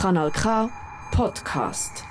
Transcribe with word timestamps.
Kanal 0.00 0.30
K 0.30 0.70
Podcast. 1.10 2.04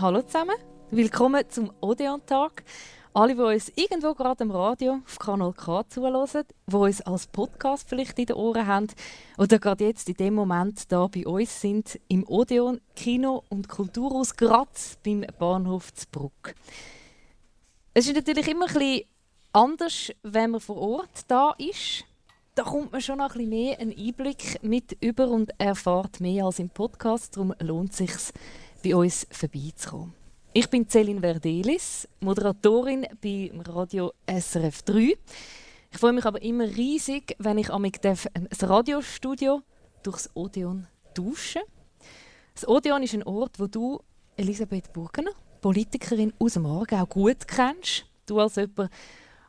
Hallo 0.00 0.22
zusammen, 0.22 0.56
willkommen 0.90 1.44
zum 1.50 1.70
Odeon-Tag. 1.82 2.64
Alle, 3.18 3.34
die 3.34 3.40
uns 3.40 3.72
irgendwo 3.74 4.14
gerade 4.14 4.44
am 4.44 4.52
Radio 4.52 5.00
auf 5.04 5.18
Kanal 5.18 5.52
K 5.52 5.82
zuhören, 5.88 6.44
die 6.68 6.76
uns 6.76 7.00
als 7.00 7.26
Podcast 7.26 7.88
vielleicht 7.88 8.16
in 8.16 8.26
den 8.26 8.36
Ohren 8.36 8.64
haben 8.64 8.86
oder 9.36 9.58
gerade 9.58 9.86
jetzt 9.86 10.08
in 10.08 10.14
dem 10.14 10.34
Moment 10.34 10.92
da 10.92 11.08
bei 11.08 11.26
uns 11.26 11.60
sind 11.60 11.98
im 12.06 12.24
Odeon 12.28 12.80
Kino 12.94 13.42
und 13.48 13.68
Kulturhaus 13.68 14.36
Graz 14.36 14.98
beim 15.04 15.26
Bahnhof 15.36 15.92
Zbruck. 15.94 16.54
Es 17.92 18.06
ist 18.06 18.14
natürlich 18.14 18.46
immer 18.46 18.66
bisschen 18.66 19.02
anders, 19.52 20.12
wenn 20.22 20.52
man 20.52 20.60
vor 20.60 20.76
Ort 20.76 21.22
da 21.26 21.56
ist. 21.58 22.04
Da 22.54 22.62
kommt 22.62 22.92
man 22.92 23.00
schon 23.00 23.18
noch 23.18 23.32
ein 23.32 23.32
bisschen 23.32 23.50
mehr 23.50 23.80
einen 23.80 23.98
Einblick 23.98 24.62
mit 24.62 24.96
über 25.00 25.26
und 25.26 25.50
erfahrt 25.58 26.20
mehr 26.20 26.44
als 26.44 26.60
im 26.60 26.70
Podcast. 26.70 27.34
Darum 27.34 27.52
lohnt 27.58 27.90
es 27.90 27.96
sich, 27.96 28.12
bei 28.84 28.94
uns 28.94 29.26
vorbeizukommen. 29.32 30.14
Ich 30.54 30.70
bin 30.70 30.88
Celine 30.88 31.20
Verdelis, 31.20 32.08
Moderatorin 32.20 33.06
beim 33.20 33.60
Radio 33.60 34.14
SRF 34.26 34.82
3. 34.82 35.14
Ich 35.90 35.98
freue 35.98 36.14
mich 36.14 36.24
aber 36.24 36.40
immer 36.40 36.64
riesig, 36.64 37.36
wenn 37.38 37.58
ich 37.58 37.70
amig 37.70 38.00
das 38.00 38.26
Radiostudio 38.62 39.60
durchs 40.02 40.30
Odeon 40.34 40.86
duschen. 41.12 41.60
Das 42.54 42.66
Odeon 42.66 43.02
ist 43.02 43.12
ein 43.12 43.24
Ort, 43.24 43.60
wo 43.60 43.66
du 43.66 44.00
Elisabeth 44.36 44.90
Burgener, 44.94 45.32
Politikerin 45.60 46.32
aus 46.38 46.54
dem 46.54 46.64
Aargau, 46.64 47.04
gut 47.04 47.46
kennst. 47.46 48.06
Du 48.24 48.40
als 48.40 48.56
jemand, 48.56 48.90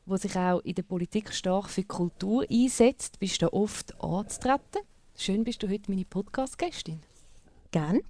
der 0.05 0.17
sich 0.17 0.35
auch 0.35 0.59
in 0.59 0.75
der 0.75 0.83
Politik 0.83 1.33
stark 1.33 1.69
für 1.69 1.83
Kultur 1.83 2.45
einsetzt, 2.51 3.19
bist 3.19 3.41
da 3.41 3.47
oft 3.47 3.99
anzutreten. 4.03 4.81
Schön 5.15 5.45
bist 5.45 5.63
du 5.63 5.69
heute 5.69 5.89
meine 5.89 6.05
Podcast-Gästin. 6.05 7.01
Gerne. 7.71 8.01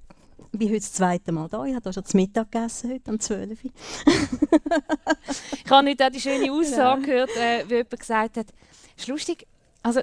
Ich 0.52 0.58
bin 0.58 0.70
heute 0.70 0.80
das 0.80 0.94
zweite 0.94 1.32
Mal 1.32 1.48
da. 1.48 1.64
Ich 1.66 1.76
habe 1.76 1.94
schon 1.94 2.04
zu 2.04 2.18
Mittag 2.18 2.52
gegessen, 2.52 2.92
heute 2.92 3.12
um 3.12 3.20
12 3.20 3.64
Uhr. 3.64 3.72
ich 5.64 5.72
habe 5.72 5.90
heute 5.90 6.08
auch 6.08 6.12
die 6.12 6.20
schöne 6.20 6.52
Aussage 6.52 7.02
gehört, 7.04 7.30
äh, 7.38 7.64
wie 7.68 7.76
jemand 7.76 8.00
gesagt 8.00 8.38
hat, 8.38 8.48
es 8.98 9.04
ist 9.04 9.08
lustig, 9.08 9.46
also 9.84 10.02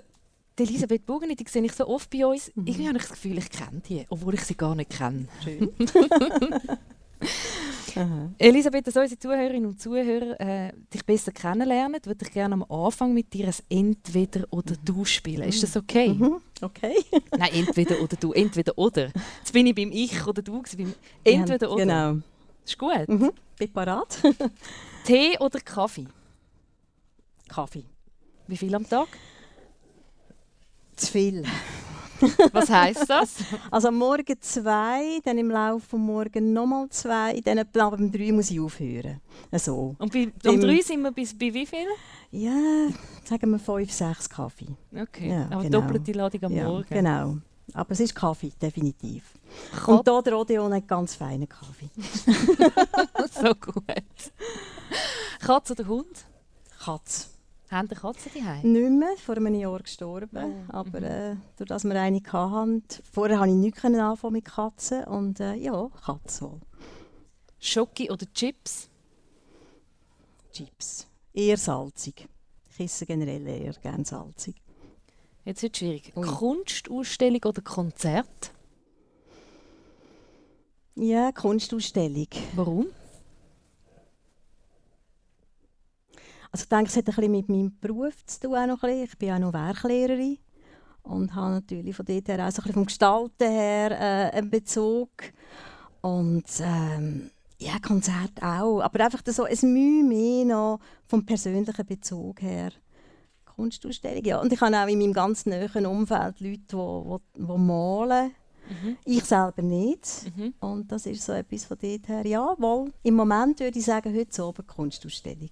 die 0.59 0.63
Elisabeth 0.63 1.05
Burgeni, 1.05 1.35
die 1.35 1.45
sehe 1.49 1.65
ich 1.65 1.73
so 1.73 1.87
oft 1.89 2.09
bei 2.11 2.25
uns. 2.25 2.53
Mhm. 2.55 2.67
Irgendwie 2.67 2.89
habe 2.89 2.99
ich 2.99 3.05
das 3.05 3.13
Gefühl, 3.13 3.39
ich 3.39 3.51
kenne 3.51 3.83
die, 3.89 4.07
obwohl 4.09 4.35
ich 4.35 4.43
sie 4.43 4.57
gar 4.57 4.75
nicht 4.75 4.91
kenne. 4.91 5.27
Schön. 5.43 5.73
Elisabeth, 8.39 8.87
dass 8.87 8.97
unsere 8.97 9.19
Zuhörerinnen 9.19 9.67
und 9.67 9.81
Zuhörer 9.81 10.41
äh, 10.41 10.73
dich 10.93 11.05
besser 11.05 11.33
kennenlernen, 11.33 12.01
würde 12.05 12.27
ich 12.27 12.33
gerne 12.33 12.55
am 12.55 12.63
Anfang 12.65 13.15
mit 13.15 13.33
dir 13.33 13.47
ein 13.47 13.55
Entweder 13.69 14.45
oder 14.51 14.75
Du 14.85 15.05
spielen. 15.05 15.49
Ist 15.49 15.63
das 15.63 15.77
okay? 15.77 16.11
Mhm. 16.11 16.37
Okay. 16.61 16.95
Nein, 17.37 17.51
entweder 17.55 18.01
oder 18.01 18.17
du, 18.17 18.33
entweder 18.33 18.77
oder. 18.77 19.11
Jetzt 19.47 19.53
bin 19.53 19.69
ich 19.69 19.77
beim 19.77 19.93
Ich 19.93 20.27
oder 20.27 20.43
Du, 20.43 20.61
beim 20.77 20.93
Entweder 21.23 21.71
oder. 21.71 21.85
Genau. 21.85 22.19
Ist 22.65 22.77
gut. 22.77 23.09
Mhm. 23.09 23.31
Bin 23.57 23.73
parat. 23.73 24.19
Tee 25.05 25.39
oder 25.39 25.61
Kaffee? 25.61 26.09
Kaffee. 27.49 27.85
Wie 28.49 28.57
viel 28.57 28.75
am 28.75 28.89
Tag? 28.89 29.07
Zu 30.97 31.13
viel. 31.13 31.45
Was 32.53 32.71
heisst 32.71 33.09
das? 33.09 33.37
Also 33.71 33.87
am 33.87 33.99
Morgen 33.99 34.35
zwei, 34.41 35.21
dann 35.23 35.39
im 35.39 35.51
Laufe 35.51 35.97
des 35.97 36.05
Morgen 36.05 36.53
nochmal 36.53 36.89
zwei, 36.89 37.41
dann 37.41 37.59
etwa 37.59 37.87
um 37.87 38.11
drei 38.11 38.33
muss 38.33 38.51
ich 38.51 38.59
aufhören. 38.59 39.21
So. 39.53 39.95
Und 39.97 40.13
bei, 40.13 40.33
um 40.45 40.61
drei 40.61 40.81
sind 40.81 41.03
wir 41.03 41.13
bis 41.13 41.39
bei 41.39 41.55
wie 41.55 41.67
viel? 41.67 41.87
Ja, 42.33 42.89
sagen 43.23 43.49
wir 43.53 43.61
fünf, 43.61 43.93
sechs 43.93 44.29
Kaffee. 44.29 44.75
Okay, 44.93 45.31
ja, 45.31 45.47
aber 45.53 45.63
genau. 45.63 45.83
doppelte 45.83 46.11
Ladung 46.11 46.43
am 46.43 46.53
ja, 46.53 46.65
Morgen. 46.65 46.89
Genau, 46.89 47.37
aber 47.75 47.93
es 47.93 48.01
ist 48.01 48.13
Kaffee, 48.13 48.51
definitiv. 48.61 49.36
Kat 49.73 49.89
Und 49.89 50.09
hier 50.09 50.23
der 50.23 50.39
Odeon 50.39 50.75
hat 50.75 50.89
ganz 50.89 51.15
feinen 51.15 51.49
Kaffee. 51.49 51.91
so 53.33 53.55
gut. 53.55 53.85
Katze 55.41 55.73
oder 55.75 55.87
Hund? 55.87 56.27
Katze. 56.79 57.27
Haben 57.71 57.89
die 57.89 57.97
Katzen 57.97 58.31
daheim? 58.33 58.73
Nicht 58.73 58.91
mehr, 58.91 59.17
vor 59.17 59.37
einem 59.37 59.55
Jahr 59.55 59.81
gestorben. 59.81 60.67
Oh. 60.69 60.73
Aber 60.73 61.03
äh, 61.03 61.37
durch 61.57 61.69
das 61.69 61.85
wir 61.85 62.01
eine 62.01 62.23
hatten, 62.23 62.85
vorher 63.13 63.39
konnte 63.39 63.55
ich 63.55 63.57
nichts 63.57 63.85
anfangen 63.85 64.33
mit 64.33 64.45
Katzen. 64.45 65.05
Und 65.05 65.41
äh, 65.41 65.55
ja, 65.55 65.89
Katzen 66.05 66.53
wohl. 66.53 66.61
Schoki 67.59 68.11
oder 68.11 68.27
Chips? 68.33 68.89
Chips. 70.53 71.09
Eher 71.33 71.57
salzig. 71.57 72.29
Ich 72.71 72.81
esse 72.81 73.05
generell 73.05 73.47
eher 73.47 73.73
gerne 73.75 74.05
salzig. 74.05 74.55
Jetzt 75.45 75.63
wird 75.63 75.75
es 75.75 75.79
schwierig. 75.79 76.13
Ui. 76.17 76.27
Kunstausstellung 76.27 77.43
oder 77.45 77.63
Konzert? 77.63 78.53
Ja, 80.99 81.31
Kunstausstellung. 81.31 82.29
Warum? 82.55 82.87
Also 86.51 86.63
ich 86.63 86.69
denke, 86.71 86.87
es 86.87 86.97
hat 86.97 87.07
ein 87.09 87.15
bisschen 87.15 87.33
mit 87.33 87.49
meinem 87.51 87.79
Beruf 87.79 88.15
zu 88.25 88.41
tun. 88.41 88.55
Auch 88.57 88.67
noch 88.67 88.83
ein 88.83 88.91
bisschen. 88.91 89.05
Ich 89.05 89.19
bin 89.19 89.31
auch 89.33 89.39
noch 89.39 89.53
Werklehrerin 89.53 90.39
und 91.03 91.35
habe 91.35 91.57
natürlich 91.57 91.95
von 91.95 92.07
dort 92.07 92.29
her 92.29 92.47
auch 92.47 92.51
so 92.51 92.63
ein 92.63 92.63
bisschen 92.63 92.73
vom 92.73 92.87
Gestalten 92.87 93.51
her 93.51 93.91
äh, 93.91 94.39
einen 94.39 94.49
Bezug. 94.49 95.11
Und 96.01 96.47
ähm, 96.61 97.31
ja, 97.59 97.79
Konzert 97.87 98.43
auch. 98.43 98.81
Aber 98.81 99.05
einfach 99.05 99.21
so 99.27 99.45
ein 99.45 99.73
Mühe 99.75 100.03
mehr 100.03 100.47
noch 100.47 100.81
vom 101.07 101.27
persönlichen 101.27 101.85
Bezug 101.85 102.41
her. 102.41 102.71
Kunstausstellung, 103.45 104.25
ja. 104.25 104.41
Und 104.41 104.51
ich 104.51 104.61
habe 104.63 104.75
auch 104.75 104.89
in 104.89 104.99
meinem 104.99 105.13
ganz 105.13 105.45
nahen 105.45 105.85
Umfeld 105.85 106.41
Leute, 106.41 106.63
die, 106.73 107.19
die, 107.37 107.47
die 107.47 107.59
malen. 107.59 108.35
Mhm. 108.69 108.97
Ich 109.05 109.25
selber 109.25 109.63
nicht. 109.63 110.07
Mhm. 110.37 110.55
Und 110.61 110.91
das 110.91 111.07
ist 111.07 111.25
so 111.25 111.33
etwas 111.33 111.65
von 111.65 111.79
dort 111.81 112.09
her. 112.09 112.27
Ja, 112.27 112.55
wohl. 112.59 112.93
Im 113.03 113.15
Moment 113.15 113.61
würde 113.61 113.79
ich 113.79 113.85
sagen, 113.85 114.15
heute 114.15 114.45
oben 114.45 114.67
Kunstausstellung. 114.67 115.51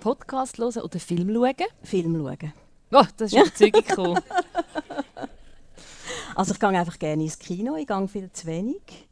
Podcast 0.00 0.58
hören 0.58 0.82
oder 0.82 0.98
Film 0.98 1.32
schauen? 1.32 1.54
Film 1.82 2.16
schauen. 2.16 2.52
Oh, 2.92 3.04
das 3.16 3.32
ist 3.32 3.38
überzeugend 3.38 3.86
cool. 3.96 4.14
also 6.34 6.52
ich 6.52 6.60
gehe 6.60 6.68
einfach 6.68 6.98
gerne 6.98 7.22
ins 7.22 7.38
Kino, 7.38 7.76
ich 7.76 7.86
gehe 7.86 8.08
viel 8.08 8.30
zu 8.32 8.46
wenig. 8.46 9.08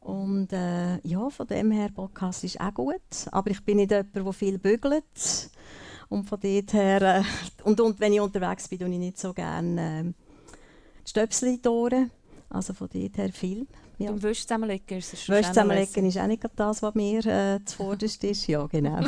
Und 0.00 0.52
äh, 0.52 0.98
ja, 1.06 1.28
von 1.30 1.46
dem 1.48 1.72
her, 1.72 1.90
Podcast 1.94 2.44
ist 2.44 2.60
auch 2.60 2.74
gut. 2.74 3.00
Aber 3.32 3.50
ich 3.50 3.64
bin 3.64 3.78
nicht 3.78 3.90
jemand, 3.90 4.14
der 4.14 4.32
viel 4.32 4.58
bügelt. 4.58 5.50
Und 6.08 6.28
von 6.28 6.38
dort 6.40 6.72
her, 6.72 7.02
äh, 7.02 7.22
und, 7.64 7.80
und 7.80 7.98
wenn 7.98 8.12
ich 8.12 8.20
unterwegs 8.20 8.68
bin, 8.68 8.78
tue 8.78 8.88
ich 8.88 8.98
nicht 8.98 9.18
so 9.18 9.32
gerne 9.32 10.00
äh, 10.00 10.04
die 11.04 11.10
Stöpsel 11.10 11.48
in 11.48 11.62
die 11.62 11.68
Ohren. 11.68 12.10
Also 12.56 12.72
von 12.72 12.88
dort 12.92 13.18
her 13.18 13.32
Film. 13.32 13.66
Ja. 13.98 14.10
Beim 14.10 14.22
Wäsche 14.22 14.42
zusammenlegen 14.42 14.98
ist 14.98 15.12
es 15.12 15.28
Wäsche 15.28 15.48
zusammenlegen 15.48 16.06
ist 16.06 16.18
auch 16.18 16.26
nicht 16.26 16.42
das, 16.56 16.82
was 16.82 16.94
mir 16.94 17.24
äh, 17.26 17.64
zuvorderst 17.64 18.24
ist. 18.24 18.46
Ja, 18.46 18.66
genau. 18.66 19.00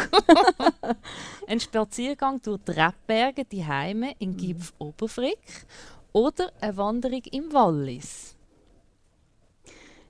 ein 1.47 1.61
Spaziergang 1.61 2.41
durch 2.43 2.61
die 2.67 2.73
Rebberge, 2.73 3.45
die 3.45 3.65
Heime 3.65 4.15
in 4.19 4.37
Gipf 4.37 4.73
Oberfrick 4.79 5.67
oder 6.13 6.53
eine 6.61 6.77
Wanderung 6.77 7.23
im 7.33 7.53
Wallis? 7.53 8.35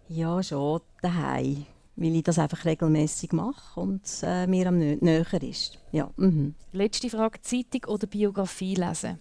Ja, 0.08 0.42
schon 0.42 0.80
daheim, 1.02 1.66
weil 1.96 2.16
ich 2.16 2.22
das 2.24 2.38
einfach 2.38 2.64
regelmäßig 2.64 3.32
mache 3.32 3.80
und 3.80 4.02
äh, 4.22 4.46
mir 4.46 4.68
am 4.68 4.78
näher 4.78 5.42
ist. 5.42 5.78
Ja. 5.92 6.10
Mhm. 6.16 6.54
Letzte 6.72 7.10
Frage: 7.10 7.40
Zeitung 7.42 7.84
oder 7.86 8.06
Biografie 8.06 8.74
lesen? 8.74 9.20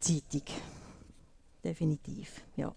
Zeitung 0.00 0.42
definitiv. 1.68 2.42
Ja. 2.56 2.74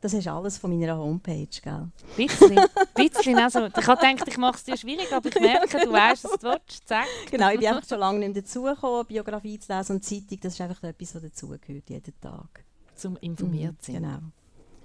Das 0.00 0.14
ist 0.14 0.26
alles 0.26 0.56
von 0.56 0.70
meiner 0.70 0.96
Homepage, 0.96 1.46
gell? 1.62 1.88
Bisschen, 2.16 2.58
bisschen. 2.94 3.38
Also, 3.38 3.66
ich 3.66 3.86
habe 3.86 4.00
gedacht, 4.00 4.28
ich 4.28 4.38
mache 4.38 4.56
es 4.56 4.64
dir 4.64 4.76
schwierig, 4.76 5.12
aber 5.12 5.28
ich 5.28 5.38
merke, 5.38 5.78
du 5.78 5.92
weißt, 5.92 6.24
was 6.24 6.38
du 6.38 6.48
willst. 6.48 6.88
Zack. 6.88 7.06
Genau, 7.30 7.50
ich 7.50 7.58
bin 7.58 7.68
einfach 7.68 7.86
schon 7.86 7.98
lange 7.98 8.20
nicht 8.20 8.36
dazugekommen, 8.38 9.06
Biografie 9.06 9.58
zu 9.58 9.76
lesen 9.76 9.96
und 9.96 10.04
Zeitung, 10.04 10.40
das 10.40 10.54
ist 10.54 10.60
einfach 10.62 10.82
etwas, 10.84 11.14
was 11.14 11.22
dazugehört, 11.22 11.90
jeden 11.90 12.20
Tag. 12.20 12.64
Zum 12.94 13.16
informiert 13.18 13.72
mhm, 13.72 13.92
sein. 13.92 14.02
Genau. 14.02 14.18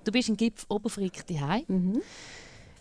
Du 0.03 0.11
bist 0.11 0.27
in 0.27 0.35
Gipf 0.35 0.65
Oberfrick 0.67 1.25
daheim. 1.27 1.63
Mhm. 1.67 2.01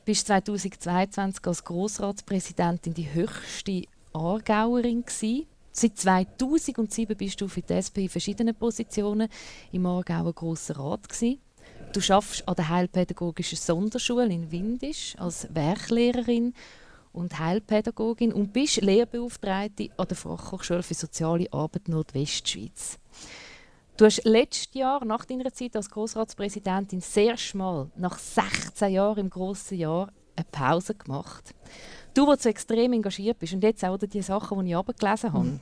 Bist 0.05 0.27
2022 0.27 1.47
als 1.47 1.65
Grossratspräsidentin 1.65 2.95
die 2.95 3.13
höchste 3.13 3.85
Aargauerin 4.13 5.05
gewesen. 5.05 5.47
Seit 5.77 5.99
2007 5.99 7.17
bist 7.17 7.41
du 7.41 7.49
für 7.49 7.61
die 7.61 7.73
SP 7.75 8.07
in 8.07 8.09
verschiedenen 8.09 8.55
Positionen 8.55 9.29
im 9.73 9.87
Aargauer 9.87 10.33
Grossen 10.33 10.77
Rat. 10.77 11.09
Gewesen. 11.09 11.41
Du 11.93 12.01
arbeitest 12.15 12.47
an 12.47 12.55
der 12.55 12.69
Heilpädagogischen 12.69 13.59
Sonderschule 13.59 14.27
in 14.27 14.53
Windisch 14.53 15.17
als 15.19 15.49
Werklehrerin 15.53 16.55
und 17.13 17.41
Heilpädagogin 17.41 18.33
und 18.33 18.53
bist 18.53 18.83
Lehrbeauftragte 18.83 19.91
an 19.97 20.07
der 20.07 20.17
Fachhochschule 20.17 20.85
für 20.85 20.95
Soziale 20.95 21.53
Arbeit 21.53 21.89
Nordwestschweiz. 21.89 23.01
Du 23.97 24.05
hast 24.05 24.25
letztes 24.25 24.75
Jahr, 24.75 25.05
nach 25.05 25.25
deiner 25.25 25.53
Zeit 25.53 25.75
als 25.75 25.91
Grossratspräsidentin, 25.91 27.01
sehr 27.01 27.37
schmal, 27.37 27.91
nach 27.97 28.17
16 28.17 28.93
Jahren 28.93 29.19
im 29.19 29.31
grossen 29.31 29.79
Jahr, 29.79 30.13
eine 30.37 30.47
Pause 30.53 30.95
gemacht. 30.95 31.53
Du, 32.15 32.27
der 32.27 32.39
so 32.39 32.49
extrem 32.49 32.93
engagiert 32.93 33.39
bist 33.39 33.53
und 33.53 33.63
jetzt 33.63 33.85
auch 33.85 33.99
die 33.99 34.23
Sachen, 34.23 34.65
die 34.65 34.71
ich 34.71 34.77
abgelesen 34.77 35.33
habe. 35.33 35.45
Mhm. 35.45 35.61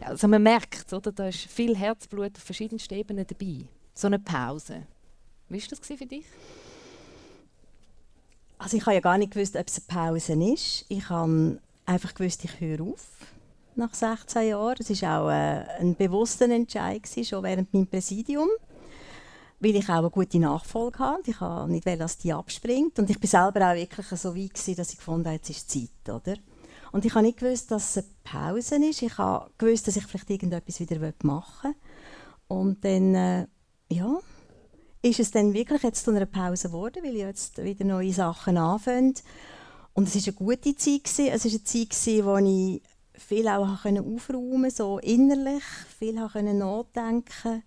Also 0.00 0.28
man 0.28 0.42
merkt, 0.42 0.92
oder, 0.92 1.12
da 1.12 1.28
ist 1.28 1.40
viel 1.40 1.76
Herzblut 1.76 2.36
auf 2.36 2.42
verschiedensten 2.42 2.94
Ebenen 2.94 3.26
dabei. 3.26 3.66
So 3.94 4.06
eine 4.06 4.18
Pause. 4.18 4.86
Wie 5.48 5.60
war 5.60 5.68
das 5.68 5.86
für 5.86 6.06
dich? 6.06 6.24
Also 8.58 8.76
ich 8.76 8.86
habe 8.86 8.94
ja 8.94 9.00
gar 9.00 9.18
nicht 9.18 9.32
gewusst, 9.32 9.56
ob 9.56 9.66
es 9.66 9.82
eine 9.88 10.02
Pause 10.02 10.32
ist. 10.52 10.86
Ich 10.88 11.08
habe 11.08 11.60
einfach 11.86 12.14
gewusst, 12.14 12.44
ich 12.44 12.60
höre 12.60 12.80
auf 12.80 13.06
nach 13.76 13.92
16 13.92 14.48
Jahren. 14.48 14.76
Es 14.78 15.02
war 15.02 15.22
auch 15.22 15.30
äh, 15.30 15.64
ein 15.80 15.94
bewusster 15.96 16.48
Entscheid, 16.48 17.02
gewesen, 17.02 17.24
schon 17.24 17.42
während 17.42 17.72
meinem 17.74 17.86
Präsidium. 17.86 18.48
Weil 19.64 19.76
ich 19.76 19.88
auch 19.88 19.94
eine 19.94 20.10
gute 20.10 20.38
Nachfolge 20.38 20.98
hatte. 20.98 21.30
Ich 21.30 21.40
wollte 21.40 21.70
nicht, 21.70 21.86
dass 21.86 22.18
die 22.18 22.34
abspringt. 22.34 22.98
Und 22.98 23.08
ich 23.08 23.16
war 23.18 23.52
selber 23.52 23.70
auch 23.70 23.74
wirklich 23.74 24.06
so 24.08 24.36
weit, 24.36 24.52
gewesen, 24.52 24.76
dass 24.76 24.90
ich 24.90 24.98
gefunden 24.98 25.24
habe, 25.24 25.36
jetzt 25.36 25.48
ist 25.48 25.70
Zeit. 25.70 26.14
Oder? 26.14 26.36
Und 26.92 27.06
ich 27.06 27.14
habe 27.14 27.24
nicht 27.24 27.38
gewusst, 27.38 27.70
dass 27.70 27.96
es 27.96 28.04
eine 28.04 28.12
Pause 28.24 28.76
ist. 28.84 29.00
Ich 29.00 29.16
habe 29.16 29.50
gewusst, 29.56 29.88
dass 29.88 29.96
ich 29.96 30.04
vielleicht 30.06 30.28
irgendetwas 30.28 30.80
wieder 30.80 31.14
machen 31.22 31.70
will. 31.70 32.58
Und 32.58 32.84
dann, 32.84 33.14
äh, 33.14 33.46
ja, 33.88 34.18
ist 35.00 35.20
es 35.20 35.30
dann 35.30 35.54
wirklich 35.54 35.82
jetzt 35.82 36.04
zu 36.04 36.10
einer 36.10 36.26
Pause 36.26 36.68
geworden, 36.68 37.02
weil 37.02 37.14
ich 37.14 37.22
jetzt 37.22 37.64
wieder 37.64 37.86
neue 37.86 38.12
Sachen 38.12 38.58
anfange. 38.58 39.14
Und 39.94 40.08
es 40.08 40.14
war 40.14 40.22
eine 40.26 40.32
gute 40.34 40.76
Zeit. 40.76 41.04
Gewesen. 41.04 41.28
Es 41.32 41.44
war 41.46 41.50
eine 41.50 41.64
Zeit, 41.64 41.88
gewesen, 41.88 42.26
wo 42.26 42.36
ich 42.36 42.82
viel 43.14 43.48
auch 43.48 43.66
aufräumen 43.66 44.20
konnte, 44.26 44.70
so 44.70 44.98
innerlich, 44.98 45.64
viel 45.98 46.12
nachdenken 46.12 47.62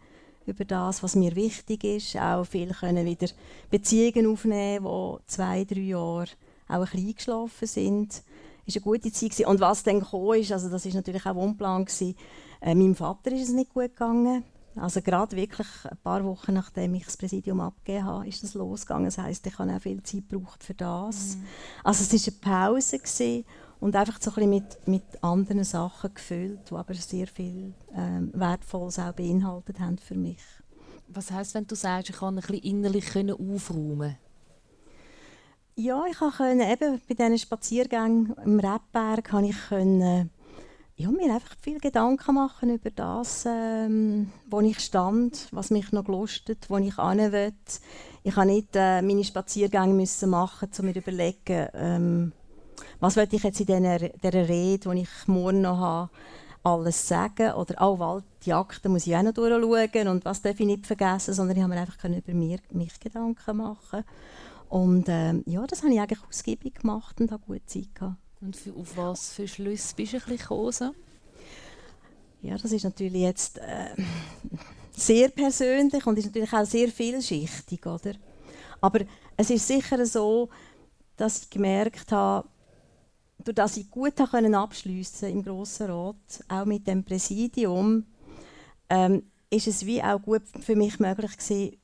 über 0.47 0.65
das, 0.65 1.03
was 1.03 1.15
mir 1.15 1.35
wichtig 1.35 1.83
ist, 1.83 2.17
auch 2.17 2.45
viel 2.45 2.73
können 2.73 3.05
wieder 3.05 3.27
Beziehungen 3.69 4.31
aufnehmen, 4.31 4.85
die 4.85 5.27
zwei, 5.27 5.63
drei 5.65 5.81
Jahre 5.81 6.27
auch 6.67 6.75
ein 6.75 6.81
bisschen 6.81 7.07
eingeschlafen 7.07 7.67
sind. 7.67 8.23
Es 8.65 8.75
war 8.75 8.81
eine 8.81 8.99
gute 8.99 9.11
Zeit. 9.11 9.31
Gewesen. 9.31 9.45
Und 9.45 9.59
was 9.59 9.83
dann 9.83 10.01
kam, 10.01 10.33
ist, 10.33 10.51
also 10.51 10.69
das 10.69 10.85
war 10.85 10.93
natürlich 10.93 11.25
auch 11.25 11.35
Unplan. 11.35 11.85
Äh, 12.59 12.75
meinem 12.75 12.95
Vater 12.95 13.31
ist 13.31 13.49
es 13.49 13.53
nicht 13.53 13.73
gut 13.73 13.83
gegangen. 13.83 14.43
Also 14.75 15.01
gerade 15.01 15.35
wirklich 15.35 15.67
ein 15.85 15.97
paar 16.03 16.23
Wochen 16.23 16.53
nachdem 16.53 16.93
ich 16.95 17.05
das 17.05 17.17
Präsidium 17.17 17.61
abgegeben 17.61 18.05
habe, 18.05 18.27
ist 18.27 18.43
das 18.43 18.53
losgegangen. 18.53 19.05
Das 19.05 19.17
heisst, 19.17 19.47
ich 19.47 19.57
habe 19.57 19.75
auch 19.75 19.81
viel 19.81 20.03
Zeit 20.03 20.29
gebraucht 20.29 20.63
für 20.63 20.75
das. 20.75 21.37
Mhm. 21.37 21.45
Also 21.83 22.03
es 22.03 22.27
war 22.27 22.33
eine 22.51 22.73
Pause 22.73 22.99
gewesen 22.99 23.45
und 23.79 23.95
einfach 23.95 24.19
so 24.21 24.31
ein 24.35 24.49
mit, 24.49 24.87
mit 24.87 25.03
anderen 25.21 25.63
Sachen 25.63 26.13
gefüllt, 26.13 26.69
die 26.69 26.75
aber 26.75 26.93
sehr 26.93 27.27
viel 27.27 27.73
ähm, 27.95 28.31
Wertvolles 28.33 28.99
auch 28.99 29.13
beinhaltet 29.13 29.79
haben 29.79 29.97
für 29.97 30.15
mich. 30.15 30.41
Was 31.07 31.31
heißt, 31.31 31.53
wenn 31.53 31.67
du 31.67 31.75
sagst, 31.75 32.09
ich 32.09 32.17
kann 32.17 32.37
ein 32.37 32.41
bisschen 32.41 32.63
innerlich 32.63 33.15
aufräumen? 33.15 34.17
Ja, 35.75 36.03
ich 36.09 36.17
konnte 36.17 36.43
eben 36.43 37.01
bei 37.07 37.13
diesen 37.13 37.37
Spaziergängen 37.37 38.33
im 38.43 38.59
Rebberg 38.59 39.31
ich 39.43 39.67
können, 39.69 40.31
ja, 40.95 41.11
mir 41.11 41.31
einfach 41.31 41.55
viel 41.61 41.79
Gedanken 41.79 42.33
machen 42.33 42.73
über 42.73 42.89
das, 42.89 43.45
ähm, 43.47 44.31
wo 44.49 44.59
ich 44.61 44.79
stand, 44.79 45.47
was 45.51 45.69
mich 45.69 45.91
noch 45.91 46.05
gelustet, 46.05 46.65
wo 46.69 46.77
ich 46.77 46.95
hin 46.95 47.31
will. 47.31 47.53
Ich 48.23 48.35
musste 48.35 48.47
nicht 48.47 48.69
äh, 48.73 49.03
meine 49.03 49.23
Spaziergänge 49.23 49.93
müssen 49.93 50.31
machen, 50.31 50.69
um 50.79 50.85
mir 50.85 50.93
zu 50.93 50.99
überlegen, 50.99 51.67
ähm, 51.75 52.33
was 52.99 53.15
will 53.15 53.27
ich 53.31 53.43
jetzt 53.43 53.59
in 53.59 53.65
dieser, 53.65 53.99
dieser 53.99 54.49
Rede, 54.49 54.89
die 54.89 55.01
ich 55.01 55.27
morgen 55.27 55.61
noch 55.61 55.77
habe, 55.77 56.09
alles 56.63 57.07
sagen 57.07 57.53
oder 57.53 57.81
auch 57.81 57.99
oh, 57.99 58.21
die 58.45 58.53
Akten 58.53 58.91
muss 58.91 59.07
ich 59.07 59.15
auch 59.15 59.23
noch 59.23 59.33
durchschauen 59.33 60.07
und 60.07 60.25
was 60.25 60.41
darf 60.41 60.59
ich 60.59 60.65
nicht 60.65 60.85
vergessen, 60.85 61.33
sondern 61.33 61.55
ich 61.55 61.63
habe 61.63 61.73
mir 61.73 61.79
einfach 61.79 62.03
über 62.03 62.33
mir, 62.33 62.59
mich 62.71 62.99
Gedanken 62.99 63.57
machen 63.57 64.03
und 64.69 65.05
ähm, 65.07 65.43
ja, 65.45 65.65
das 65.65 65.83
habe 65.83 65.93
ich 65.93 65.99
eigentlich 65.99 66.23
ausgiebig 66.27 66.75
gemacht 66.75 67.21
und 67.21 67.31
habe 67.31 67.43
gute 67.45 67.65
Zeit 67.65 67.95
gehabt. 67.95 68.17
Und 68.41 68.55
für, 68.55 68.73
auf 68.73 68.97
was 68.97 69.31
für 69.31 69.47
Schlüsse 69.47 69.95
bist 69.95 70.13
du 70.13 70.17
ein 70.17 70.23
bisschen 70.23 70.37
gekommen? 70.37 70.95
Ja, 72.41 72.57
das 72.57 72.71
ist 72.71 72.83
natürlich 72.83 73.21
jetzt 73.21 73.57
äh, 73.59 73.95
sehr 74.91 75.29
persönlich 75.29 76.05
und 76.05 76.17
ist 76.17 76.25
natürlich 76.25 76.53
auch 76.53 76.65
sehr 76.65 76.89
vielschichtig, 76.89 77.85
oder? 77.85 78.13
Aber 78.79 78.99
es 79.37 79.49
ist 79.49 79.67
sicher 79.67 80.05
so, 80.05 80.49
dass 81.15 81.43
ich 81.43 81.49
gemerkt 81.49 82.11
habe, 82.11 82.47
durch 83.43 83.55
das 83.55 83.77
ich 83.77 83.89
gut 83.89 84.19
abschliessen 84.19 85.29
im 85.29 85.43
Grossen 85.43 85.89
Rat, 85.89 86.43
auch 86.47 86.65
mit 86.65 86.87
dem 86.87 87.03
Präsidium, 87.03 88.05
ähm, 88.89 89.23
ist 89.49 89.67
es 89.67 89.85
wie 89.85 90.01
auch 90.03 90.21
gut 90.21 90.43
für 90.59 90.75
mich 90.75 90.99
möglich 90.99 91.37
gewesen, 91.37 91.77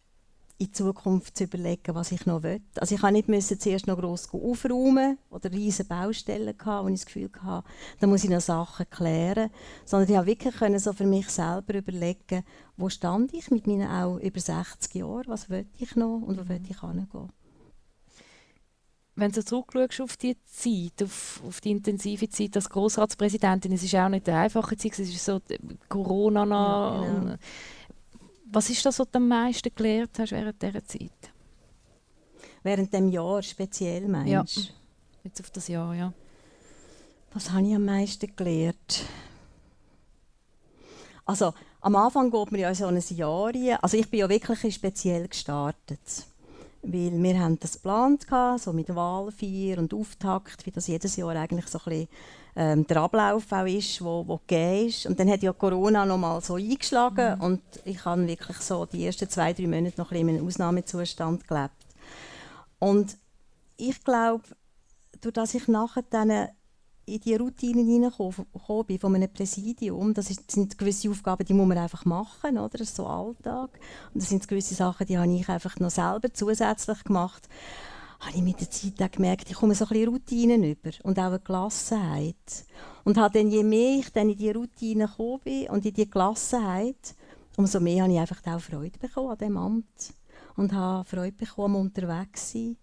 in 0.58 0.74
Zukunft 0.74 1.38
zu 1.38 1.46
überlegen, 1.46 1.96
was 1.96 2.12
ich 2.12 2.26
noch 2.26 2.44
will. 2.44 2.62
Also 2.80 2.96
ich 2.96 3.02
musste 3.02 3.14
nicht 3.14 3.28
müssen 3.28 3.60
zuerst 3.60 3.88
noch 3.88 3.98
gross 3.98 4.30
aufräumen 4.32 5.18
oder 5.30 5.52
riesige 5.52 5.90
Baustellen 5.90 6.58
gehabt, 6.58 6.86
wo 6.86 6.90
ich 6.90 7.00
das 7.00 7.06
Gefühl 7.06 7.30
hatte, 7.42 7.68
da 8.00 8.08
muss 8.08 8.24
ich 8.24 8.30
noch 8.30 8.40
Sachen 8.40 8.90
klären, 8.90 9.50
sondern 9.84 10.10
ich 10.10 10.16
konnte 10.16 10.28
wirklich 10.28 10.84
so 10.84 10.94
für 10.94 11.06
mich 11.06 11.28
selber 11.30 11.76
überlegen, 11.76 12.44
wo 12.78 12.90
stand 12.90 13.34
ich 13.34 13.52
mit 13.52 13.68
meinen 13.68 13.90
auch 13.90 14.18
über 14.18 14.40
60 14.40 14.94
Jahren, 14.96 15.24
was 15.28 15.50
will 15.50 15.66
ich 15.80 15.96
noch 15.96 16.22
und 16.22 16.40
wo 16.40 16.48
will 16.48 16.62
ich 16.70 16.80
hingehen 16.80 17.30
wenn 19.16 19.32
du 19.32 19.44
zurückschaust 19.44 20.02
auf 20.02 20.18
die 20.18 20.36
Zeit, 20.46 21.04
auf, 21.04 21.42
auf 21.48 21.62
die 21.62 21.72
intensive 21.72 22.28
Zeit 22.30 22.56
als 22.56 22.70
Grossratspräsidentin, 22.70 23.72
es 23.74 23.84
ist 23.84 23.96
auch 23.96 24.10
nicht 24.10 24.28
eine 24.28 24.40
einfache 24.40 24.76
Zeit, 24.76 24.94
es 24.94 25.10
ist 25.10 25.24
so 25.24 25.40
Corona 25.88 26.46
noch. 26.46 27.04
Ja, 27.04 27.14
genau. 27.14 27.36
Was 28.52 28.70
ist 28.70 28.86
das, 28.86 29.00
was 29.00 29.10
du 29.10 29.18
am 29.18 29.28
meisten 29.28 29.74
gelernt 29.74 30.18
hast 30.18 30.32
während 30.32 30.62
dieser 30.62 30.86
Zeit? 30.86 31.12
Während 32.64 32.94
dem 32.94 33.10
Jahr 33.10 33.42
speziell, 33.42 34.08
meinst 34.08 34.30
Ja, 34.32 34.44
jetzt 35.24 35.42
auf 35.42 35.50
das 35.52 35.68
Jahr, 35.68 35.94
ja. 35.94 36.14
Was 37.34 37.52
habe 37.52 37.68
ich 37.68 37.76
am 37.76 37.86
meisten 37.86 38.36
gelernt? 38.36 39.06
Also, 41.26 41.54
am 41.82 41.96
Anfang 41.96 42.30
geht 42.32 42.52
man 42.52 42.62
ja 42.62 42.74
so 42.76 42.86
ein 42.88 43.02
Jahr 43.10 43.52
Also 43.82 43.98
ich 43.98 44.10
bin 44.10 44.20
ja 44.20 44.30
wirklich 44.30 44.76
speziell 44.76 45.28
gestartet 45.28 46.28
weil 46.84 47.24
wir 47.24 47.40
haben 47.40 47.60
das 47.60 47.74
geplant, 47.74 48.26
so 48.58 48.74
mit 48.74 48.94
Wahlfeier 48.94 49.78
und 49.78 49.94
Auftakt, 49.94 50.66
wie 50.66 50.72
das 50.72 50.88
jedes 50.88 51.16
Jahr 51.16 51.36
eigentlich 51.36 51.68
so 51.68 51.80
ein 51.80 51.84
bisschen, 51.86 52.08
ähm, 52.56 52.88
der 52.88 52.98
Ablauf 52.98 53.52
auch 53.52 53.66
ist, 53.66 54.04
wo, 54.04 54.28
wo 54.28 54.38
gegeben 54.38 54.88
ist. 54.88 55.06
Und 55.06 55.20
dann 55.20 55.30
hat 55.30 55.42
ja 55.42 55.54
Corona 55.54 56.06
noch 56.06 56.18
mal 56.18 56.42
so 56.42 56.56
eingeschlagen 56.56 57.38
mhm. 57.38 57.42
und 57.42 57.62
ich 57.86 58.04
habe 58.04 58.28
wirklich 58.28 58.58
so 58.58 58.86
die 58.86 59.06
ersten 59.06 59.30
zwei, 59.30 59.54
drei 59.54 59.66
Monate 59.68 59.94
noch 59.98 60.12
ein 60.12 60.18
bisschen 60.18 60.30
in 60.30 60.38
einem 60.38 60.48
Ausnahmezustand 60.48 61.48
gelebt. 61.48 61.72
Und 62.80 63.18
ich 63.78 64.04
glaube, 64.04 64.44
durch 65.22 65.34
dass 65.34 65.56
ich 65.56 65.68
nachher 65.70 66.04
dann 66.10 66.50
in 67.06 67.20
die 67.20 67.36
Routine 67.36 67.82
hineingekommen 67.82 68.86
bin 68.88 69.00
von 69.00 69.16
einem 69.16 69.32
Präsidium, 69.32 70.14
das 70.14 70.28
sind 70.48 70.78
gewisse 70.78 71.10
Aufgaben, 71.10 71.46
die 71.46 71.54
muss 71.54 71.68
man 71.68 71.78
einfach 71.78 72.06
machen, 72.06 72.58
oder? 72.58 72.70
das 72.70 72.90
ist 72.90 72.96
so 72.96 73.06
Alltag. 73.06 73.72
Und 74.14 74.22
das 74.22 74.30
sind 74.30 74.48
gewisse 74.48 74.76
Sachen, 74.76 75.06
die 75.06 75.18
habe 75.18 75.32
ich 75.34 75.48
einfach 75.50 75.78
noch 75.80 75.90
selber 75.90 76.34
zusätzlich 76.34 77.04
gemacht. 77.04 77.48
habe 78.20 78.38
ich 78.38 78.42
mit 78.42 78.60
der 78.62 78.70
Zeit 78.70 79.02
auch 79.02 79.12
gemerkt, 79.12 79.50
ich 79.50 79.56
komme 79.56 79.76
so 79.76 79.86
ein 79.86 79.90
bisschen 79.90 80.10
Routinen 80.10 80.64
über 80.64 80.92
und 81.04 81.20
auch 81.20 81.26
eine 81.26 81.40
Gelassenheit. 81.40 82.66
Und 83.04 83.18
habe 83.18 83.38
dann, 83.38 83.50
je 83.50 83.64
mehr 83.64 84.00
ich 84.00 84.12
dann 84.12 84.30
in 84.30 84.38
die 84.38 84.52
Routine 84.52 85.08
gekommen 85.08 85.40
bin 85.44 85.70
und 85.70 85.86
in 85.86 85.94
die 85.94 86.10
Gelassenheit, 86.10 87.16
umso 87.58 87.80
mehr 87.82 88.04
habe 88.04 88.14
ich 88.14 88.20
einfach 88.20 88.42
auch 88.48 88.62
Freude 88.62 88.98
bekommen 88.98 89.32
an 89.32 89.38
diesem 89.38 89.58
Amt. 89.58 90.14
Und 90.56 90.72
habe 90.72 91.08
Freude 91.08 91.34
bekommen, 91.34 91.76
unterwegs 91.76 92.52
zu 92.52 92.58
sein 92.58 92.78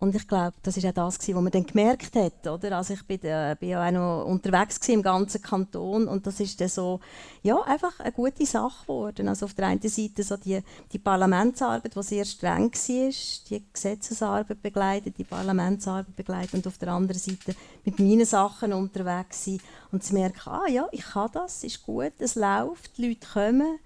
und 0.00 0.14
ich 0.14 0.28
glaube, 0.28 0.54
das 0.62 0.76
ist 0.76 0.86
auch 0.86 0.92
das, 0.92 1.18
was 1.18 1.28
man 1.28 1.50
dann 1.50 1.66
gemerkt 1.66 2.14
hat. 2.14 2.46
Oder? 2.46 2.76
Also 2.76 2.94
ich 2.94 3.04
bin, 3.04 3.20
äh, 3.22 3.56
bin 3.58 3.70
ja 3.70 3.84
auch 3.84 3.90
noch 3.90 4.24
unterwegs 4.26 4.78
im 4.88 5.02
ganzen 5.02 5.42
Kanton 5.42 6.06
und 6.06 6.24
das 6.24 6.38
ist 6.38 6.60
dann 6.60 6.68
so, 6.68 7.00
ja, 7.42 7.60
einfach 7.62 7.98
eine 7.98 8.12
gute 8.12 8.46
Sache 8.46 8.82
geworden. 8.82 9.26
Also 9.26 9.46
auf 9.46 9.54
der 9.54 9.66
einen 9.66 9.82
Seite 9.82 10.22
so 10.22 10.36
die, 10.36 10.60
die 10.92 11.00
Parlamentsarbeit, 11.00 11.96
die 11.96 12.02
sehr 12.04 12.24
streng 12.24 12.72
war, 12.72 13.12
die 13.50 13.64
Gesetzesarbeit 13.72 14.62
begleitet, 14.62 15.18
die 15.18 15.24
Parlamentsarbeit 15.24 16.14
begleitet 16.14 16.54
und 16.54 16.66
auf 16.68 16.78
der 16.78 16.92
anderen 16.92 17.20
Seite 17.20 17.56
mit 17.84 17.98
meinen 17.98 18.24
Sachen 18.24 18.72
unterwegs 18.72 19.46
sein 19.46 19.58
und 19.90 20.04
zu 20.04 20.14
merken, 20.14 20.48
ah 20.48 20.68
ja, 20.68 20.86
ich 20.92 21.06
kann 21.06 21.30
das, 21.32 21.56
es 21.56 21.64
ist 21.64 21.82
gut, 21.82 22.12
es 22.20 22.36
läuft, 22.36 22.96
die 22.98 23.08
Leute 23.08 23.26
kommen. 23.32 23.78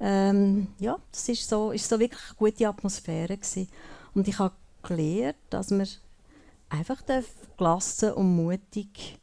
Ähm, 0.00 0.66
ja, 0.80 0.98
das 1.12 1.28
ist 1.28 1.48
so, 1.48 1.70
ist 1.70 1.88
so 1.88 2.00
wirklich 2.00 2.22
eine 2.30 2.50
gute 2.50 2.66
Atmosphäre 2.66 3.36
gewesen. 3.36 3.68
Und 4.14 4.26
ich 4.26 4.38
habe 4.40 4.52
gelernt, 4.82 5.36
dass 5.50 5.70
man 5.70 5.86
einfach 6.68 7.02
gelassen 7.56 8.12
und 8.12 8.34
mutig 8.34 9.18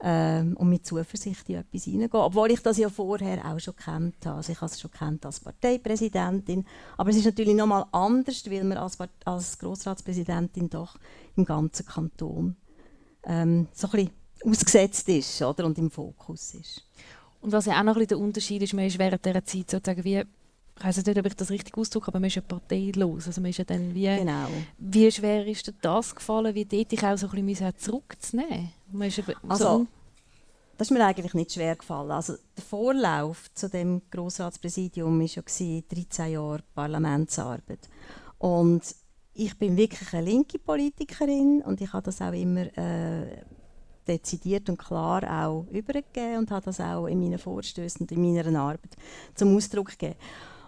ähm, 0.00 0.56
und 0.56 0.68
mit 0.68 0.86
Zuversicht 0.86 1.48
in 1.48 1.56
etwas 1.56 1.84
hineingehen 1.84 2.22
Obwohl 2.22 2.50
ich 2.50 2.60
das 2.60 2.78
ja 2.78 2.88
vorher 2.88 3.44
auch 3.44 3.58
schon 3.58 3.76
kennt 3.76 4.26
habe. 4.26 4.36
Also 4.36 4.52
ich 4.52 4.60
habe 4.60 4.70
es 4.70 4.80
schon 4.80 4.90
kennt 4.90 5.24
als 5.24 5.40
Parteipräsidentin. 5.40 6.66
Aber 6.96 7.10
es 7.10 7.16
ist 7.16 7.24
natürlich 7.24 7.54
noch 7.54 7.66
mal 7.66 7.86
anders, 7.92 8.50
weil 8.50 8.64
man 8.64 8.78
als, 8.78 8.98
als 9.24 9.58
Grossratspräsidentin 9.58 10.68
doch 10.68 10.98
im 11.36 11.44
ganzen 11.44 11.86
Kanton 11.86 12.56
ähm, 13.24 13.68
so 13.72 13.88
ein 13.88 13.90
bisschen 13.92 14.10
ausgesetzt 14.44 15.08
ist 15.08 15.40
oder? 15.40 15.64
und 15.64 15.78
im 15.78 15.90
Fokus 15.90 16.54
ist. 16.54 16.82
Und 17.40 17.52
was 17.52 17.66
ja 17.66 17.78
auch 17.78 17.84
noch 17.84 17.94
ein 17.94 18.00
bisschen 18.00 18.08
der 18.08 18.18
Unterschied 18.18 18.62
ist, 18.62 18.74
man 18.74 18.86
ist 18.86 18.98
während 18.98 19.24
dieser 19.24 19.44
Zeit 19.44 19.70
sozusagen 19.70 20.04
wie 20.04 20.22
ich 20.78 20.84
weiß 20.84 21.04
nicht, 21.06 21.18
ob 21.18 21.26
ich 21.26 21.34
das 21.36 21.50
richtig 21.50 21.76
ausdrücke, 21.78 22.08
aber 22.08 22.20
man 22.20 22.26
ist 22.28 22.34
ja 22.34 22.42
parteilos. 22.42 23.26
Also 23.26 23.40
man 23.40 23.50
ist 23.50 23.58
ja 23.58 23.64
dann 23.64 23.94
wie, 23.94 24.06
Genau. 24.06 24.48
wie 24.78 25.10
schwer 25.10 25.46
ist 25.46 25.66
dir 25.66 25.74
das 25.80 26.14
gefallen, 26.14 26.54
wie 26.54 26.64
dort 26.64 26.90
dich 26.92 27.04
auch 27.04 27.16
so 27.16 27.28
ein 27.28 27.46
bisschen 27.46 27.76
zurückzunehmen? 27.76 28.72
Man 28.92 29.08
ist 29.08 29.22
Also, 29.48 29.64
so, 29.64 29.86
Das 30.76 30.88
ist 30.88 30.96
mir 30.96 31.06
eigentlich 31.06 31.34
nicht 31.34 31.52
schwer 31.52 31.76
gefallen. 31.76 32.10
Also, 32.10 32.34
der 32.56 32.64
Vorlauf 32.64 33.52
zu 33.54 33.68
dem 33.68 34.02
Grossratspräsidium 34.10 35.20
war 35.20 35.26
ja 35.26 35.42
gewesen, 35.42 35.84
13 35.88 36.32
Jahre 36.32 36.60
Parlamentsarbeit. 36.74 37.88
Und 38.38 38.82
ich 39.34 39.56
bin 39.56 39.76
wirklich 39.76 40.12
eine 40.12 40.26
linke 40.28 40.58
Politikerin 40.58 41.62
und 41.64 41.80
ich 41.80 41.92
habe 41.92 42.04
das 42.04 42.20
auch 42.20 42.32
immer 42.32 42.66
äh, 42.76 43.42
dezidiert 44.06 44.68
und 44.68 44.76
klar 44.78 45.22
auch 45.46 45.66
übergegeben 45.70 46.38
und 46.38 46.50
habe 46.50 46.64
das 46.66 46.80
auch 46.80 47.06
in 47.06 47.20
meinen 47.20 47.38
Vorstößen 47.38 48.02
und 48.02 48.12
in 48.12 48.20
meiner 48.22 48.60
Arbeit 48.60 48.96
zum 49.34 49.56
Ausdruck 49.56 49.90
gegeben. 49.96 50.16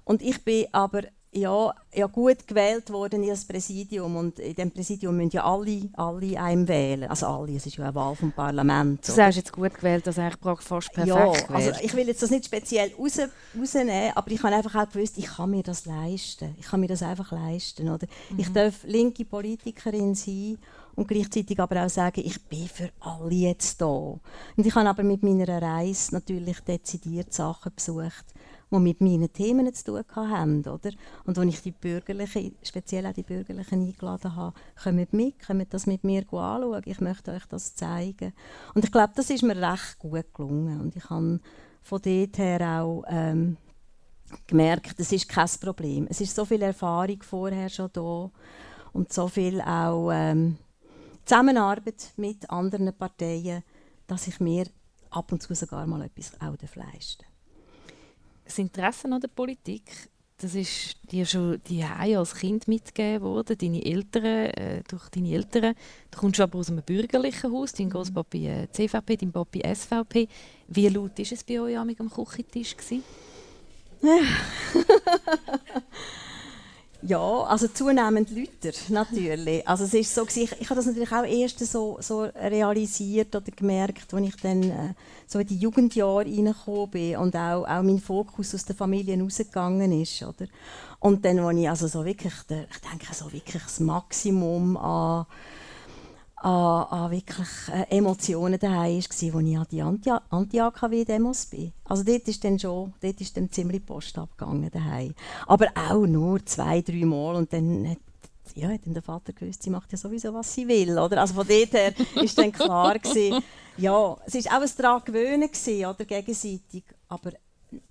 Und 0.06 0.22
ich 0.22 0.42
bin 0.44 0.66
aber 0.70 1.02
ja, 1.32 1.74
ja 1.92 2.06
gut 2.06 2.46
gewählt 2.46 2.90
worden 2.90 3.24
in 3.24 3.30
das 3.30 3.44
Präsidium 3.44 4.16
und 4.16 4.38
in 4.38 4.54
dem 4.54 4.70
Präsidium 4.70 5.16
müssen 5.16 5.30
ja 5.32 5.44
alle, 5.44 5.90
alle 5.94 6.40
einem 6.40 6.68
wählen. 6.68 7.10
Also 7.10 7.26
alle, 7.26 7.56
es 7.56 7.66
ist 7.66 7.76
ja 7.76 7.84
eine 7.84 7.94
Wahl 7.94 8.14
vom 8.14 8.32
Parlament. 8.32 9.06
du 9.06 9.12
sagst 9.12 9.36
jetzt 9.36 9.52
gut 9.52 9.74
gewählt, 9.74 10.06
dass 10.06 10.18
eigentlich 10.18 10.40
praktisch 10.40 10.68
fast 10.68 10.92
perfekt 10.92 11.08
Ja, 11.08 11.32
wäre. 11.32 11.54
also 11.54 11.72
ich 11.82 11.92
will 11.94 12.06
jetzt 12.06 12.22
das 12.22 12.30
nicht 12.30 12.46
speziell 12.46 12.92
raus, 12.98 13.18
rausnehmen, 13.58 14.12
aber 14.14 14.30
ich 14.30 14.42
habe 14.42 14.54
einfach 14.54 14.74
auch 14.76 14.88
gewusst, 14.88 15.18
ich 15.18 15.26
kann 15.26 15.50
mir 15.50 15.64
das 15.64 15.84
leisten. 15.84 16.54
Ich 16.58 16.66
kann 16.66 16.80
mir 16.80 16.88
das 16.88 17.02
einfach 17.02 17.32
leisten. 17.32 17.88
Oder? 17.88 18.06
Ich 18.36 18.52
darf 18.52 18.84
linke 18.84 19.24
Politikerin 19.24 20.14
sein 20.14 20.58
und 20.94 21.08
gleichzeitig 21.08 21.58
aber 21.60 21.84
auch 21.84 21.90
sagen, 21.90 22.22
ich 22.24 22.40
bin 22.44 22.68
für 22.68 22.90
alle 23.00 23.34
jetzt 23.34 23.80
da. 23.82 23.86
Und 23.86 24.20
ich 24.56 24.74
habe 24.74 24.88
aber 24.88 25.02
mit 25.02 25.22
meiner 25.22 25.60
Reise 25.60 26.14
natürlich 26.14 26.60
dezidiert 26.60 27.34
Sachen 27.34 27.72
besucht, 27.74 28.24
die 28.70 28.78
mit 28.78 29.00
meinen 29.00 29.32
Themen 29.32 29.72
zu 29.72 29.84
tun 29.84 30.04
haben, 30.14 30.60
oder? 30.60 30.90
Und 31.24 31.38
als 31.38 31.48
ich 31.48 31.62
die 31.62 31.70
Bürgerlichen, 31.70 32.56
speziell 32.62 33.06
auch 33.06 33.12
die 33.12 33.22
Bürgerlichen 33.22 33.82
eingeladen 33.82 34.34
habe, 34.34 34.56
kommt 34.82 35.12
mit, 35.12 35.46
kommt 35.46 35.72
das 35.72 35.86
mit 35.86 36.02
mir 36.04 36.22
anschauen, 36.22 36.82
ich 36.84 37.00
möchte 37.00 37.32
euch 37.32 37.46
das 37.46 37.74
zeigen. 37.74 38.32
Und 38.74 38.84
ich 38.84 38.92
glaube, 38.92 39.12
das 39.14 39.30
ist 39.30 39.42
mir 39.42 39.56
recht 39.56 39.98
gut 39.98 40.34
gelungen 40.34 40.80
und 40.80 40.96
ich 40.96 41.08
habe 41.08 41.40
von 41.82 42.02
dort 42.02 42.38
her 42.38 42.82
auch 42.82 43.04
ähm, 43.08 43.56
gemerkt, 44.46 44.98
es 44.98 45.12
ist 45.12 45.28
kein 45.28 45.48
Problem. 45.60 46.06
Es 46.10 46.20
ist 46.20 46.34
so 46.34 46.44
viel 46.44 46.62
Erfahrung 46.62 47.22
vorher 47.22 47.68
schon 47.68 47.90
da 47.92 48.30
und 48.92 49.12
so 49.12 49.28
viel 49.28 49.60
auch 49.60 50.10
ähm, 50.12 50.58
Zusammenarbeit 51.24 52.12
mit 52.16 52.48
anderen 52.50 52.92
Parteien, 52.96 53.62
dass 54.06 54.26
ich 54.26 54.40
mir 54.40 54.66
ab 55.10 55.30
und 55.30 55.42
zu 55.42 55.54
sogar 55.54 55.86
mal 55.86 56.02
etwas 56.02 56.32
auch 56.40 56.56
leisten 56.74 57.22
darf. 57.22 57.35
Das 58.46 58.58
Interesse 58.58 59.10
an 59.10 59.20
der 59.20 59.28
Politik, 59.28 59.82
das 60.38 60.54
ist 60.54 60.96
dir 61.10 61.24
schon 61.24 61.60
die 61.66 61.82
als 61.82 62.34
Kind 62.34 62.68
mitgegeben 62.68 63.22
worden, 63.22 63.56
deine 63.58 63.84
Eltern, 63.84 64.24
äh, 64.24 64.82
durch 64.86 65.08
deine 65.08 65.32
Eltern. 65.32 65.74
Du 66.10 66.18
kommst 66.18 66.40
aber 66.40 66.58
aus 66.58 66.70
einem 66.70 66.82
bürgerlichen 66.82 67.52
Haus, 67.52 67.72
dein 67.72 67.90
Großpapi 67.90 68.46
äh, 68.46 68.68
CVP, 68.70 69.16
dein 69.16 69.32
Papi 69.32 69.62
SVP. 69.74 70.28
Wie 70.68 70.88
laut 70.88 71.18
war 71.18 71.32
es 71.32 71.44
bei 71.44 71.60
euch 71.60 71.78
am 71.78 72.10
Küchentisch? 72.10 72.76
Ja, 77.08 77.44
also 77.44 77.68
zunehmend 77.68 78.30
lauter, 78.30 78.76
natürlich. 78.88 79.66
Also 79.68 79.84
es 79.84 79.94
ist 79.94 80.12
so, 80.12 80.26
ich, 80.26 80.50
ich 80.60 80.68
habe 80.68 80.74
das 80.74 80.86
natürlich 80.86 81.12
auch 81.12 81.24
erst 81.24 81.60
so, 81.60 81.98
so 82.00 82.22
realisiert 82.22 83.34
oder 83.36 83.52
gemerkt, 83.54 84.12
als 84.12 84.26
ich 84.26 84.36
dann 84.36 84.62
äh, 84.64 84.94
so 85.26 85.38
in 85.38 85.46
die 85.46 85.56
Jugendjahre 85.56 86.24
reingekommen 86.24 86.90
bin 86.90 87.16
und 87.18 87.36
auch, 87.36 87.64
auch 87.64 87.82
mein 87.82 88.00
Fokus 88.00 88.54
aus 88.56 88.64
der 88.64 88.74
Familie 88.74 89.20
rausgegangen 89.22 90.02
ist. 90.02 90.20
Oder? 90.22 90.46
Und 90.98 91.24
dann, 91.24 91.38
als 91.38 91.58
ich 91.58 91.68
also 91.68 91.86
so 91.86 92.04
wirklich, 92.04 92.32
ich 92.32 92.90
denke, 92.90 93.14
so 93.14 93.32
wirklich 93.32 93.62
das 93.62 93.78
Maximum 93.78 94.76
an, 94.76 95.26
an, 96.46 96.86
an 96.90 97.10
wirklich 97.10 97.48
äh, 97.72 97.96
Emotionen 97.96 98.58
daheim 98.58 99.00
war, 99.02 99.34
wo 99.34 99.40
ich 99.40 99.58
an 99.58 99.66
die 99.70 99.82
Anti- 99.82 100.10
Anti-AKW-Demos 100.30 101.46
bin. 101.46 101.72
Also 101.84 102.04
dort 102.04 102.28
ist 102.28 102.44
dann 102.44 102.58
schon, 102.58 102.94
dort 103.00 103.20
ist 103.20 103.36
dann 103.36 103.50
ziemlich 103.50 103.84
Post 103.84 104.16
abgegangen 104.16 104.70
daheim. 104.70 105.14
Aber 105.46 105.66
auch 105.74 106.06
nur 106.06 106.44
zwei, 106.46 106.82
drei 106.82 107.04
Mal 107.04 107.34
und 107.34 107.52
dann 107.52 107.88
hat 107.90 107.98
ja, 108.54 108.68
hat 108.68 108.86
dann 108.86 108.94
der 108.94 109.02
Vater 109.02 109.32
gewusst, 109.32 109.64
sie 109.64 109.70
macht 109.70 109.90
ja 109.92 109.98
sowieso, 109.98 110.32
was 110.32 110.54
sie 110.54 110.66
will, 110.68 110.96
oder? 110.98 111.20
Also 111.20 111.34
von 111.34 111.46
dort 111.46 111.72
her 111.72 111.92
ist 112.22 112.38
dann 112.38 112.52
klar 112.52 112.98
gewesen, 112.98 113.42
ja, 113.76 114.16
es 114.24 114.34
ist 114.36 114.50
auch 114.50 114.62
ein 114.62 114.70
daran 114.78 115.02
gewöhnen 115.04 115.50
gewesen, 115.50 115.84
oder, 115.84 116.04
gegenseitig, 116.04 116.84
aber 117.08 117.32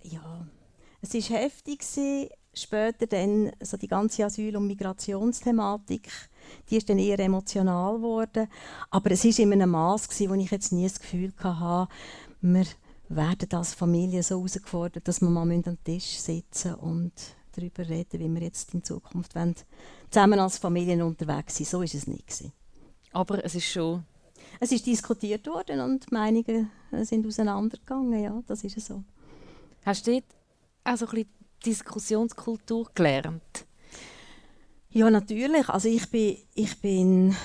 ja, 0.01 0.47
es 1.01 1.13
ist 1.13 1.29
heftig 1.29 1.79
gewesen. 1.79 2.29
Später 2.57 3.05
dann 3.05 3.51
so 3.61 3.75
die 3.75 3.87
ganze 3.87 4.23
Asyl- 4.23 4.55
und 4.55 4.67
Migrationsthematik, 4.67 6.09
die 6.69 6.77
ist 6.77 6.89
dann 6.89 6.99
eher 6.99 7.19
emotional 7.19 7.97
geworden. 7.97 8.47
Aber 8.89 9.11
es 9.11 9.25
ist 9.25 9.39
in 9.39 9.51
einem 9.51 9.71
Maß 9.71 10.07
wo 10.29 10.33
ich 10.35 10.51
jetzt 10.51 10.71
nie 10.71 10.83
das 10.83 10.99
Gefühl 10.99 11.33
hatte, 11.37 11.91
wir 12.41 12.65
werden 13.09 13.49
als 13.51 13.73
Familie 13.73 14.23
so 14.23 14.37
herausgefordert, 14.37 15.07
dass 15.07 15.21
wir 15.21 15.29
mal 15.29 15.41
an 15.41 15.61
den 15.61 15.83
Tisch 15.83 16.17
sitzen 16.17 16.75
und 16.75 17.11
darüber 17.51 17.87
reden, 17.87 18.19
wie 18.19 18.33
wir 18.33 18.43
jetzt 18.43 18.73
in 18.73 18.83
Zukunft 18.83 19.35
wollen, 19.35 19.55
zusammen 20.09 20.39
als 20.39 20.57
Familien 20.57 21.01
unterwegs 21.01 21.57
sind. 21.57 21.67
So 21.67 21.81
ist 21.81 21.95
es 21.95 22.07
nicht 22.07 22.27
gewesen. 22.27 22.53
Aber 23.11 23.43
es 23.43 23.55
ist 23.55 23.65
schon... 23.65 24.03
Es 24.59 24.71
ist 24.71 24.85
diskutiert 24.85 25.45
worden 25.47 25.81
und 25.81 26.09
die 26.09 26.13
Meinungen 26.13 26.71
äh, 26.91 27.03
sind 27.03 27.25
auseinandergegangen. 27.27 28.23
Ja, 28.23 28.41
das 28.47 28.63
ist 28.63 28.79
so. 28.79 29.03
Hast 29.85 30.07
du 30.07 30.11
dort 30.11 30.23
auch 30.83 30.97
so 30.97 31.05
ein 31.07 31.11
bisschen 31.11 31.29
Diskussionskultur 31.65 32.89
gelernt? 32.93 33.65
Ja, 34.89 35.09
natürlich. 35.09 35.67
Also 35.69 35.89
ich 35.89 36.09
bin, 36.09 36.37
ich 36.53 36.79
bin 36.79 37.35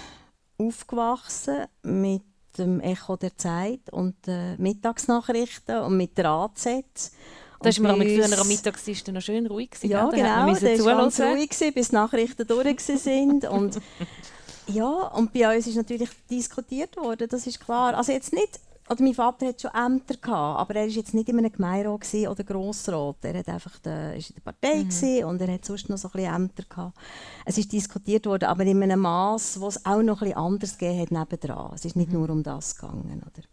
aufgewachsen 0.58 1.66
mit 1.82 2.22
dem 2.58 2.80
Echo 2.80 3.16
der 3.16 3.36
Zeit 3.36 3.90
und 3.90 4.26
den 4.26 4.60
Mittagsnachrichten 4.60 5.80
und 5.80 5.96
mit 5.96 6.16
der 6.18 6.26
AZ. 6.26 6.64
Da 6.64 7.68
Und 7.68 7.80
man 7.80 7.96
früher 8.00 8.40
am 8.40 8.48
Mittagstisch 8.48 9.06
noch 9.08 9.20
schön 9.20 9.46
ruhig 9.46 9.70
gewesen, 9.70 9.90
Ja, 9.90 10.08
gell? 10.08 10.20
Da 10.22 10.46
genau. 10.46 10.60
Da 10.60 10.84
war 10.84 10.96
ganz 10.96 11.20
ruhig, 11.20 11.50
gewesen, 11.50 11.74
bis 11.74 11.88
die 11.88 11.94
Nachrichten 11.94 12.46
durch 12.46 12.80
sind. 12.80 13.44
und, 13.46 13.78
ja, 14.66 14.88
und 14.88 15.32
bei 15.32 15.54
uns 15.54 15.66
ist 15.66 15.76
natürlich 15.76 16.10
diskutiert 16.30 16.96
worden, 16.96 17.28
das 17.28 17.46
ist 17.46 17.60
klar. 17.60 17.94
Also 17.94 18.12
jetzt 18.12 18.32
nicht, 18.32 18.60
oder 18.90 19.04
mein 19.04 19.14
Vater 19.14 19.46
hat 19.46 19.60
schon 19.60 19.70
Ämter 19.70 20.16
gehabt, 20.16 20.60
aber 20.60 20.74
er 20.74 20.82
war 20.82 20.88
jetzt 20.88 21.14
nicht 21.14 21.28
in 21.28 21.38
einem 21.38 21.52
Gemeinderat 21.52 22.12
oder 22.12 22.42
Grossrat. 22.42 23.16
Er 23.22 23.38
hat 23.38 23.48
einfach 23.48 23.78
der, 23.78 24.16
ist 24.16 24.30
in 24.30 24.34
der 24.34 24.42
Partei 24.42 24.82
gewesen 24.82 25.24
und 25.26 25.40
er 25.40 25.52
hat 25.52 25.64
sonst 25.64 25.88
noch 25.88 25.96
so 25.96 26.08
ein 26.08 26.12
bisschen 26.12 26.34
Ämter 26.34 26.64
gehabt. 26.68 26.98
Es 27.44 27.56
ist 27.56 27.72
diskutiert 27.72 28.26
worden, 28.26 28.46
aber 28.46 28.64
in 28.64 28.82
einem 28.82 29.00
Maß, 29.00 29.60
wo 29.60 29.68
es 29.68 29.86
auch 29.86 30.02
noch 30.02 30.22
ein 30.22 30.30
bisschen 30.30 30.38
anders 30.38 30.76
gegeben 30.76 31.00
hat 31.00 31.10
nebendran. 31.12 31.70
Es 31.72 31.84
ist 31.84 31.94
nicht 31.94 32.12
nur 32.12 32.28
um 32.30 32.42
das 32.42 32.74
gegangen, 32.74 33.22
oder? 33.22 33.46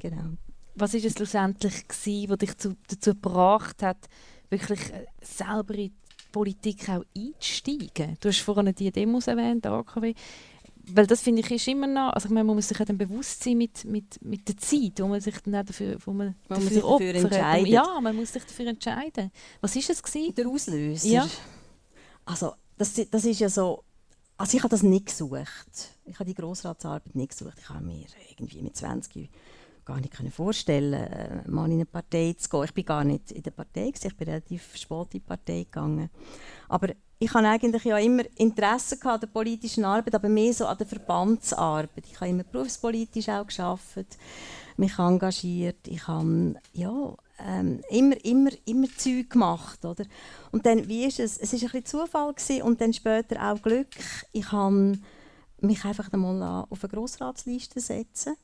Genau. 0.00 0.36
Was 0.74 0.92
war 0.92 1.00
es 1.02 1.12
schlussendlich, 1.12 1.88
gewesen, 1.88 2.30
was 2.30 2.38
dich 2.38 2.58
zu, 2.58 2.76
dazu 2.88 3.14
gebracht 3.14 3.82
hat, 3.82 4.08
wirklich 4.50 4.92
äh, 4.92 5.06
selber 5.22 5.76
in 5.76 5.88
die 5.88 5.92
Politik 6.30 6.90
auch 6.90 7.04
einzusteigen? 7.16 8.18
Du 8.20 8.28
hast 8.28 8.40
vorhin 8.40 8.74
die 8.74 8.92
Demos 8.92 9.28
erwähnt, 9.28 9.66
AKW. 9.66 10.14
Weil 10.92 11.06
das 11.06 11.22
finde 11.22 11.40
ich 11.40 11.50
ist 11.50 11.66
immer 11.68 11.86
noch, 11.86 12.12
also 12.12 12.26
ich 12.26 12.34
meine, 12.34 12.44
man 12.44 12.56
muss 12.56 12.68
sich 12.68 12.78
ja 12.78 12.84
dann 12.84 12.98
bewusst 12.98 13.42
sein 13.42 13.56
mit, 13.56 13.84
mit, 13.84 14.22
mit 14.22 14.46
der 14.48 14.56
Zeit, 14.56 15.00
wo 15.00 15.08
man 15.08 15.20
sich 15.20 15.34
dann 15.40 15.64
dafür, 15.66 15.96
wo 16.04 16.12
man 16.12 16.34
Man 16.48 16.60
dafür 16.60 16.62
sich 16.68 16.82
dafür 16.82 16.88
opfert. 16.90 17.16
entscheiden. 17.16 17.66
Ja, 17.66 18.00
man 18.00 18.16
muss 18.16 18.32
sich 18.32 18.44
dafür 18.44 18.66
entscheiden. 18.66 19.30
Was 19.60 19.74
ist 19.76 19.90
es 19.90 20.02
gewesen? 20.02 20.34
Der 20.34 20.46
Auslöser? 20.48 21.08
Ja. 21.08 21.28
Also, 22.26 22.52
das, 22.76 22.94
das 23.10 23.24
ist 23.24 23.40
ja 23.40 23.48
so... 23.48 23.84
Also 24.36 24.56
ich 24.56 24.62
habe 24.64 24.70
das 24.70 24.82
nicht 24.82 25.06
gesucht. 25.06 25.90
Ich 26.06 26.14
habe 26.18 26.24
die 26.24 26.34
Grossratsarbeit 26.34 27.14
nicht 27.14 27.30
gesucht. 27.30 27.54
Ich 27.60 27.68
habe 27.68 27.84
mir 27.84 28.04
irgendwie 28.30 28.62
mit 28.62 28.76
20 28.76 29.30
gar 29.84 30.00
nicht 30.00 30.16
vorstellen, 30.34 30.94
äh, 30.94 31.48
mal 31.48 31.66
in 31.66 31.74
eine 31.74 31.86
Partei 31.86 32.34
zu 32.38 32.48
gehen. 32.48 32.64
Ich 32.64 32.74
bin 32.74 32.84
gar 32.84 33.04
nicht 33.04 33.32
in 33.32 33.42
der 33.42 33.50
Partei, 33.50 33.90
gewesen. 33.90 34.08
ich 34.08 34.16
bin 34.16 34.28
relativ 34.28 34.76
spät 34.76 35.06
in 35.06 35.10
die 35.12 35.20
Partei 35.20 35.64
gegangen. 35.64 36.10
Aber 36.68 36.88
ich 37.18 37.32
habe 37.32 37.48
eigentlich 37.48 37.84
ja 37.84 37.98
immer 37.98 38.22
Interesse 38.36 38.98
an 39.04 39.20
der 39.20 39.28
politischen 39.28 39.84
Arbeit, 39.84 40.14
aber 40.14 40.28
mehr 40.28 40.52
so 40.52 40.66
an 40.66 40.78
der 40.78 40.86
Verbandsarbeit. 40.86 42.04
Ich 42.10 42.20
habe 42.20 42.30
immer 42.30 42.44
berufspolitisch 42.44 43.28
auch 43.28 43.46
geschafft, 43.46 44.18
mich 44.76 44.98
engagiert. 44.98 45.86
Ich 45.86 46.06
habe 46.06 46.56
ja, 46.72 47.14
ähm, 47.38 47.80
immer, 47.90 48.22
immer, 48.24 48.50
immer 48.64 48.88
Zeug 48.96 49.30
gemacht, 49.30 49.84
oder? 49.84 50.04
Und 50.52 50.66
dann, 50.66 50.88
wie 50.88 51.04
ist 51.04 51.20
es? 51.20 51.38
Es 51.38 51.52
ist 51.52 51.62
ein 51.62 51.70
bisschen 51.70 51.86
Zufall 51.86 52.32
gewesen 52.32 52.62
und 52.62 52.80
dann 52.80 52.92
später 52.92 53.50
auch 53.50 53.62
Glück. 53.62 53.88
Ich 54.32 54.50
habe 54.52 54.98
mich 55.60 55.84
einfach 55.84 56.12
einmal 56.12 56.66
auf 56.68 56.84
eine 56.84 56.92
Grossratsliste 56.92 57.80
setzen, 57.80 58.36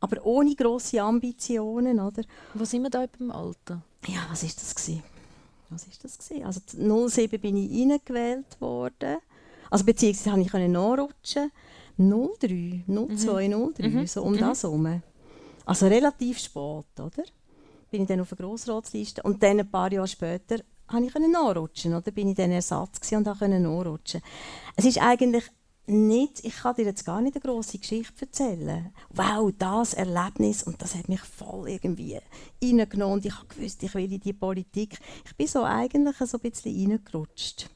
aber 0.00 0.24
ohne 0.24 0.54
grosse 0.54 1.00
Ambitionen, 1.02 2.00
oder? 2.00 2.22
Wo 2.54 2.64
sind 2.64 2.82
wir 2.82 2.90
da 2.90 3.06
beim 3.18 3.30
Alter? 3.30 3.82
Ja, 4.06 4.26
was 4.30 4.42
ist 4.42 4.60
das 4.60 4.74
gewesen? 4.74 5.02
Was 5.70 5.86
ist 5.86 6.02
das 6.02 6.18
gewesen? 6.18 6.44
Also 6.44 6.60
07 7.08 7.40
bin 7.40 7.56
ich 7.56 7.70
reingewählt 7.90 8.60
worden. 8.60 9.18
Also 9.70 9.84
beziehungsweise 9.84 10.32
habe 10.32 10.40
ich 10.42 10.52
nachrutschen. 10.52 11.50
03, 11.98 12.84
02, 12.86 13.48
03, 13.48 13.88
Mhm. 13.88 14.06
so 14.06 14.22
um 14.22 14.32
Mhm. 14.32 14.38
das 14.38 14.62
herum. 14.62 15.02
Also 15.66 15.86
relativ 15.88 16.38
spät, 16.38 16.86
oder? 16.98 17.24
Bin 17.90 18.02
ich 18.02 18.08
dann 18.08 18.20
auf 18.20 18.28
der 18.28 18.38
Grossratsliste 18.38 19.22
und 19.22 19.42
dann 19.42 19.60
ein 19.60 19.70
paar 19.70 19.92
Jahre 19.92 20.06
später 20.08 20.58
habe 20.88 21.04
ich 21.04 21.14
nachrutschen 21.14 21.94
oder 21.94 22.10
bin 22.12 22.28
ich 22.28 22.36
dann 22.36 22.50
Ersatz 22.50 23.12
und 23.12 23.24
konnte 23.24 23.60
nachrutschen. 23.60 24.22
Es 24.76 24.84
ist 24.86 24.98
eigentlich 25.02 25.44
nicht, 25.88 26.44
ich 26.44 26.56
kann 26.56 26.74
dir 26.74 26.84
jetzt 26.84 27.04
gar 27.04 27.20
nicht 27.20 27.36
eine 27.36 27.42
grosse 27.42 27.78
Geschichte 27.78 28.26
erzählen. 28.26 28.92
Wow, 29.10 29.52
das 29.58 29.94
Erlebnis 29.94 30.62
und 30.62 30.80
das 30.82 30.94
hat 30.94 31.08
mich 31.08 31.20
voll 31.20 31.68
irgendwie 31.68 32.20
reingenommen 32.62 33.24
ich 33.24 33.34
habe 33.34 33.46
gewusst, 33.48 33.82
ich 33.82 33.94
will 33.94 34.12
in 34.12 34.20
die 34.20 34.32
Politik. 34.32 34.98
Ich 35.24 35.36
bin 35.36 35.46
so 35.46 35.64
eigentlich 35.64 36.16
so 36.16 36.38
ein 36.38 36.50
bisschen 36.50 36.90
reingerutscht. 36.90 37.70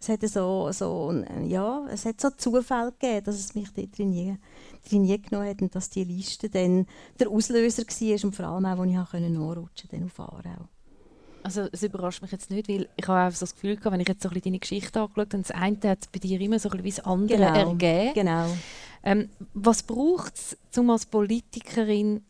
Es 0.00 0.08
hat 0.08 0.22
so, 0.28 0.70
so, 0.70 1.12
ja, 1.44 1.86
es 1.90 2.04
hat 2.04 2.20
so 2.20 2.30
Zufall 2.30 2.92
gegeben, 2.92 3.24
dass 3.24 3.34
es 3.34 3.54
mich 3.54 3.68
dort 3.72 3.98
drin, 3.98 4.38
drin 4.88 5.22
genommen 5.22 5.48
hat 5.48 5.60
und 5.60 5.74
dass 5.74 5.90
die 5.90 6.04
Liste 6.04 6.48
dann 6.48 6.86
der 7.18 7.28
Auslöser 7.28 7.82
war 7.82 8.24
und 8.24 8.36
vor 8.36 8.46
allem 8.46 8.66
auch, 8.66 8.78
wo 8.78 8.84
ich 8.84 8.92
nachrutschen 8.92 9.90
konnte 9.90 10.06
auf 10.06 10.20
Aarau. 10.20 10.68
Also 11.42 11.68
es 11.72 11.82
überrascht 11.82 12.22
mich 12.22 12.32
jetzt 12.32 12.50
nicht, 12.50 12.68
weil 12.68 12.88
ich 12.96 13.08
habe 13.08 13.20
einfach 13.20 13.38
so 13.38 13.44
das 13.44 13.54
Gefühl 13.54 13.76
gehabt, 13.76 13.92
wenn 13.92 14.00
ich 14.00 14.08
jetzt 14.08 14.22
so 14.22 14.28
ein 14.28 14.34
bisschen 14.34 14.52
deine 14.52 14.58
Geschichte 14.58 15.00
angeschaut 15.00 15.32
habe, 15.32 15.42
das 15.42 15.50
eine 15.50 15.78
hat 15.84 16.12
bei 16.12 16.18
dir 16.18 16.40
immer 16.40 16.58
so 16.58 16.68
ein 16.68 16.82
bisschen 16.82 17.04
das 17.04 17.06
andere 17.06 17.38
genau, 17.38 17.70
ergeben. 17.70 18.14
Genau. 18.14 18.46
Ähm, 19.02 19.28
was 19.54 19.82
braucht 19.82 20.34
es, 20.34 20.56
um 20.76 20.90
als 20.90 21.06
Politikerin 21.06 22.22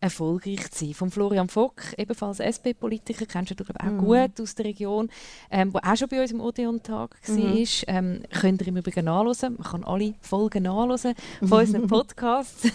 erfolgreich 0.00 0.70
zu 0.70 0.86
sein? 0.86 0.94
Von 0.94 1.10
Florian 1.10 1.48
Fock, 1.48 1.82
ebenfalls 1.96 2.40
SP-Politiker, 2.40 3.26
kennst 3.26 3.52
du 3.52 3.64
glaube 3.64 3.80
auch 3.80 3.92
mm. 3.92 3.98
gut 3.98 4.40
aus 4.40 4.54
der 4.54 4.64
Region, 4.64 5.10
ähm, 5.50 5.72
der 5.72 5.92
auch 5.92 5.96
schon 5.96 6.08
bei 6.08 6.20
uns 6.20 6.32
im 6.32 6.40
Odeon-Tag 6.40 7.16
war. 7.28 7.36
Mm. 7.36 7.64
Ähm, 7.86 8.22
könnt 8.30 8.62
ihr 8.62 8.68
im 8.68 8.76
Übrigen 8.78 9.06
anhören. 9.06 9.56
Man 9.58 9.70
kann 9.70 9.84
alle 9.84 10.14
Folgen 10.20 10.66
anhören 10.66 11.14
von 11.40 11.60
unseren 11.60 11.86
Podcasts, 11.86 12.68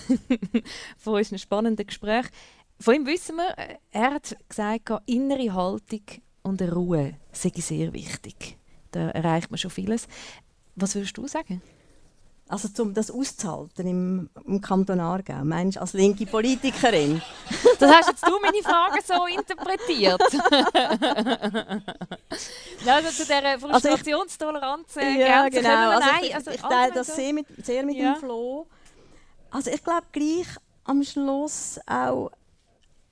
von 0.97 1.15
unseren 1.15 1.39
spannenden 1.39 1.85
Gesprächen. 1.85 2.29
Von 2.79 2.95
ihm 2.95 3.05
wissen 3.05 3.37
wir, 3.37 3.57
äh, 3.57 3.77
er 3.91 4.13
hat 4.13 4.35
gesagt, 4.47 4.91
innere 5.05 5.53
Haltung 5.53 6.01
und 6.43 6.61
Ruhe 6.61 7.15
sei 7.31 7.51
sehr 7.55 7.93
wichtig. 7.93 8.57
Da 8.91 9.09
erreicht 9.09 9.51
man 9.51 9.57
schon 9.57 9.71
vieles. 9.71 10.07
Was 10.75 10.95
würdest 10.95 11.17
du 11.17 11.27
sagen? 11.27 11.61
Also 12.49 12.69
um 12.81 12.93
das 12.93 13.11
auszuhalten 13.11 13.87
im, 13.87 14.29
im 14.45 14.61
Kanton 14.61 15.01
Aargau, 15.01 15.43
meinst 15.43 15.75
du 15.75 15.81
als 15.81 15.91
linke 15.91 16.25
Politikerin? 16.25 17.21
das 17.79 17.91
hast 17.91 18.07
jetzt 18.09 18.25
du 18.25 18.39
meine 18.41 18.63
Frage 18.63 19.01
so 19.05 19.25
interpretiert. 19.25 20.21
also 22.85 23.09
zu 23.09 23.25
dieser 23.25 23.59
Frustrationstoleranz 23.59 24.95
also 24.95 25.09
ich, 25.09 25.17
ja, 25.17 25.49
genau. 25.49 25.89
Also 25.89 26.07
Nein, 26.07 26.23
ich, 26.23 26.35
also 26.35 26.51
ich 26.51 26.61
teile 26.61 26.93
das 26.93 27.07
sehr 27.13 27.33
mit, 27.33 27.47
sehr 27.65 27.83
mit 27.83 27.97
ja. 27.97 28.13
dem 28.13 28.19
Flo. 28.21 28.65
Also 29.51 29.69
ich 29.69 29.83
glaube 29.83 30.03
gleich 30.13 30.47
am 30.85 31.03
Schluss 31.03 31.81
auch 31.85 32.31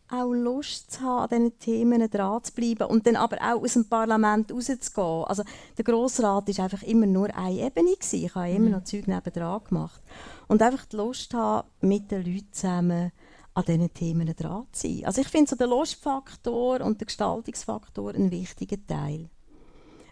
auch 0.09 0.31
Lust 0.33 0.91
zu 0.91 1.01
haben, 1.01 1.23
an 1.23 1.29
diesen 1.29 1.59
Themen 1.59 2.09
dran 2.09 2.43
zu 2.43 2.53
bleiben 2.53 2.87
und 2.87 3.07
dann 3.07 3.15
aber 3.15 3.37
auch 3.37 3.61
aus 3.61 3.73
dem 3.73 3.87
Parlament 3.87 4.51
rauszugehen. 4.51 5.25
Also 5.25 5.43
der 5.77 5.83
Grossrat 5.83 6.47
war 6.47 6.63
einfach 6.63 6.83
immer 6.83 7.05
nur 7.07 7.35
eine 7.35 7.65
Ebene. 7.65 7.95
Gewesen. 7.95 8.25
Ich 8.25 8.35
habe 8.35 8.51
immer 8.51 8.69
noch 8.69 8.81
mhm. 8.81 8.85
Zeug 8.85 9.07
nebenan 9.07 9.63
gemacht. 9.63 10.01
Und 10.47 10.61
einfach 10.61 10.85
die 10.85 10.95
Lust 10.97 11.33
haben, 11.33 11.67
mit 11.81 12.11
den 12.11 12.23
Leuten 12.23 12.51
zusammen 12.51 13.11
an 13.55 13.63
diesen 13.65 13.93
Themen 13.93 14.35
dran 14.35 14.67
zu 14.71 14.87
sein. 14.87 15.05
Also 15.05 15.21
ich 15.21 15.27
finde 15.27 15.49
so 15.49 15.55
der 15.55 15.67
Lustfaktor 15.67 16.81
und 16.81 16.99
der 16.99 17.05
Gestaltungsfaktor 17.05 18.13
ein 18.13 18.29
wichtiger 18.29 18.77
Teil. 18.85 19.29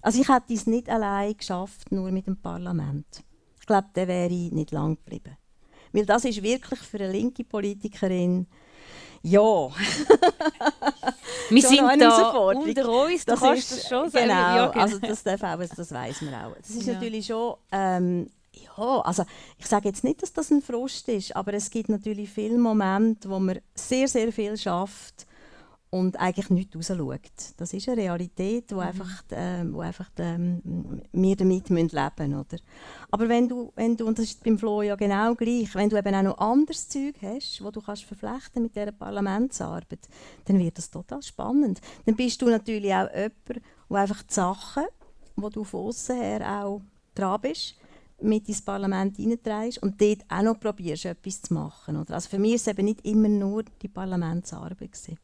Also 0.01 0.19
ich 0.21 0.29
hätte 0.29 0.53
es 0.53 0.65
nicht 0.65 0.89
allein 0.89 1.37
geschafft, 1.37 1.91
nur 1.91 2.11
mit 2.11 2.27
dem 2.27 2.37
Parlament. 2.37 3.23
Ich 3.59 3.67
glaube, 3.67 3.87
der 3.95 4.07
wäre 4.07 4.33
nicht 4.33 4.71
lang 4.71 4.95
geblieben. 4.95 5.37
Weil 5.91 6.05
das 6.05 6.25
ist 6.25 6.41
wirklich 6.41 6.79
für 6.79 6.97
eine 6.97 7.11
linke 7.11 7.43
Politikerin 7.43 8.47
ja. 9.23 9.69
Wir 11.49 11.61
sind 11.61 12.01
da 12.01 12.29
unter 12.31 12.89
uns, 12.89 13.25
das 13.25 13.39
kannst 13.39 13.71
ist, 13.71 13.83
das 13.83 13.89
schon 13.89 14.09
sagen. 14.09 14.27
Genau, 14.27 14.55
ja, 14.55 14.67
genau. 14.67 14.83
also 14.83 14.99
das 14.99 15.23
darf 15.23 15.43
auch, 15.43 15.57
das 15.57 15.91
weiß 15.91 16.21
man 16.21 16.33
auch. 16.35 16.55
Das 16.57 16.69
ist 16.69 16.85
ja. 16.85 16.93
natürlich 16.93 17.25
schon, 17.25 17.55
ähm, 17.71 18.29
ja, 18.53 19.01
also 19.01 19.23
ich 19.57 19.65
sage 19.65 19.87
jetzt 19.87 20.03
nicht, 20.03 20.21
dass 20.21 20.33
das 20.33 20.51
ein 20.51 20.61
Frust 20.61 21.09
ist, 21.09 21.35
aber 21.35 21.53
es 21.53 21.69
gibt 21.69 21.89
natürlich 21.89 22.29
viele 22.29 22.57
Momente, 22.57 23.29
wo 23.29 23.39
man 23.39 23.59
sehr, 23.75 24.07
sehr 24.07 24.31
viel 24.31 24.57
schafft 24.57 25.25
und 25.93 26.19
eigentlich 26.19 26.49
nicht 26.49 26.75
rausschaut. 26.75 27.53
Das 27.57 27.71
ist 27.71 27.87
eine 27.87 28.01
Realität, 28.01 28.71
wo 28.71 28.77
mhm. 28.77 28.81
einfach, 28.81 29.23
äh, 29.29 29.63
wo 29.71 29.81
einfach 29.81 30.09
äh, 30.17 30.39
wir 31.11 31.35
damit 31.35 31.69
leben 31.69 31.91
müssen. 31.91 32.33
Oder? 32.33 32.57
Aber 33.11 33.29
wenn 33.29 33.47
du, 33.47 33.71
wenn 33.75 33.95
du, 33.95 34.07
und 34.07 34.17
das 34.17 34.25
ist 34.25 34.43
beim 34.43 34.57
Flo 34.57 34.81
ja 34.81 34.95
genau 34.95 35.35
gleich, 35.35 35.75
wenn 35.75 35.89
du 35.89 35.97
eben 35.97 36.15
auch 36.15 36.23
noch 36.23 36.37
anderes 36.39 36.89
Zeug 36.89 37.13
hast, 37.21 37.63
wo 37.63 37.69
du 37.69 37.79
kannst 37.79 38.05
verflechten 38.05 38.63
mit 38.63 38.75
dieser 38.75 38.91
Parlamentsarbeit, 38.91 40.09
dann 40.45 40.57
wird 40.57 40.79
das 40.79 40.89
total 40.89 41.21
spannend. 41.21 41.79
Dann 42.07 42.15
bist 42.15 42.41
du 42.41 42.47
natürlich 42.47 42.91
auch 42.91 43.13
jemand, 43.13 43.33
der 43.47 43.97
einfach 43.97 44.23
die 44.23 44.33
Sachen, 44.33 44.85
wo 45.35 45.49
du 45.49 45.63
von 45.63 45.89
außen 45.89 46.19
her 46.19 46.63
auch 46.63 46.81
dran 47.13 47.39
bist, 47.39 47.75
mit 48.19 48.49
ins 48.49 48.63
Parlament 48.63 49.17
hineintreibst 49.17 49.83
und 49.83 50.01
dort 50.01 50.21
auch 50.27 50.41
noch 50.41 50.59
probierst, 50.59 51.05
etwas 51.05 51.43
zu 51.43 51.53
machen. 51.53 51.97
Oder? 51.97 52.15
Also 52.15 52.29
für 52.29 52.39
mich 52.39 52.53
war 52.53 52.55
es 52.55 52.67
eben 52.67 52.85
nicht 52.85 53.05
immer 53.05 53.29
nur 53.29 53.63
die 53.79 53.89
Parlamentsarbeit. 53.89 54.91
Gewesen. 54.91 55.19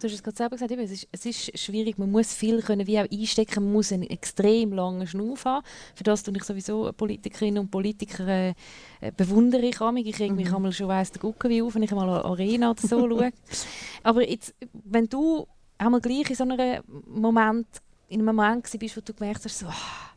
Du 0.00 0.06
hast 0.06 0.14
es 0.14 0.22
gerade 0.22 0.36
selber 0.36 0.56
gesagt, 0.56 0.70
es 0.70 0.90
ist, 0.92 1.08
es 1.10 1.26
ist 1.26 1.58
schwierig, 1.58 1.98
man 1.98 2.12
muss 2.12 2.32
viel 2.32 2.62
können 2.62 2.86
wie 2.86 3.00
auch 3.00 3.10
einstecken, 3.10 3.64
man 3.64 3.72
muss 3.72 3.90
einen 3.90 4.04
extrem 4.04 4.72
langen 4.72 5.08
Schnuff 5.08 5.44
haben. 5.44 5.66
Für 5.96 6.04
das 6.04 6.22
tue 6.22 6.36
ich 6.36 6.44
sowieso 6.44 6.92
Politikerinnen 6.92 7.58
und 7.58 7.70
Politiker 7.70 8.28
äh, 8.28 8.54
äh 9.00 9.10
bewundere 9.16 9.66
ich 9.66 9.80
mich. 9.80 10.06
Ich 10.06 10.20
reg 10.20 10.30
mich 10.30 10.48
mhm. 10.50 10.70
schon 10.70 10.86
weiss 10.86 11.10
der 11.10 11.20
Gucken 11.20 11.50
wie 11.50 11.62
auf, 11.62 11.74
wenn 11.74 11.82
ich 11.82 11.90
mal 11.90 12.08
eine 12.08 12.24
Arena 12.24 12.70
oder 12.70 12.80
so 12.80 13.08
schaue. 13.08 13.32
Aber 14.04 14.28
jetzt, 14.28 14.54
wenn 14.72 15.08
du 15.08 15.48
einmal 15.78 16.00
gleich 16.00 16.30
in 16.30 16.36
so 16.36 16.44
einem 16.44 16.82
Moment, 17.06 17.66
in 18.08 18.20
einem 18.20 18.36
Moment 18.36 18.70
bist, 18.78 18.96
wo 18.96 19.00
du 19.00 19.12
gemerkt 19.12 19.44
hast, 19.44 19.58
so, 19.58 19.66
ah, 19.66 20.12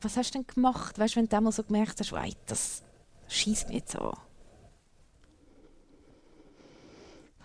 was 0.00 0.16
hast 0.16 0.34
du 0.34 0.38
denn 0.38 0.46
gemacht? 0.48 0.98
Weißt 0.98 1.14
du, 1.14 1.20
wenn 1.20 1.28
du 1.28 1.36
einmal 1.36 1.52
so 1.52 1.62
gemerkt 1.62 2.00
hast, 2.00 2.12
das 2.46 2.82
schießt 3.28 3.68
mich 3.68 3.78
jetzt 3.78 3.96
an. 3.96 4.16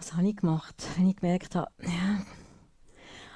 Was 0.02 0.14
habe 0.14 0.28
ich 0.28 0.36
gemacht, 0.36 0.76
wenn 0.98 1.10
ich 1.10 1.16
gemerkt 1.16 1.56
habe, 1.56 1.72
ja. 1.84 2.26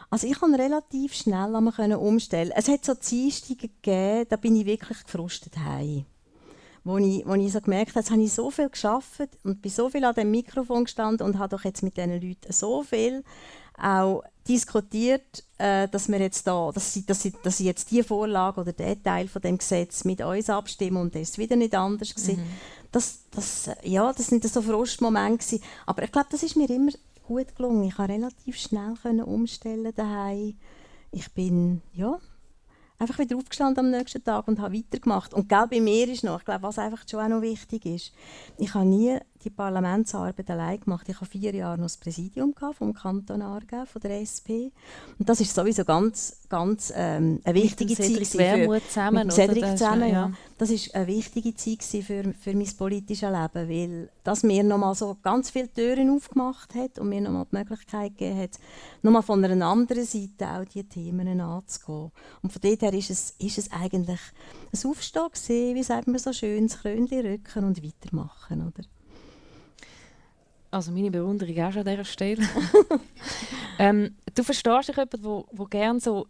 Also 0.10 0.28
ich 0.28 0.40
konnte 0.40 0.60
relativ 0.60 1.14
schnell 1.14 1.54
umstellen. 1.56 2.52
Es 2.56 2.68
hat 2.68 2.86
so 2.86 2.94
Dienstage 2.94 3.56
gegeben, 3.56 4.26
da 4.30 4.36
bin 4.38 4.56
ich 4.56 4.66
wirklich 4.66 5.04
gefrustet 5.04 5.58
heim. 5.58 6.06
Wo 6.84 6.98
ich, 6.98 7.26
wo 7.26 7.34
ich 7.34 7.52
so 7.52 7.60
gemerkt 7.62 7.92
habe, 7.92 8.00
jetzt 8.00 8.12
habe 8.12 8.22
ich 8.22 8.32
so 8.32 8.50
viel 8.52 8.70
geschafft 8.70 9.30
und 9.44 9.62
bin 9.62 9.72
so 9.72 9.90
viel 9.90 10.06
an 10.06 10.14
dem 10.16 10.32
Mikrofon 10.32 10.86
gestanden 10.86 11.26
und 11.26 11.40
habe 11.40 11.56
doch 11.56 11.64
jetzt 11.64 11.84
mit 11.84 11.98
diesen 11.98 12.22
Leuten 12.22 12.54
so 12.54 12.84
viel 12.84 13.24
auch 13.78 14.24
diskutiert, 14.48 15.44
äh, 15.58 15.88
dass 15.90 16.08
wir 16.08 16.20
jetzt 16.20 16.48
da, 16.48 16.72
dass 16.72 16.94
sie, 16.94 17.06
dass, 17.06 17.22
sie, 17.22 17.34
dass 17.44 17.58
sie 17.58 17.66
jetzt 17.66 17.92
die 17.92 18.04
Vorlage 18.04 18.62
oder 18.62 18.74
der 18.74 19.02
Teil 19.02 19.28
von 19.28 19.42
dem 19.42 19.58
Gesetz 19.58 20.06
mit 20.06 20.22
uns 20.22 20.50
abstimmen 20.50 20.98
und 20.98 21.16
das 21.16 21.24
ist 21.24 21.38
wieder 21.38 21.56
nicht 21.56 21.76
anders 21.76 22.14
gewesen. 22.14 22.38
Mhm. 22.38 22.48
Das, 22.96 23.20
das, 23.30 23.70
ja, 23.84 24.14
das 24.14 24.28
sind 24.28 24.42
so 24.48 24.62
Frustmomente 24.62 25.60
Aber 25.86 26.04
ich 26.04 26.14
glaube, 26.14 26.30
das 26.32 26.44
ist 26.44 26.56
mir 26.56 26.70
immer 26.70 26.94
gut 27.28 27.54
gelungen. 27.54 27.84
Ich 27.84 27.96
konnte 27.98 28.14
relativ 28.14 28.56
schnell 28.56 28.94
können 29.02 29.26
umstellen 29.26 29.92
daheim. 29.94 30.56
Ich 31.12 31.30
bin, 31.34 31.82
ja, 31.92 32.18
einfach 32.98 33.20
wieder 33.20 33.36
aufgestanden 33.36 33.84
am 33.84 33.92
nächsten 33.92 34.24
Tag 34.24 34.48
und 34.48 34.62
habe 34.62 34.78
weitergemacht. 34.78 35.34
Und 35.34 35.50
gell, 35.50 35.68
bei 35.70 35.82
mir 35.82 36.08
ist 36.08 36.24
noch, 36.24 36.40
ich 36.40 36.46
glaube, 36.46 36.64
was 36.64 36.80
einfach 36.80 37.04
schon 37.06 37.20
auch 37.20 37.28
noch 37.28 37.42
wichtig 37.42 37.86
ist, 37.86 38.14
ich 38.58 38.74
habe 38.74 38.86
nie 38.86 39.18
die 39.46 39.52
Parlamentsarbeit 39.52 40.50
allein 40.50 40.80
gemacht. 40.80 41.08
Ich 41.08 41.16
habe 41.16 41.26
vier 41.28 41.54
Jahre 41.54 41.78
noch 41.78 41.86
das 41.86 41.98
Präsidium 41.98 42.54
vom 42.74 42.94
Kanton 42.94 43.42
Aargau, 43.42 43.86
von 43.86 44.02
der 44.02 44.22
SP. 44.26 44.74
Und 45.20 45.30
das 45.30 45.40
ist 45.40 45.54
sowieso 45.54 45.86
ganz, 45.86 46.42
ganz 46.50 46.92
ähm, 46.96 47.40
eine 47.44 47.56
wichtige 47.56 47.96
Zeit. 47.96 48.10
Mit 48.10 48.38
Wermut 48.38 48.84
zusammen. 48.88 49.28
Mit 49.28 49.34
Cedric 49.34 49.62
das, 49.62 49.80
zusammen, 49.80 50.10
ja. 50.10 50.32
Das 50.58 50.70
ist 50.70 50.96
eine 50.96 51.08
wichtige 51.08 51.54
Zeit 51.54 51.84
für, 51.84 52.34
für 52.34 52.54
mein 52.54 52.70
politisches 52.78 53.30
Leben, 53.30 53.70
weil 53.70 54.10
das 54.24 54.44
mir 54.44 54.64
nochmal 54.64 54.96
so 54.96 55.18
ganz 55.22 55.52
viele 55.52 55.72
Türen 55.72 56.10
aufgemacht 56.10 56.74
hat 56.74 56.98
und 56.98 57.10
mir 57.10 57.22
nochmal 57.22 57.46
die 57.52 57.58
Möglichkeit 57.58 58.18
gegeben 58.18 58.42
hat, 58.42 58.60
nochmal 59.02 59.22
von 59.22 59.44
einer 59.44 59.66
anderen 59.66 60.06
Seite 60.06 60.48
auch 60.50 60.66
diese 60.66 60.86
Themen 60.86 61.40
anzugehen. 61.40 62.12
Und 62.42 62.52
von 62.52 62.62
dort 62.62 62.82
her 62.82 62.94
ist 62.94 63.12
es, 63.12 63.36
ist 63.38 63.58
es 63.58 63.72
eigentlich 63.72 64.22
ein 64.74 64.90
Aufstehen 64.90 65.76
wie 65.76 65.84
sagt 65.84 66.08
man 66.08 66.18
so 66.18 66.34
schön, 66.34 66.68
das 66.68 66.80
Krönchen 66.80 67.26
rücken 67.26 67.64
und 67.66 67.84
weitermachen, 67.84 68.68
oder? 68.68 68.88
Also 70.76 70.92
meine 70.92 71.10
Bewunderung 71.10 71.58
auch 71.58 71.72
schon 71.72 71.88
an 71.88 71.94
dieser 71.94 72.04
Stelle. 72.04 72.46
ähm, 73.80 74.14
du 74.34 74.44
verstehst 74.44 74.90
dich 74.90 74.98
jemand, 74.98 75.24
wo, 75.24 75.46
wo 75.54 75.64
gerne 75.64 76.02
so 76.02 76.28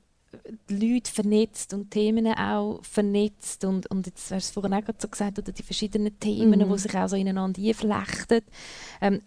die 0.70 0.94
Leute 0.94 1.12
vernetzt 1.12 1.74
und 1.74 1.90
Themen 1.90 2.28
auch 2.28 2.80
vernetzt 2.84 3.66
und, 3.66 3.90
und 3.90 4.06
jetzt 4.06 4.26
hast 4.26 4.30
du 4.30 4.36
es 4.36 4.52
vorhin 4.52 4.76
auch 4.76 4.84
so 5.00 5.08
gesagt, 5.08 5.40
oder 5.40 5.52
die 5.52 5.64
verschiedenen 5.64 6.20
Themen, 6.20 6.60
mhm. 6.60 6.72
die 6.72 6.78
sich 6.78 6.96
auch 6.96 7.08
so 7.08 7.16
ineinander 7.16 7.60
einflechten. 7.60 8.42
Ähm, 9.02 9.24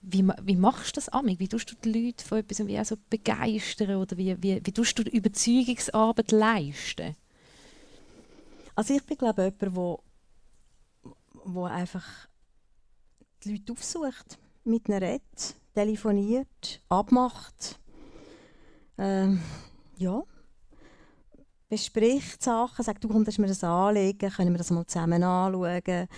wie, 0.00 0.26
wie 0.42 0.56
machst 0.56 0.96
du 0.96 1.00
das 1.00 1.10
amig? 1.10 1.38
Wie 1.38 1.48
tust 1.48 1.70
du 1.70 1.74
die 1.84 2.06
Leute 2.06 2.24
von 2.24 2.38
etwas 2.38 2.66
wie 2.66 2.80
auch 2.80 2.86
so 2.86 2.96
begeistern 3.10 3.96
oder 3.96 4.16
wie, 4.16 4.42
wie, 4.42 4.62
wie 4.64 4.72
tust 4.72 4.98
du 4.98 5.04
die 5.04 5.14
Überzeugungsarbeit 5.14 6.32
leisten? 6.32 7.14
Also 8.74 8.94
ich 8.94 9.04
bin 9.04 9.18
glaube 9.18 9.48
ich 9.48 9.60
jemand, 9.60 9.76
wo, 9.76 10.02
wo 11.44 11.64
einfach 11.64 12.06
die 13.44 13.52
Leute 13.52 13.72
aufsucht 13.72 14.38
mit 14.64 14.88
ihnen 14.88 15.02
redet, 15.02 15.54
telefoniert, 15.74 16.80
abmacht. 16.88 17.78
ähm, 18.98 19.40
ja, 19.96 20.22
bespricht 21.68 22.42
Sachen, 22.42 22.84
sagt, 22.84 23.02
du 23.02 23.08
kommst 23.08 23.38
mir 23.38 23.46
das 23.46 23.64
anlegen, 23.64 24.30
können 24.30 24.52
wir 24.52 24.58
das 24.58 24.70
mal 24.70 24.86
zusammen 24.86 25.22
anschauen, 25.22 26.08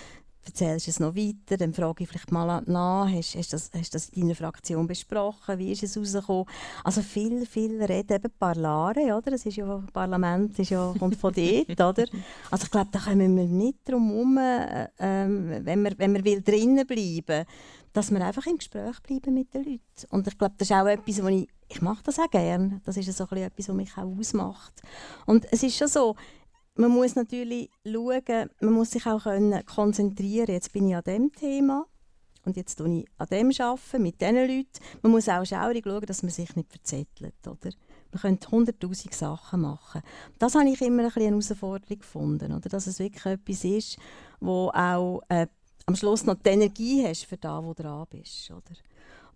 erzählst 0.45 0.89
es 0.89 1.01
noch 1.01 1.15
weiter, 1.15 1.57
dann 1.57 1.73
frage 1.73 2.03
ich 2.03 2.09
vielleicht 2.09 2.33
mal 2.33 2.63
nach, 2.67 3.09
hast, 3.09 3.35
hast, 3.35 3.53
das, 3.53 3.71
hast 3.73 3.95
das 3.95 4.09
in 4.11 4.23
deiner 4.23 4.35
Fraktion 4.35 4.87
besprochen, 4.87 5.59
wie 5.59 5.73
ist 5.73 5.83
es 5.83 5.97
rausgekommen? 5.97 6.47
Also 6.83 7.03
viel, 7.03 7.47
viel 7.47 7.83
reden, 7.83 8.17
eben 8.17 8.33
Parlare, 8.39 9.17
oder? 9.17 9.31
Das 9.31 9.47
ist 9.47 9.57
ja, 9.57 9.83
Parlament 9.93 10.59
ist 10.59 10.71
ja, 10.71 10.95
kommt 10.99 11.17
von 11.17 11.33
dort, 11.33 11.81
oder? 11.99 12.09
Also 12.51 12.65
ich 12.65 12.71
glaube, 12.71 12.89
da 12.93 12.99
kommen 12.99 13.37
wir 13.37 13.45
nicht 13.45 13.89
drum 13.89 14.11
herum, 14.11 14.39
äh, 14.39 14.85
äh, 14.99 15.65
wenn, 15.65 15.83
wir, 15.83 15.93
wenn 15.99 16.15
wir 16.15 16.25
will 16.25 16.43
drinnen 16.43 16.87
bleiben 16.87 17.47
dass 17.95 18.11
wir 18.11 18.21
einfach 18.23 18.45
im 18.47 18.59
Gespräch 18.59 19.01
bleiben 19.03 19.33
mit 19.33 19.55
den 19.55 19.65
Leuten. 19.65 19.81
Und 20.11 20.27
ich 20.27 20.37
glaube, 20.37 20.55
das 20.59 20.69
ist 20.69 20.77
auch 20.77 20.87
etwas, 20.87 21.23
wo 21.23 21.29
ich, 21.29 21.49
ich 21.69 21.81
mache 21.81 22.03
das 22.03 22.19
auch 22.19 22.29
gerne. 22.29 22.81
Das 22.85 22.97
ist 22.97 23.11
so 23.17 23.25
etwas, 23.25 23.69
was 23.69 23.75
mich 23.75 23.97
auch 23.97 24.19
ausmacht. 24.19 24.83
Und 25.27 25.47
es 25.53 25.63
ist 25.63 25.77
schon 25.77 25.89
so, 25.89 26.17
man 26.75 26.91
muss 26.91 27.15
natürlich 27.15 27.71
schauen, 27.87 28.51
man 28.61 28.73
muss 28.73 28.91
sich 28.91 29.07
auch 29.07 29.23
können 29.23 29.65
konzentrieren. 29.65 30.53
Jetzt 30.53 30.73
bin 30.73 30.89
ich 30.89 30.97
an 30.97 31.05
dem 31.05 31.33
Thema 31.33 31.87
und 32.45 32.57
jetzt 32.57 32.81
arbeite 32.81 32.99
ich 32.99 33.09
an 33.17 33.27
dem 33.29 33.53
arbeiten, 33.59 34.03
mit 34.03 34.21
diesen 34.21 34.37
Leuten. 34.37 34.81
Man 35.03 35.13
muss 35.13 35.29
auch 35.29 35.45
schaurig 35.45 35.85
schauen, 35.85 36.07
dass 36.07 36.25
man 36.25 36.33
sich 36.33 36.55
nicht 36.57 36.71
verzettelt. 36.71 37.47
Oder? 37.47 37.71
Man 38.11 38.21
könnte 38.21 38.51
hunderttausend 38.51 39.15
Sachen 39.15 39.61
machen. 39.61 40.03
Das 40.41 40.57
habe 40.57 40.69
ich 40.69 40.83
immer 40.83 41.05
ein 41.05 41.13
eine 41.15 41.25
Herausforderung 41.27 41.99
gefunden. 42.01 42.53
Oder? 42.53 42.69
Dass 42.69 42.89
es 42.89 42.99
wirklich 42.99 43.25
etwas 43.25 43.65
ist, 43.65 43.99
wo 44.41 44.71
auch 44.75 45.23
äh, 45.29 45.47
am 45.87 45.97
Schluss 45.97 46.25
noch 46.25 46.37
die 46.37 46.51
Energie 46.51 47.05
hast 47.07 47.25
für 47.25 47.37
das, 47.37 47.63
wo 47.63 47.75
du 47.75 47.83
dran 47.83 48.07
bist. 48.11 48.51
Oder? 48.51 48.77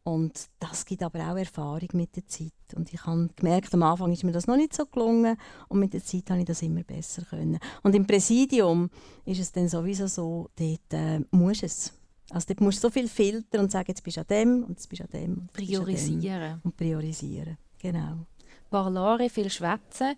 Und 0.04 0.48
das 0.58 0.86
gibt 0.86 1.02
aber 1.02 1.20
auch 1.30 1.36
Erfahrung 1.36 1.88
mit 1.92 2.16
der 2.16 2.26
Zeit. 2.26 2.52
Und 2.74 2.90
ich 2.92 3.04
habe 3.04 3.28
gemerkt, 3.36 3.74
am 3.74 3.82
Anfang 3.82 4.10
ist 4.12 4.24
mir 4.24 4.32
das 4.32 4.46
noch 4.46 4.56
nicht 4.56 4.74
so 4.74 4.86
gelungen 4.86 5.36
und 5.68 5.80
mit 5.80 5.92
der 5.92 6.02
Zeit 6.02 6.30
habe 6.30 6.40
ich 6.40 6.46
das 6.46 6.62
immer 6.62 6.82
besser 6.82 7.22
können. 7.28 7.58
Und 7.82 7.94
im 7.94 8.06
Präsidium 8.06 8.88
ist 9.26 9.40
es 9.40 9.52
dann 9.52 9.68
sowieso 9.68 10.06
so, 10.06 10.48
dort 10.56 10.92
äh, 10.92 11.20
musst 11.30 11.62
du 11.62 11.66
es. 11.66 11.92
Also 12.30 12.46
dort 12.48 12.60
musst 12.60 12.78
du 12.78 12.88
so 12.88 12.90
viel 12.90 13.08
filtern 13.08 13.62
und 13.62 13.70
sagen, 13.72 13.86
jetzt 13.88 14.02
bist 14.02 14.16
du 14.16 14.20
an 14.22 14.26
dem 14.28 14.64
und 14.64 14.70
jetzt 14.70 14.88
bist 14.88 15.00
du 15.00 15.04
an 15.04 15.10
dem. 15.10 15.32
Und 15.32 15.52
priorisieren. 15.52 16.52
Dem 16.52 16.60
und 16.62 16.76
priorisieren, 16.76 17.58
genau. 17.78 18.26
Parlare, 18.70 19.28
viel 19.28 19.50
schwätzen. 19.50 20.14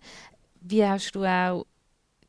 Wie 0.61 0.85
hast 0.85 1.11
du 1.11 1.25
auch 1.25 1.65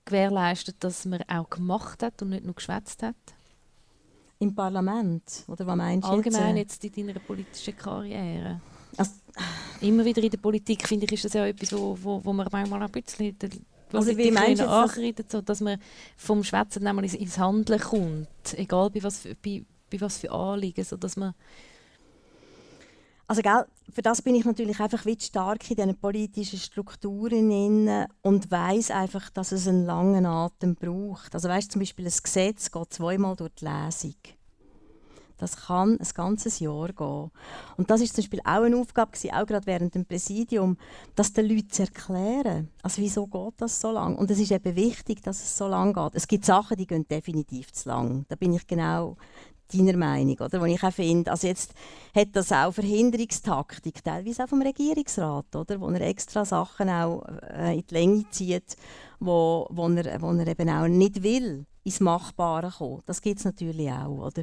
gewährleistet, 0.04 0.76
dass 0.80 1.04
man 1.04 1.22
auch 1.28 1.48
gemacht 1.48 2.02
hat 2.02 2.22
und 2.22 2.30
nicht 2.30 2.44
nur 2.44 2.54
geschwätzt 2.54 3.02
hat? 3.02 3.16
Im 4.42 4.54
Parlament? 4.54 5.44
Oder 5.46 5.66
was 5.66 5.76
meinst 5.76 6.06
du 6.06 6.12
Allgemein 6.12 6.56
jetzt, 6.56 6.82
jetzt 6.82 6.96
in 6.96 7.06
deiner 7.06 7.20
politischen 7.20 7.76
Karriere? 7.76 8.60
Also, 8.96 9.12
Immer 9.80 10.04
wieder 10.04 10.22
in 10.22 10.30
der 10.30 10.38
Politik, 10.38 10.86
finde 10.86 11.06
ich, 11.06 11.12
ist 11.12 11.24
das 11.24 11.32
ja 11.32 11.46
etwas, 11.46 11.72
wo, 11.72 11.96
wo, 12.00 12.24
wo 12.24 12.32
man 12.32 12.46
manchmal 12.50 12.82
ein 12.82 12.90
bisschen 12.90 13.36
also 13.92 14.16
wie 14.16 14.30
meinst 14.30 14.62
du 14.62 15.24
so, 15.28 15.40
dass 15.40 15.60
man 15.60 15.78
vom 16.16 16.42
Schwätzen 16.44 16.86
ins, 16.86 17.14
ins 17.14 17.38
Handeln 17.38 17.80
kommt, 17.80 18.28
egal 18.56 18.90
bei 18.90 19.02
was 19.02 19.18
für, 19.18 19.34
bei, 19.34 19.64
bei 19.90 20.00
was 20.00 20.18
für 20.18 20.30
Anliegen, 20.30 20.84
so 20.84 20.96
dass 20.96 21.16
man 21.16 21.34
also 23.32 23.40
gell, 23.40 23.64
für 23.90 24.02
das 24.02 24.20
bin 24.20 24.34
ich 24.34 24.44
natürlich 24.44 24.78
einfach 24.78 25.06
wie 25.06 25.16
stark 25.18 25.70
in 25.70 25.76
diesen 25.76 25.96
politischen 25.96 26.58
Strukturen 26.58 28.06
und 28.20 28.50
weiß 28.50 28.90
einfach, 28.90 29.30
dass 29.30 29.52
es 29.52 29.66
einen 29.66 29.86
langen 29.86 30.26
Atem 30.26 30.74
braucht. 30.74 31.34
Also 31.34 31.48
weißt 31.48 31.72
zum 31.72 31.80
Beispiel 31.80 32.04
ein 32.04 32.12
Gesetz 32.22 32.70
geht 32.70 32.92
zweimal 32.92 33.34
durch 33.34 33.54
die 33.54 33.64
Lesung. 33.64 34.16
Das 35.38 35.56
kann 35.56 35.98
ein 35.98 36.08
ganzes 36.14 36.60
Jahr 36.60 36.92
gehen. 36.92 37.30
Und 37.78 37.90
das 37.90 38.02
ist 38.02 38.14
zum 38.14 38.22
Beispiel 38.22 38.40
auch 38.40 38.62
eine 38.64 38.76
Aufgabe, 38.76 39.12
gewesen, 39.12 39.34
auch 39.34 39.46
gerade 39.46 39.66
während 39.66 39.94
dem 39.94 40.04
Präsidium, 40.04 40.76
das 41.14 41.32
den 41.32 41.48
Leuten 41.48 41.70
zu 41.70 41.82
erklären. 41.82 42.68
Also 42.82 43.00
wieso 43.00 43.26
geht 43.26 43.54
das 43.56 43.80
so 43.80 43.92
lang? 43.92 44.14
Und 44.16 44.30
es 44.30 44.38
ist 44.38 44.52
eben 44.52 44.76
wichtig, 44.76 45.22
dass 45.22 45.42
es 45.42 45.56
so 45.56 45.68
lang 45.68 45.94
geht. 45.94 46.14
Es 46.14 46.28
gibt 46.28 46.44
Sachen, 46.44 46.76
die 46.76 46.86
gehen 46.86 47.08
definitiv 47.08 47.72
zu 47.72 47.88
lang. 47.88 48.26
Da 48.28 48.36
bin 48.36 48.52
ich 48.52 48.66
genau 48.66 49.16
deiner 49.72 49.96
Meinung, 49.96 50.36
oder? 50.38 50.60
Wo 50.60 50.64
ich 50.64 50.82
auch 50.82 50.92
finde, 50.92 51.30
also 51.30 51.46
jetzt 51.46 51.74
hat 52.14 52.28
das 52.32 52.52
auch 52.52 52.72
Verhinderungstaktik, 52.72 54.02
teilweise 54.02 54.44
auch 54.44 54.48
vom 54.48 54.62
Regierungsrat, 54.62 55.54
oder? 55.54 55.80
Wo 55.80 55.88
er 55.90 56.02
extra 56.02 56.44
Sachen 56.44 56.88
auch 56.88 57.24
äh, 57.50 57.74
in 57.74 57.86
die 57.86 57.94
Länge 57.94 58.24
zieht, 58.30 58.76
wo, 59.20 59.66
wo, 59.70 59.88
er, 59.88 60.20
wo 60.20 60.32
er 60.32 60.46
eben 60.46 60.68
auch 60.68 60.88
nicht 60.88 61.22
will 61.22 61.66
ins 61.84 62.00
Machbare 62.00 62.70
kommen. 62.70 63.02
Das 63.06 63.20
gibt 63.20 63.38
es 63.38 63.44
natürlich 63.44 63.90
auch, 63.90 64.26
oder? 64.26 64.42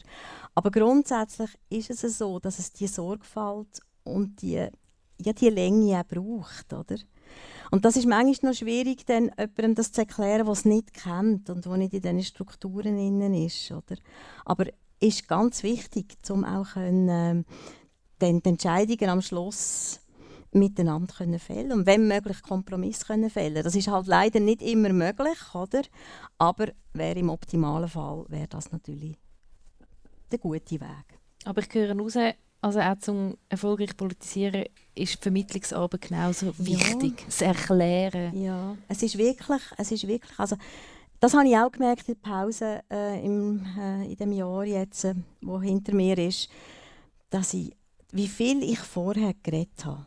Aber 0.55 0.71
grundsätzlich 0.71 1.51
ist 1.69 2.03
es 2.03 2.17
so, 2.17 2.39
dass 2.39 2.59
es 2.59 2.73
die 2.73 2.87
Sorgfalt 2.87 3.79
und 4.03 4.41
die, 4.41 4.67
ja, 5.21 5.33
die 5.33 5.49
Länge 5.49 5.99
auch 5.99 6.03
braucht, 6.03 6.73
oder? 6.73 6.97
Und 7.71 7.85
das 7.85 7.95
ist 7.95 8.07
manchmal 8.07 8.51
noch 8.51 8.57
schwierig, 8.57 9.05
dann 9.05 9.31
jemandem 9.37 9.75
das 9.75 9.91
zu 9.91 10.01
erklären, 10.01 10.47
es 10.47 10.65
nicht 10.65 10.93
kennt 10.93 11.49
und 11.49 11.65
der 11.65 11.77
nicht 11.77 11.93
in 11.93 12.01
diesen 12.01 12.23
Strukturen 12.23 12.97
innen 12.97 13.33
ist. 13.33 13.71
Oder? 13.71 13.95
Aber 14.45 14.65
ist 14.99 15.27
ganz 15.27 15.63
wichtig, 15.63 16.17
um 16.29 16.43
auch 16.43 16.73
können, 16.73 17.45
äh, 18.21 18.33
die 18.41 18.49
Entscheidungen 18.49 19.09
am 19.09 19.21
Schluss 19.21 20.01
miteinander 20.51 21.13
können 21.13 21.39
fällen 21.39 21.71
und 21.71 21.85
wenn 21.85 22.07
möglich 22.07 22.41
Kompromiss 22.41 23.05
können 23.05 23.29
fällen. 23.29 23.63
Das 23.63 23.75
ist 23.75 23.87
halt 23.87 24.07
leider 24.07 24.39
nicht 24.39 24.61
immer 24.61 24.89
möglich, 24.89 25.37
oder? 25.53 25.81
Aber 26.37 26.69
wäre 26.93 27.19
im 27.19 27.29
optimalen 27.29 27.87
Fall 27.87 28.25
wäre 28.29 28.47
das 28.47 28.71
natürlich 28.71 29.15
der 30.31 30.39
gute 30.39 30.79
Weg. 30.79 31.19
Aber 31.45 31.61
ich 31.61 31.73
höre 31.73 31.95
raus, 31.97 32.15
also 32.61 32.79
auch 32.79 32.97
zum 32.99 33.37
erfolgreich 33.47 33.95
politisieren 33.95 34.65
ist 34.95 35.21
Vermittlungsarbeit 35.21 36.01
genauso 36.01 36.53
wichtig. 36.57 37.19
Ja. 37.19 37.25
Das 37.25 37.41
Erklären. 37.41 38.41
Ja, 38.41 38.75
es 38.87 39.01
ist 39.01 39.17
wirklich, 39.17 39.61
es 39.77 39.91
ist 39.91 40.07
wirklich, 40.07 40.37
also 40.37 40.57
das 41.19 41.33
habe 41.33 41.47
ich 41.47 41.57
auch 41.57 41.71
gemerkt 41.71 42.07
in 42.07 42.15
der 42.15 42.29
Pause 42.29 42.81
äh, 42.89 43.23
im, 43.25 43.65
äh, 43.77 44.05
in 44.05 44.15
dem 44.15 44.31
Jahr 44.31 44.63
jetzt, 44.63 45.03
äh, 45.03 45.15
wo 45.41 45.59
hinter 45.61 45.93
mir 45.93 46.17
ist, 46.17 46.49
dass 47.29 47.53
ich, 47.53 47.75
wie 48.11 48.27
viel 48.27 48.63
ich 48.63 48.79
vorher 48.79 49.33
geredet 49.43 49.85
habe. 49.85 50.05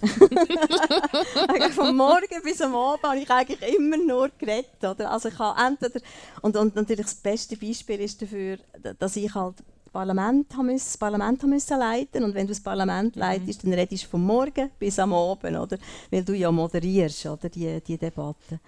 Von 1.74 1.96
morgen 1.96 2.42
bis 2.42 2.60
am 2.60 2.74
Abend 2.74 3.04
habe 3.04 3.18
ich 3.18 3.30
eigentlich 3.30 3.76
immer 3.76 3.96
nur 3.96 4.30
geredet. 4.38 4.82
Oder? 4.82 5.10
Also 5.10 5.28
ich 5.28 5.38
habe 5.38 5.60
entweder, 5.60 6.00
und, 6.42 6.56
und 6.56 6.74
natürlich 6.74 7.06
das 7.06 7.14
beste 7.14 7.56
Beispiel 7.56 8.00
ist 8.00 8.20
dafür, 8.22 8.58
dass 8.98 9.16
ich 9.16 9.34
halt 9.34 9.56
das 9.58 9.92
Parlament, 9.92 10.54
haben 10.56 10.66
müssen, 10.66 10.86
das 10.86 10.98
Parlament 10.98 11.42
haben 11.42 11.50
müssen 11.50 11.78
leiten 11.78 12.24
und 12.24 12.34
wenn 12.34 12.46
du 12.46 12.52
das 12.52 12.62
Parlament 12.62 13.16
mhm. 13.16 13.20
leitest, 13.20 13.64
dann 13.64 13.72
redest 13.72 14.04
du 14.04 14.08
von 14.08 14.24
morgen 14.24 14.70
bis 14.78 14.98
am 14.98 15.12
Abend, 15.12 15.56
oder? 15.56 15.78
weil 16.10 16.24
du 16.24 16.34
ja 16.34 16.50
moderierst 16.50 17.26
oder, 17.26 17.48
die, 17.48 17.80
die 17.80 17.98
Debatte. 17.98 18.60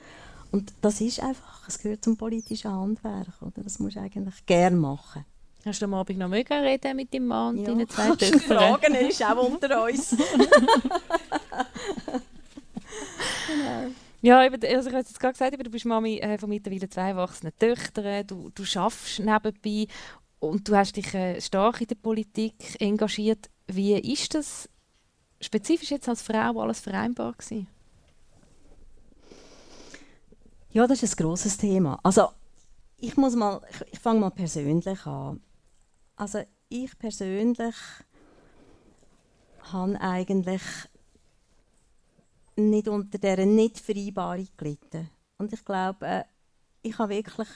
Und 0.50 0.72
das 0.80 1.00
ist 1.00 1.20
einfach, 1.20 1.68
es 1.68 1.78
gehört 1.78 2.02
zum 2.04 2.16
politischen 2.16 2.72
Handwerk. 2.72 3.42
Oder? 3.42 3.62
Das 3.62 3.78
musst 3.78 3.96
du 3.96 4.00
eigentlich 4.00 4.46
gerne 4.46 4.76
machen. 4.76 5.24
Hast 5.64 5.82
du 5.82 5.86
am 5.86 5.94
Abend 5.94 6.18
noch 6.18 6.28
mögen 6.28 6.52
reden 6.52 6.96
mit 6.96 7.12
deinem 7.12 7.26
Mann 7.26 7.58
und 7.58 7.64
ja. 7.64 7.70
deinen 7.70 7.88
zwei 7.88 8.08
Töchtern? 8.16 8.40
fragen, 8.40 8.94
er 8.94 9.08
ist 9.08 9.22
auch 9.22 9.36
unter 9.46 9.84
uns. 9.84 10.10
genau. 13.46 13.90
Ja, 14.22 14.38
also 14.38 14.56
ich 14.56 14.64
habe 14.64 14.98
jetzt 14.98 15.20
gerade 15.20 15.32
gesagt, 15.32 15.66
du 15.66 15.70
bist 15.70 15.84
Mami 15.84 16.18
äh, 16.18 16.38
von 16.38 16.48
mittlerweile 16.48 16.88
zwei 16.88 17.10
erwachsenen 17.10 17.52
Töchtern, 17.58 18.26
du, 18.26 18.50
du 18.54 18.64
schaffst 18.64 19.20
nebenbei 19.20 19.86
und 20.40 20.68
du 20.68 20.76
hast 20.76 20.96
dich 20.96 21.12
äh, 21.14 21.40
stark 21.40 21.80
in 21.80 21.86
der 21.88 21.94
Politik 21.96 22.80
engagiert. 22.80 23.48
Wie 23.66 23.94
ist 23.94 24.34
das 24.34 24.68
spezifisch 25.40 25.90
jetzt 25.90 26.08
als 26.08 26.22
Frau 26.22 26.60
alles 26.60 26.80
vereinbar 26.80 27.32
gewesen? 27.32 27.68
Ja, 30.70 30.86
das 30.86 31.02
ist 31.02 31.18
ein 31.18 31.24
grosses 31.24 31.56
Thema. 31.56 31.98
Also, 32.02 32.28
ich 32.98 33.16
muss 33.16 33.34
mal, 33.34 33.60
ich, 33.70 33.92
ich 33.92 33.98
fange 33.98 34.20
mal 34.20 34.30
persönlich 34.30 35.06
an. 35.06 35.40
Also, 36.16 36.42
ich 36.68 36.98
persönlich 36.98 37.74
habe 39.72 40.00
eigentlich 40.00 40.62
nicht 42.56 42.88
unter 42.88 43.18
dieser 43.18 43.46
Nicht-Vereinbarung 43.46 44.48
gelitten. 44.56 45.08
Und 45.38 45.52
ich 45.52 45.64
glaube, 45.64 46.06
äh, 46.06 46.24
ich 46.82 46.98
habe 46.98 47.14
wirklich 47.14 47.48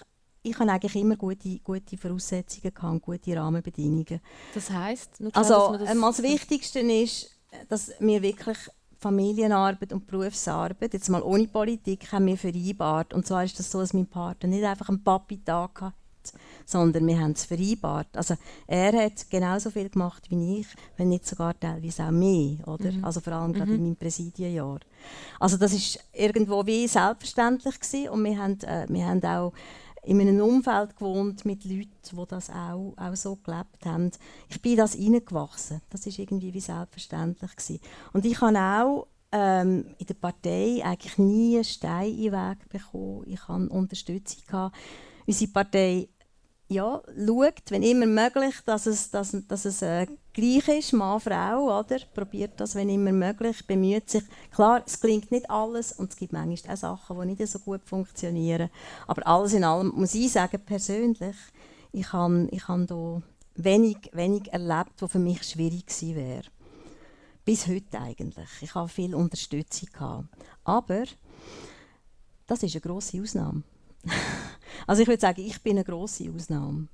ich 0.42 0.59
habe 0.59 0.72
eigentlich 0.72 0.96
immer 0.96 1.16
gute, 1.16 1.59
gute 1.61 1.96
Voraussetzungen 1.96 2.75
gehabt, 2.75 3.03
gute 3.03 3.37
Rahmenbedingungen. 3.37 4.20
Das 4.55 4.70
heisst? 4.70 5.22
Also, 5.35 5.77
das, 5.77 6.01
das 6.01 6.22
Wichtigste 6.22 6.81
ist, 6.81 7.31
dass 7.68 7.92
wir 8.01 8.22
wirklich 8.22 8.59
Familienarbeit 9.03 9.93
und 9.93 10.07
Berufsarbeit, 10.07 10.95
jetzt 10.95 11.09
mal 11.09 11.23
ohne 11.23 11.49
Politik, 11.49 12.12
haben 12.12 12.27
wir 12.27 12.38
vereinbart. 12.38 13.12
Und 13.12 13.27
zwar 13.27 13.45
ist 13.45 13.59
das 13.59 13.71
so, 13.71 13.81
dass 13.81 13.93
mein 13.93 14.07
Partner 14.07 14.49
nicht 14.49 14.65
einfach 14.65 14.88
einen 14.88 15.03
Papi-Tag 15.03 15.81
hat, 15.81 15.95
sondern 16.65 17.05
wir 17.09 17.19
haben 17.19 17.33
es 17.33 17.45
vereinbart. 17.45 18.17
Also 18.17 18.37
er 18.69 18.93
hat 18.93 19.29
genauso 19.29 19.71
viel 19.71 19.88
gemacht 19.88 20.31
wie 20.31 20.61
ich, 20.61 20.69
wenn 20.97 21.09
nicht 21.09 21.27
sogar 21.27 21.59
teilweise 21.59 22.05
auch 22.05 22.12
mehr, 22.12 22.67
oder? 22.69 22.93
Mhm. 22.93 23.05
Also 23.05 23.21
vor 23.21 23.33
allem 23.33 23.53
gerade 23.53 23.73
mhm. 23.73 23.77
in 23.77 23.83
meinem 23.83 23.97
Präsidienjahr. 23.97 24.79
Also 25.41 25.57
das 25.57 25.73
ist 25.73 25.99
irgendwo 26.12 26.65
wie 26.65 26.87
selbstverständlich 26.87 27.81
gewesen. 27.81 28.09
und 28.11 28.25
wir 28.25 28.38
haben, 28.38 28.61
äh, 28.61 28.87
wir 28.88 29.05
haben 29.05 29.25
auch 29.25 29.53
in 30.05 30.21
einem 30.21 30.41
Umfeld 30.41 30.97
gewohnt 30.97 31.45
mit 31.45 31.65
Leuten, 31.65 31.93
die 32.11 32.27
das 32.29 32.51
auch, 32.51 32.95
auch 32.97 33.17
so 33.17 33.37
gelebt 33.37 33.87
haben. 33.87 34.11
Ich 34.49 34.61
bin 34.61 34.77
das 34.77 34.95
hineingewachsen. 34.95 35.81
Das 35.91 36.07
ist 36.07 36.19
irgendwie 36.19 36.53
wie 36.53 36.61
selbstverständlich 36.61 37.55
gewesen. 37.55 37.81
Und 38.12 38.25
ich 38.25 38.41
habe 38.41 38.59
auch 38.59 39.07
ähm, 39.31 39.95
in 39.99 40.07
der 40.07 40.15
Partei 40.15 40.81
eigentlich 40.83 41.19
nie 41.19 41.55
einen 41.55 41.65
Stein 41.65 42.11
in 42.11 42.23
den 42.23 42.33
Weg 42.33 42.69
bekommen. 42.69 43.25
Ich 43.27 43.47
hatte 43.47 43.69
Unterstützung. 43.69 44.43
Gehabt. 44.47 44.77
Unsere 45.27 45.53
Partei 45.53 46.09
ja, 46.73 47.03
schaut, 47.27 47.71
wenn 47.71 47.83
immer 47.83 48.07
möglich, 48.07 48.55
dass 48.65 48.87
es, 48.87 49.11
dass, 49.11 49.37
dass 49.47 49.65
es 49.65 49.83
äh, 49.83 50.07
gleich 50.33 50.69
ist, 50.69 50.93
Mann, 50.93 51.21
Frau, 51.21 51.79
oder? 51.79 51.99
Probiert 52.15 52.59
das, 52.59 52.75
wenn 52.75 52.89
immer 52.89 53.13
möglich, 53.13 53.67
bemüht 53.67 54.11
sich. 54.11 54.25
Klar, 54.51 54.83
es 54.87 55.01
klingt 55.01 55.31
nicht 55.31 55.51
alles 55.51 55.93
und 55.93 56.11
es 56.11 56.17
gibt 56.17 56.33
manchmal 56.33 56.75
auch 56.75 56.79
Sachen, 56.79 57.21
die 57.21 57.35
nicht 57.35 57.47
so 57.51 57.59
gut 57.59 57.83
funktionieren. 57.85 58.71
Aber 59.07 59.27
alles 59.27 59.53
in 59.53 59.65
allem 59.65 59.93
muss 59.95 60.15
ich 60.15 60.33
sagen, 60.33 60.61
persönlich, 60.65 61.37
ich 61.93 62.13
habe 62.13 62.49
ich 62.51 62.67
hab 62.67 62.87
da 62.87 63.23
wenig, 63.55 64.11
wenig 64.13 64.53
erlebt, 64.53 65.01
was 65.01 65.13
für 65.13 65.19
mich 65.19 65.43
schwierig 65.43 65.87
gewesen 65.87 66.17
wäre. 66.17 66.45
Bis 67.45 67.67
heute 67.67 68.01
eigentlich. 68.01 68.49
Ich 68.61 68.75
habe 68.75 68.89
viel 68.89 69.15
Unterstützung 69.15 69.89
gehabt. 69.93 70.29
Aber 70.65 71.05
das 72.47 72.63
ist 72.63 72.75
eine 72.75 72.81
grosse 72.81 73.21
Ausnahme. 73.21 73.63
also 74.87 75.03
ich 75.03 75.09
würde 75.09 75.21
sagen, 75.21 75.42
ich 75.42 75.62
bin 75.62 75.77
eine 75.77 75.85
grosse 75.85 76.31
Ausnahme. 76.35 76.88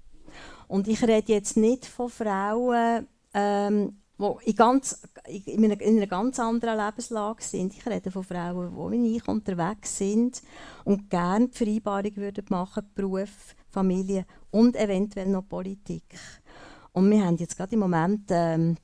Und 0.66 0.88
ich 0.88 1.03
rede 1.03 1.33
jetzt 1.33 1.57
nicht 1.57 1.87
von 1.87 2.11
Frauen, 2.11 3.07
ähm, 3.33 3.98
die 4.18 4.51
in, 4.51 4.57
ganz, 4.57 5.01
in, 5.27 5.64
einer, 5.64 5.81
in 5.81 5.96
einer 5.96 6.07
ganz 6.07 6.38
anderen 6.40 6.79
Lebenslage 6.79 7.42
sind. 7.42 7.74
Ich 7.74 7.87
rede 7.87 8.11
von 8.11 8.24
Frauen, 8.24 8.92
die 8.92 9.03
wie 9.03 9.16
ich 9.16 9.29
unterwegs 9.29 9.96
sind 9.96 10.42
und 10.85 11.09
gerne 11.09 11.48
die 11.48 11.57
Vereinbarung 11.57 12.16
würden 12.16 12.44
machen, 12.48 12.85
Beruf, 12.94 13.55
Familie 13.70 14.27
und 14.51 14.77
eventuell 14.77 15.29
noch 15.29 15.48
Politik. 15.48 16.18
Und 16.92 17.11
wir 17.11 17.24
haben 17.24 17.37
jetzt 17.37 17.57
gerade 17.57 17.74
im 17.74 17.81
Moment 17.81 18.24
ähm, 18.31 18.77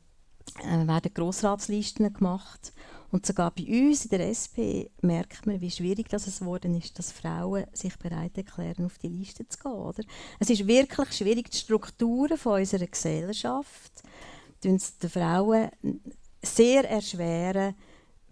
äh, 0.63 0.87
werden 0.87 1.13
Grossratslisten 1.13 2.13
gemacht 2.13 2.73
und 3.15 3.25
sogar 3.25 3.53
bei 3.53 3.63
uns 3.63 4.07
in 4.07 4.11
der 4.11 4.27
SP 4.27 4.91
merkt 5.01 5.47
man, 5.47 5.61
wie 5.61 5.71
schwierig 5.71 6.09
das 6.09 6.27
es 6.27 6.41
geworden 6.41 6.75
ist, 6.75 6.99
dass 6.99 7.13
Frauen 7.13 7.65
sich 7.73 7.97
bereit 7.97 8.37
erklären, 8.37 8.85
auf 8.85 8.99
die 8.99 9.07
Liste 9.07 9.47
zu 9.47 9.57
gehen. 9.57 9.71
Oder? 9.71 10.03
Es 10.41 10.51
ist 10.51 10.67
wirklich 10.67 11.13
schwierig, 11.13 11.49
die 11.49 11.59
Strukturen 11.59 12.37
von 12.37 12.59
unserer 12.59 12.89
Gesellschaft 12.89 14.03
den 14.65 14.81
Frauen 14.81 15.71
sehr 16.43 16.91
erschweren, 16.91 17.77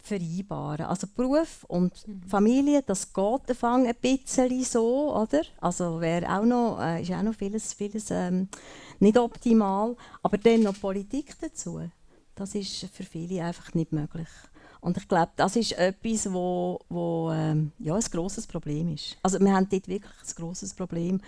vereinbaren. 0.02 0.86
Also 0.86 1.06
Beruf 1.14 1.62
und 1.68 1.92
mhm. 2.08 2.22
Familie, 2.24 2.82
das 2.82 3.12
geht 3.12 3.62
ein 3.62 3.94
bisschen 4.00 4.64
so, 4.64 5.14
oder? 5.14 5.42
Also 5.60 6.00
wäre 6.00 6.28
auch 6.28 6.44
noch, 6.44 6.80
äh, 6.80 7.02
ist 7.02 7.12
auch 7.12 7.22
noch 7.22 7.36
vieles, 7.36 7.72
vieles 7.72 8.10
ähm, 8.10 8.48
nicht 8.98 9.16
optimal. 9.16 9.94
Aber 10.24 10.38
dann 10.38 10.64
noch 10.64 10.80
Politik 10.80 11.36
dazu, 11.40 11.88
das 12.34 12.56
ist 12.56 12.86
für 12.92 13.04
viele 13.04 13.44
einfach 13.44 13.74
nicht 13.74 13.92
möglich. 13.92 14.28
Und 14.82 14.96
ich 14.96 15.06
glaube, 15.06 15.30
das 15.36 15.54
ist 15.54 15.78
etwas, 15.78 16.30
wo, 16.32 16.80
wo 16.88 17.30
ähm, 17.32 17.70
ja, 17.78 17.94
ein 17.94 18.02
grosses 18.02 18.48
Problem 18.48 18.92
ist. 18.92 19.16
Also 19.22 19.38
wir 19.38 19.52
haben 19.52 19.68
dort 19.70 19.86
wirklich 19.86 20.12
ein 20.12 20.34
grosses 20.34 20.74
Problem. 20.74 21.20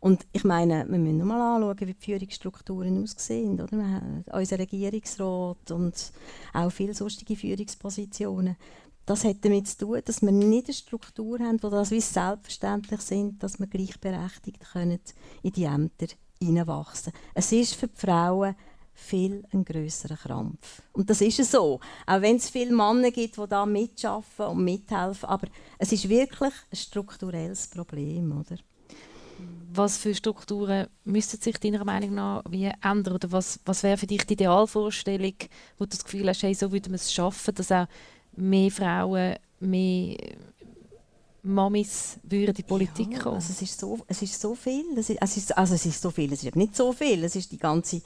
Und 0.00 0.26
ich 0.32 0.44
meine, 0.44 0.86
wir 0.88 0.98
müssen 0.98 1.26
mal 1.26 1.56
anschauen, 1.56 1.80
wie 1.80 1.92
die 1.92 2.04
Führungsstrukturen 2.04 3.02
aussehen. 3.02 3.60
Oder? 3.60 3.72
Wir 3.72 3.84
haben 3.86 4.24
unseren 4.32 4.60
Regierungsrat 4.60 5.70
und 5.70 6.12
auch 6.54 6.70
viele 6.70 6.94
sonstige 6.94 7.36
Führungspositionen. 7.36 8.56
Das 9.04 9.24
hat 9.24 9.44
damit 9.44 9.68
zu 9.68 9.78
tun, 9.78 10.00
dass 10.02 10.22
wir 10.22 10.32
nicht 10.32 10.68
eine 10.68 10.74
Struktur 10.74 11.38
haben, 11.38 11.62
wo 11.62 11.68
das 11.68 11.90
wie 11.90 12.00
selbstverständlich 12.00 13.02
sind, 13.02 13.42
dass 13.42 13.60
wir 13.60 13.66
gleichberechtigt 13.66 14.60
können 14.72 15.00
in 15.42 15.52
die 15.52 15.64
Ämter 15.64 16.06
hineinwachsen. 16.40 17.12
Es 17.34 17.52
ist 17.52 17.74
für 17.74 17.88
die 17.88 17.98
Frauen 17.98 18.54
viel 18.94 19.44
ein 19.52 19.64
größerer 19.64 20.16
Krampf. 20.16 20.82
Und 20.92 21.08
das 21.10 21.20
ist 21.20 21.50
so. 21.50 21.80
Auch 22.06 22.20
wenn 22.20 22.36
es 22.36 22.50
viele 22.50 22.74
Männer 22.74 23.10
gibt, 23.10 23.36
die 23.36 23.48
da 23.48 23.66
mitschaffen 23.66 24.46
und 24.46 24.64
mithelfen, 24.64 25.28
aber 25.28 25.48
es 25.78 25.92
ist 25.92 26.08
wirklich 26.08 26.52
ein 26.70 26.76
strukturelles 26.76 27.68
Problem, 27.68 28.32
oder? 28.38 28.56
Was 29.74 29.96
für 29.96 30.14
Strukturen 30.14 30.86
müssten 31.04 31.40
sich 31.40 31.58
deiner 31.58 31.84
Meinung 31.84 32.14
nach 32.14 32.44
wie 32.48 32.70
ändern? 32.82 33.14
Oder 33.14 33.32
was, 33.32 33.58
was 33.64 33.82
wäre 33.82 33.96
für 33.96 34.06
dich 34.06 34.24
die 34.26 34.34
Idealvorstellung, 34.34 35.34
wo 35.78 35.84
du 35.84 35.90
das 35.90 36.04
Gefühl 36.04 36.28
hast, 36.28 36.42
hey, 36.42 36.54
so 36.54 36.70
würde 36.70 36.90
man 36.90 36.96
es 36.96 37.12
schaffen, 37.12 37.54
dass 37.54 37.72
auch 37.72 37.86
mehr 38.36 38.70
Frauen, 38.70 39.36
mehr 39.60 40.16
Mamis 41.42 42.18
würden 42.22 42.50
in 42.50 42.54
die 42.54 42.62
Politik 42.62 43.12
ja, 43.12 43.18
kommen? 43.18 43.36
Also 43.36 43.52
es, 43.52 43.62
ist 43.62 43.80
so, 43.80 43.98
es 44.06 44.20
ist 44.20 44.38
so 44.38 44.54
viel. 44.54 44.84
Es 44.96 45.08
ist, 45.08 45.56
also 45.56 45.74
es 45.74 45.86
ist 45.86 46.02
so 46.02 46.10
viel, 46.10 46.32
es 46.32 46.44
ist 46.44 46.54
nicht 46.54 46.76
so 46.76 46.92
viel. 46.92 47.24
Es 47.24 47.34
ist 47.34 47.50
die 47.50 47.58
ganze 47.58 48.02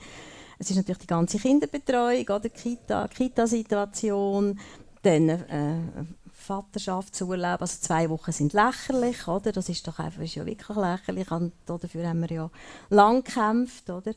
es 0.59 0.71
ist 0.71 0.77
natürlich 0.77 0.99
die 0.99 1.07
ganze 1.07 1.39
Kinderbetreuung, 1.39 2.25
oder 2.25 2.49
Kita, 2.49 3.09
Kita-Situation, 3.09 4.59
dann 5.03 5.29
äh, 5.29 6.05
Vaterschaftsurlaub, 6.47 7.61
also 7.61 7.81
zwei 7.81 8.09
Wochen 8.09 8.33
sind 8.33 8.53
lächerlich, 8.53 9.27
oder? 9.27 9.53
Das 9.53 9.69
ist 9.69 9.87
doch 9.87 9.99
einfach 9.99 10.23
ist 10.23 10.37
ja 10.37 10.47
wirklich 10.47 10.77
lächerlich 10.77 11.31
und 11.31 11.53
dafür 11.67 12.09
haben 12.09 12.21
wir 12.21 12.31
ja 12.31 12.51
lang 12.89 13.25
gekämpft, 13.25 13.91
oder? 13.91 14.13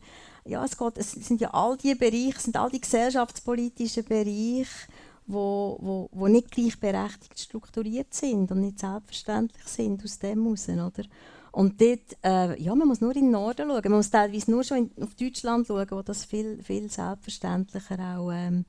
Ja, 0.46 0.64
es, 0.64 0.78
geht, 0.78 0.98
es 0.98 1.12
sind 1.12 1.42
ja 1.42 1.52
all 1.54 1.78
die 1.78 1.96
Bereiche, 1.96 2.40
sind 2.40 2.58
all 2.58 2.70
die 2.70 2.82
gesellschaftspolitischen 2.82 4.06
Bereiche, 4.06 4.88
wo, 5.28 5.78
wo, 5.80 6.10
wo 6.12 6.28
nicht 6.28 6.52
gleichberechtigt 6.52 7.40
strukturiert 7.40 8.14
sind 8.14 8.52
und 8.52 8.62
nicht 8.62 8.80
selbstverständlich 8.80 9.66
sind 9.66 10.04
aus 10.04 10.20
dem 10.20 10.44
heraus, 10.44 10.70
oder? 10.70 11.04
Und 11.52 11.82
dort, 11.82 12.18
äh, 12.24 12.62
ja, 12.62 12.76
man 12.76 12.88
muss 12.88 13.02
nur 13.02 13.16
in 13.16 13.24
den 13.24 13.32
Norden 13.32 13.68
schauen. 13.70 13.82
Man 13.84 13.94
muss 13.94 14.10
teilweise 14.10 14.52
nur 14.52 14.64
schon 14.64 14.92
in, 14.96 15.04
auf 15.04 15.16
Deutschland 15.16 15.68
schauen, 15.68 15.88
wo 15.90 16.02
das 16.02 16.26
viel, 16.26 16.62
viel 16.64 16.90
selbstverständlicher 16.90 17.98
auch 18.18 18.32
ähm, 18.32 18.66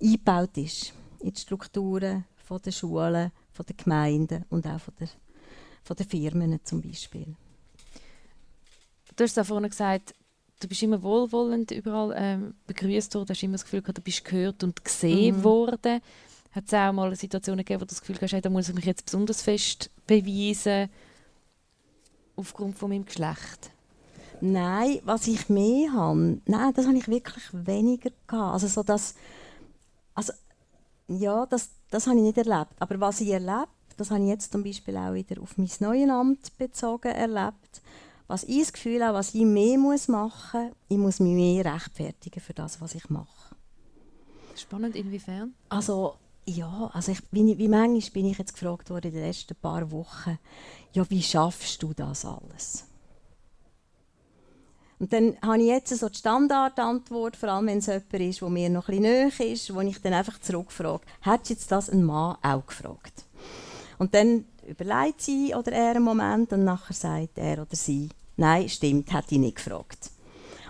eingebaut 0.00 0.56
ist. 0.56 0.92
In 1.20 1.32
die 1.32 1.40
Strukturen 1.40 2.24
von 2.36 2.60
der 2.62 2.72
Schulen, 2.72 3.32
von 3.52 3.66
der 3.66 3.76
Gemeinden 3.76 4.44
und 4.50 4.66
auch 4.66 4.80
von 4.80 4.94
der, 5.00 5.08
von 5.82 5.96
der 5.96 6.06
Firmen 6.06 6.60
zum 6.64 6.82
Beispiel. 6.82 7.34
Du 9.16 9.24
hast 9.24 9.36
ja 9.36 9.44
vorhin 9.44 9.70
gesagt, 9.70 10.14
du 10.60 10.68
bist 10.68 10.82
immer 10.82 11.02
wohlwollend 11.02 11.70
überall 11.70 12.14
ähm, 12.16 12.54
begrüßt 12.66 13.14
worden, 13.14 13.30
hast 13.30 13.42
immer 13.42 13.54
das 13.54 13.64
Gefühl 13.64 13.82
gehabt, 13.82 13.98
du 13.98 14.02
bist 14.02 14.24
gehört 14.24 14.62
und 14.62 14.84
gesehen 14.84 15.38
mhm. 15.38 15.44
worden. 15.44 16.00
Hat 16.52 16.64
es 16.66 16.74
auch 16.74 16.92
mal 16.92 17.14
Situationen 17.16 17.64
gegeben, 17.64 17.80
wo 17.80 17.84
du 17.84 17.90
das 17.90 18.00
Gefühl 18.00 18.18
hast, 18.20 18.32
hey, 18.32 18.40
da 18.40 18.50
muss 18.50 18.68
ich 18.68 18.74
mich 18.74 18.84
jetzt 18.84 19.04
besonders 19.06 19.42
fest 19.42 19.90
beweisen 20.06 20.88
aufgrund 22.36 22.78
von 22.78 22.90
meinem 22.90 23.04
Geschlecht? 23.04 23.70
Nein, 24.40 25.00
was 25.04 25.26
ich 25.26 25.48
mehr 25.48 25.92
habe, 25.92 26.40
nein, 26.46 26.74
das 26.74 26.86
habe 26.86 26.96
ich 26.96 27.08
wirklich 27.08 27.44
weniger 27.52 28.10
gehabt. 28.26 28.54
Also 28.54 28.66
so 28.66 28.82
das, 28.82 29.14
also 30.14 30.32
ja, 31.08 31.46
das, 31.46 31.70
das 31.90 32.06
habe 32.06 32.16
ich 32.16 32.22
nicht 32.22 32.38
erlebt. 32.38 32.72
Aber 32.78 33.00
was 33.00 33.20
ich 33.20 33.28
erlebt, 33.28 33.68
das 33.96 34.10
habe 34.10 34.22
ich 34.22 34.28
jetzt 34.28 34.52
zum 34.52 34.64
Beispiel 34.64 34.96
auch 34.96 35.14
wieder 35.14 35.40
auf 35.40 35.56
mein 35.56 35.70
neues 35.80 36.10
Amt 36.10 36.58
bezogen 36.58 37.12
erlebt. 37.12 37.82
Was 38.26 38.44
ich 38.44 38.60
das 38.60 38.72
Gefühl 38.72 39.04
habe, 39.04 39.18
was 39.18 39.34
ich 39.34 39.44
mehr 39.44 39.78
muss 39.78 40.08
machen 40.08 40.64
muss, 40.64 40.76
ich 40.88 40.98
muss 40.98 41.20
mich 41.20 41.34
mehr 41.34 41.74
rechtfertigen 41.74 42.40
für 42.40 42.54
das, 42.54 42.80
was 42.80 42.94
ich 42.94 43.08
mache. 43.10 43.54
Spannend, 44.56 44.96
inwiefern? 44.96 45.54
Also 45.68 46.16
ja, 46.46 46.90
also 46.92 47.12
ich 47.12 47.22
bin, 47.28 47.58
wie 47.58 47.68
manchmal 47.68 48.10
bin 48.12 48.26
ich 48.26 48.38
jetzt 48.38 48.54
gefragt 48.54 48.90
worden 48.90 49.08
in 49.08 49.14
den 49.14 49.24
letzten 49.24 49.54
paar 49.56 49.90
Wochen, 49.90 50.38
ja, 50.92 51.08
wie 51.10 51.22
schaffst 51.22 51.82
du 51.82 51.92
das 51.94 52.24
alles? 52.24 52.84
Und 54.98 55.12
dann 55.12 55.36
habe 55.42 55.58
ich 55.58 55.66
jetzt 55.66 55.96
so 55.96 56.08
die 56.08 56.18
Standardantwort, 56.18 57.36
vor 57.36 57.48
allem 57.48 57.66
wenn 57.66 57.78
es 57.78 57.86
jemand 57.86 58.14
ist, 58.14 58.40
der 58.40 58.48
mir 58.48 58.70
noch 58.70 58.88
ein 58.88 59.02
bisschen 59.02 59.02
näher 59.02 59.52
ist, 59.52 59.74
wo 59.74 59.80
ich 59.80 60.00
dann 60.00 60.14
einfach 60.14 60.40
zurückfrage, 60.40 61.04
hättest 61.20 61.50
jetzt 61.50 61.72
das 61.72 61.90
ein 61.90 62.04
Mann 62.04 62.36
auch 62.42 62.64
gefragt? 62.66 63.24
Und 63.98 64.14
dann 64.14 64.44
überlegt 64.66 65.20
sie 65.20 65.54
oder 65.54 65.72
er 65.72 65.90
einen 65.90 66.04
Moment 66.04 66.52
und 66.52 66.64
nachher 66.64 66.94
sagt 66.94 67.38
er 67.38 67.62
oder 67.62 67.76
sie, 67.76 68.08
nein, 68.36 68.68
stimmt, 68.68 69.12
hätte 69.12 69.34
ich 69.34 69.40
nicht 69.40 69.56
gefragt. 69.56 70.10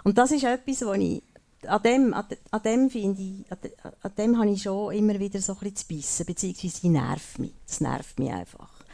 Und 0.03 0.19
das 0.19 0.33
ist 0.33 0.45
etwas, 0.45 0.85
was 0.85 0.99
ich 0.99 1.23
an 1.67 1.83
dem, 1.83 2.15
an, 2.15 2.25
an 2.51 2.63
dem 2.63 2.91
finde 2.91 3.23
ich, 3.23 3.51
an, 3.51 3.59
an 4.03 4.13
dem 4.17 4.39
habe 4.39 4.51
ich 4.51 4.63
schon 4.63 4.95
immer 4.95 5.19
wieder 5.19 5.41
so 5.41 5.53
ein 5.53 5.59
bisschen 5.59 5.77
zu 5.77 5.87
bissen, 5.87 6.27
beziehungsweise 6.27 6.81
sie 6.81 6.89
nervt 6.89 7.39
mich. 7.39 7.55
Das 7.67 7.81
nervt 7.81 8.19
mich 8.19 8.33
einfach. 8.33 8.85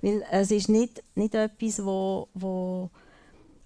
Weil 0.00 0.24
es 0.30 0.50
ist 0.50 0.68
nicht, 0.68 1.02
nicht 1.14 1.34
etwas, 1.34 1.84
wo, 1.84 2.28
wo, 2.34 2.90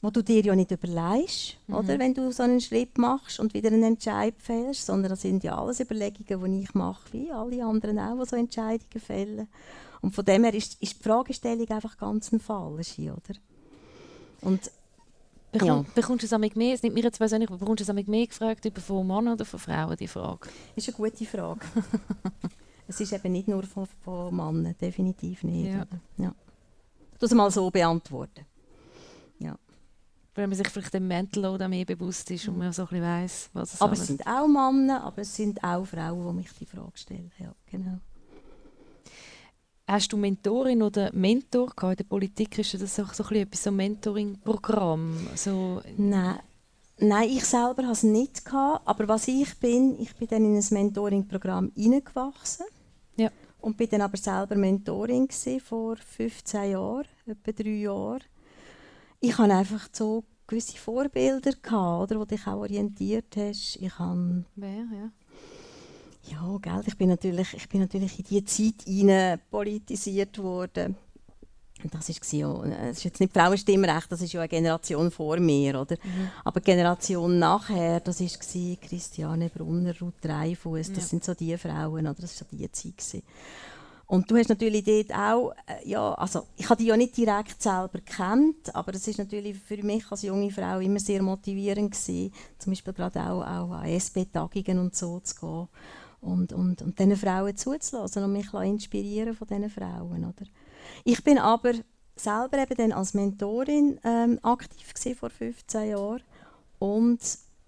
wo 0.00 0.10
du 0.10 0.22
dir 0.22 0.42
ja 0.42 0.54
nicht 0.54 0.70
überlegst, 0.70 1.58
mhm. 1.66 1.74
oder, 1.74 1.98
wenn 1.98 2.14
du 2.14 2.32
so 2.32 2.42
einen 2.42 2.60
Schritt 2.60 2.98
machst 2.98 3.38
und 3.38 3.54
wieder 3.54 3.68
einen 3.68 3.84
Entscheid 3.84 4.34
fällst, 4.38 4.86
sondern 4.86 5.10
das 5.10 5.22
sind 5.22 5.44
ja 5.44 5.58
alles 5.58 5.80
Überlegungen, 5.80 6.58
die 6.58 6.64
ich 6.64 6.74
mache, 6.74 7.12
wie 7.12 7.30
alle 7.30 7.64
anderen 7.64 7.98
auch, 7.98 8.22
die 8.22 8.28
so 8.28 8.36
Entscheidungen 8.36 9.00
fällen. 9.00 9.48
Und 10.00 10.14
von 10.14 10.24
dem 10.24 10.44
her 10.44 10.54
ist, 10.54 10.82
ist 10.82 10.98
die 10.98 11.02
Fragestellung 11.02 11.68
einfach 11.70 11.96
ganz 11.96 12.32
ein 12.32 12.40
falsche, 12.40 13.12
oder? 13.12 13.38
Und 14.40 14.70
Bekomm, 15.52 15.68
ja. 15.68 15.84
Bekommst 15.94 16.22
du 16.22 16.34
es 16.34 16.54
mehr, 16.56 16.74
es 16.74 16.82
nimmt 16.82 16.94
mir 16.94 17.04
jetzt 17.04 17.18
persönlich, 17.18 17.48
bekommst 17.48 17.86
du 17.86 17.92
es 17.92 18.06
mehr 18.08 18.26
gefragt 18.26 18.64
über 18.64 18.80
von 18.80 19.06
Männern 19.06 19.34
oder 19.34 19.44
von 19.44 19.60
Frauen, 19.60 19.96
die 19.98 20.08
Frage? 20.08 20.48
Das 20.74 20.88
ist 20.88 20.98
eine 20.98 21.10
gute 21.10 21.26
Frage. 21.26 21.60
es 22.88 23.00
ist 23.00 23.12
eben 23.12 23.32
nicht 23.32 23.48
nur 23.48 23.62
von, 23.64 23.86
von 24.02 24.34
Männern, 24.34 24.74
definitiv 24.80 25.44
nicht. 25.44 25.74
Ja. 25.74 25.86
Ja. 26.16 26.34
Das 27.18 27.32
mal 27.34 27.50
so 27.50 27.70
beantworten. 27.70 28.46
Ja. 29.38 29.56
Weil 30.34 30.46
man 30.46 30.56
sich 30.56 30.68
vielleicht 30.68 30.94
dem 30.94 31.06
Mental 31.06 31.42
Load 31.42 31.68
mehr 31.68 31.84
bewusst 31.84 32.30
ist 32.30 32.48
und 32.48 32.56
man 32.56 32.72
so 32.72 32.82
ein 32.82 32.88
bisschen 32.88 33.04
weiss, 33.04 33.50
was 33.52 33.74
es 33.74 33.80
Aber 33.82 33.92
es 33.92 34.06
sind 34.06 34.26
auch 34.26 34.48
Männer, 34.48 35.04
aber 35.04 35.20
es 35.20 35.36
sind 35.36 35.62
auch 35.62 35.84
Frauen, 35.84 36.28
die 36.28 36.34
mich 36.34 36.52
die 36.58 36.64
Frage 36.66 36.96
stellen. 36.96 37.30
Ja, 37.38 37.54
genau. 37.66 37.98
Hast 39.86 40.12
du 40.12 40.16
Mentorin 40.16 40.82
oder 40.82 41.10
Mentor 41.12 41.72
in 41.82 41.96
der 41.96 42.04
Politik? 42.04 42.58
Ist 42.58 42.80
das 42.80 43.00
auch 43.00 43.12
so 43.12 43.24
ein, 43.24 43.46
so 43.52 43.70
ein 43.70 43.76
Mentoring-Programm? 43.76 45.28
So 45.34 45.82
Nein. 45.96 46.38
Nein, 46.98 47.30
ich 47.30 47.44
selber 47.44 47.82
hatte 47.82 47.92
es 47.92 48.02
nicht. 48.04 48.44
Gehabt, 48.44 48.86
aber 48.86 49.08
was 49.08 49.26
ich 49.26 49.58
bin, 49.58 50.00
ich 50.00 50.14
bin 50.14 50.28
dann 50.28 50.44
in 50.44 50.56
ein 50.56 50.64
Mentoring-Programm 50.70 51.72
hineingewachsen. 51.74 52.66
Ja. 53.16 53.30
Und 53.60 53.76
bin 53.76 53.88
dann 53.90 54.02
aber 54.02 54.16
selber 54.16 54.54
Mentorin 54.54 55.28
vor 55.64 55.96
15 55.96 56.70
Jahren, 56.70 57.06
etwa 57.26 57.52
drei 57.52 57.70
Jahren. 57.70 58.22
Ich 59.20 59.36
hatte 59.36 59.52
einfach 59.52 59.88
so 59.92 60.22
gewisse 60.46 60.76
Vorbilder, 60.76 61.52
gehabt, 61.60 62.02
oder, 62.12 62.20
wo 62.20 62.24
dich 62.24 62.46
auch 62.46 62.58
orientiert 62.58 63.36
hast. 63.36 63.76
Ich 63.76 63.98
habe... 63.98 64.44
Wer, 64.54 64.84
ja? 64.92 65.10
Ja, 66.24 66.58
gell, 66.60 66.82
ich 66.86 66.96
bin 66.96 67.08
natürlich, 67.08 67.54
ich 67.54 67.68
bin 67.68 67.80
natürlich 67.80 68.18
in 68.18 68.24
diese 68.24 68.44
Zeit 68.44 68.82
hinein 68.86 69.40
politisiert 69.50 70.38
worden. 70.38 70.96
Das 71.90 72.08
war 72.08 72.38
ja, 72.38 72.76
das 72.88 72.98
ist 72.98 73.04
jetzt 73.04 73.20
nicht 73.20 73.32
Frauenstimmrecht, 73.32 74.12
das 74.12 74.22
ist 74.22 74.32
ja 74.32 74.40
eine 74.40 74.48
Generation 74.48 75.10
vor 75.10 75.38
mir, 75.38 75.80
oder? 75.80 75.96
Mhm. 75.96 76.30
Aber 76.44 76.60
die 76.60 76.66
Generation 76.66 77.40
nachher, 77.40 77.98
das 77.98 78.20
war 78.20 78.76
Christiane 78.76 79.48
Brunner, 79.48 79.92
Ruth 80.00 80.14
Dreifuss, 80.20 80.88
das 80.88 81.04
ja. 81.04 81.08
sind 81.08 81.24
so 81.24 81.34
die 81.34 81.56
Frauen, 81.58 82.06
oder? 82.06 82.14
Das 82.14 82.40
war 82.40 82.46
so 82.50 82.56
die 82.56 82.70
Zeit. 82.70 82.96
Gewesen. 82.96 83.22
Und 84.06 84.30
du 84.30 84.36
hast 84.36 84.50
natürlich 84.50 84.84
dort 84.84 85.18
auch, 85.18 85.54
äh, 85.66 85.88
ja, 85.88 86.12
also 86.14 86.46
ich 86.56 86.68
habe 86.68 86.80
die 86.82 86.88
ja 86.88 86.96
nicht 86.96 87.16
direkt 87.16 87.62
selber 87.62 87.98
kennt, 88.04 88.74
aber 88.74 88.94
es 88.94 89.08
ist 89.08 89.18
natürlich 89.18 89.58
für 89.58 89.82
mich 89.82 90.04
als 90.10 90.22
junge 90.22 90.50
Frau 90.50 90.80
immer 90.80 91.00
sehr 91.00 91.22
motivierend 91.22 91.92
gewesen, 91.92 92.30
zum 92.58 92.72
Beispiel 92.72 92.92
gerade 92.92 93.20
auch, 93.20 93.40
auch 93.40 93.70
an 93.70 93.86
SP-Tagungen 93.88 94.78
und 94.80 94.94
so 94.94 95.18
zu 95.20 95.34
gehen 95.34 95.68
und, 96.22 96.52
und, 96.52 96.80
und 96.80 96.98
diesen 96.98 97.16
Frauen 97.16 97.56
zuzulassen 97.56 98.24
und 98.24 98.32
mich 98.32 98.52
inspirieren 98.54 99.34
von 99.34 99.48
diesen 99.48 99.68
Frauen. 99.68 100.24
Oder? 100.24 100.46
Ich 101.04 101.22
bin 101.22 101.38
aber 101.38 101.72
selber 102.16 102.58
eben 102.58 102.74
dann 102.76 102.92
als 102.92 103.14
Mentorin 103.14 103.98
ähm, 104.04 104.38
aktiv 104.42 104.92
vor 105.18 105.30
15 105.30 105.90
Jahren 105.90 106.22
und 106.78 107.20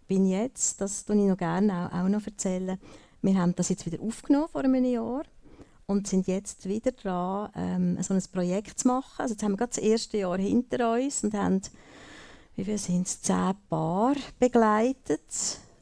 bin 0.07 0.27
jetzt, 0.27 0.81
das 0.81 1.05
tue 1.05 1.17
ich 1.17 1.29
noch 1.29 1.37
gerne 1.37 1.91
auch, 1.93 1.99
auch 1.99 2.09
noch 2.09 2.27
erzählen, 2.27 2.79
wir 3.23 3.39
haben 3.39 3.55
das 3.57 3.71
jetzt 3.71 3.87
wieder 3.87 4.03
aufgenommen 4.03 4.49
vor 4.49 4.63
einem 4.63 4.85
Jahr 4.85 5.25
und 5.87 6.07
sind 6.07 6.27
jetzt 6.27 6.69
wieder 6.69 6.93
dran, 6.93 7.51
ähm, 7.57 8.03
so 8.03 8.15
ein 8.15 8.23
Projekt 8.33 8.79
zu 8.79 8.89
machen. 8.89 9.15
Also 9.19 9.35
jetzt 9.35 9.43
haben 9.43 9.53
wir 9.53 9.59
gerade 9.59 9.75
das 9.75 9.79
erste 9.79 10.19
Jahr 10.19 10.39
hinter 10.39 10.93
uns 10.93 11.25
und 11.25 11.35
haben, 11.35 11.61
wie 12.55 12.65
viel 12.65 12.79
sind 12.79 13.09
zehn 13.09 13.55
Paar 13.69 14.15
begleitet 14.39 15.21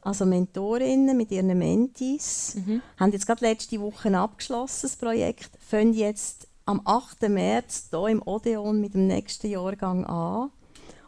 also 0.03 0.25
Mentorinnen 0.25 1.15
mit 1.15 1.31
ihren 1.31 1.57
Mentis, 1.57 2.55
mhm. 2.55 2.81
haben 2.97 3.11
jetzt 3.11 3.25
gerade 3.25 3.45
letzte 3.45 3.79
Woche 3.79 4.15
abgeschlossen, 4.17 4.89
das 4.89 4.95
Projekt, 4.95 5.49
fangen 5.59 5.93
jetzt 5.93 6.47
am 6.65 6.81
8. 6.85 7.29
März 7.29 7.87
hier 7.89 8.07
im 8.07 8.21
Odeon 8.21 8.79
mit 8.79 8.93
dem 8.93 9.07
nächsten 9.07 9.49
Jahrgang 9.49 10.05
an. 10.05 10.49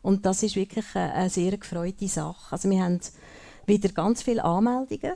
Und 0.02 0.26
das 0.26 0.44
ist 0.44 0.56
wirklich 0.56 0.86
eine, 0.94 1.14
eine 1.14 1.30
sehr 1.30 1.58
gefreute 1.58 2.08
Sache. 2.08 2.52
Also 2.52 2.70
wir 2.70 2.84
haben 2.84 3.00
wieder 3.66 3.90
ganz 3.90 4.22
viele 4.22 4.44
Anmeldungen 4.44 5.14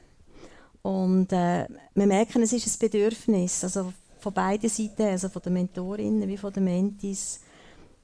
und 0.81 1.31
äh, 1.31 1.67
wir 1.93 2.07
merken, 2.07 2.41
es 2.41 2.53
ist 2.53 2.67
ein 2.67 2.79
Bedürfnis, 2.79 3.63
also 3.63 3.93
von 4.19 4.33
beiden 4.33 4.69
Seiten, 4.69 5.03
also 5.03 5.29
von 5.29 5.41
den 5.41 5.53
Mentorinnen 5.53 6.27
wie 6.27 6.37
von 6.37 6.51
den 6.51 6.63
Mentis, 6.63 7.41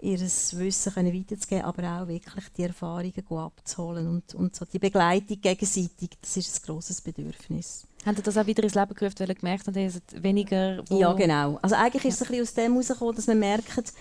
ihr 0.02 0.20
Wissen 0.20 0.94
können 0.94 1.14
weiterzugeben, 1.14 1.66
aber 1.66 2.02
auch 2.02 2.08
wirklich 2.08 2.46
die 2.58 2.64
Erfahrungen 2.64 3.14
abzuholen 3.30 4.08
und, 4.08 4.36
und 4.36 4.56
so 4.56 4.66
die 4.66 4.80
Begleitung 4.80 5.40
gegenseitig, 5.40 6.12
das 6.22 6.38
ist 6.38 6.60
ein 6.60 6.66
grosses 6.66 7.02
Bedürfnis. 7.02 7.88
Haben 8.06 8.16
Sie 8.16 8.22
das 8.22 8.38
auch 8.38 8.46
wieder 8.46 8.64
ins 8.64 8.76
Leben 8.76 8.94
gerufen, 8.94 9.16
weil 9.20 9.28
Sie 9.28 9.36
gemerkt 9.36 9.68
haben, 9.68 9.74
dass 9.74 10.02
weniger... 10.24 10.84
Ja, 10.90 11.14
genau. 11.14 11.58
Also 11.62 11.76
eigentlich 11.76 12.06
ist 12.06 12.22
es 12.22 12.22
ein 12.22 12.28
bisschen 12.28 12.44
aus 12.44 12.54
dem 12.54 12.72
herausgekommen, 12.74 13.16
dass 13.16 13.28
man 13.28 13.40
merkt, 13.40 13.94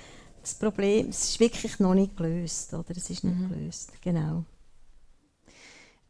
das 0.42 0.54
Problem 0.54 1.08
es 1.08 1.30
ist 1.30 1.40
wirklich 1.40 1.78
noch 1.78 1.94
nicht 1.94 2.16
gelöst. 2.16 2.74
Oder? 2.74 2.90
Es 2.90 3.08
ist 3.08 3.24
nicht 3.24 3.38
mhm. 3.38 3.48
gelöst, 3.48 3.92
genau. 4.02 4.44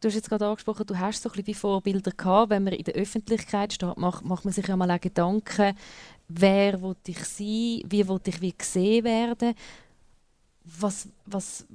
Du 0.01 0.09
hast 0.09 0.17
jetzt 0.17 0.29
gerade 0.29 0.47
angesprochen, 0.47 0.85
du 0.85 0.99
hast 0.99 1.23
so 1.23 1.31
ein 1.31 1.33
bisschen 1.33 1.47
wie 1.47 1.55
Vorbilder 1.55 2.11
gehabt. 2.11 2.51
Wenn 2.51 2.65
man 2.65 2.75
in 2.75 2.85
der 2.85 2.95
Öffentlichkeit 2.95 3.73
steht, 3.73 3.97
macht, 3.97 4.23
macht 4.23 4.45
man 4.45 4.53
sich 4.53 4.67
ja 4.67 4.77
mal 4.77 4.91
auch 4.91 5.01
Gedanken, 5.01 5.75
wer 6.29 6.81
will 6.81 6.97
ich 7.07 7.25
sein, 7.25 7.83
wie 7.87 8.09
will 8.09 8.21
ich 8.25 8.41
wie 8.41 8.53
gesehen 8.53 9.05
werden. 9.05 9.55
Was, 10.65 11.09
was, 11.27 11.67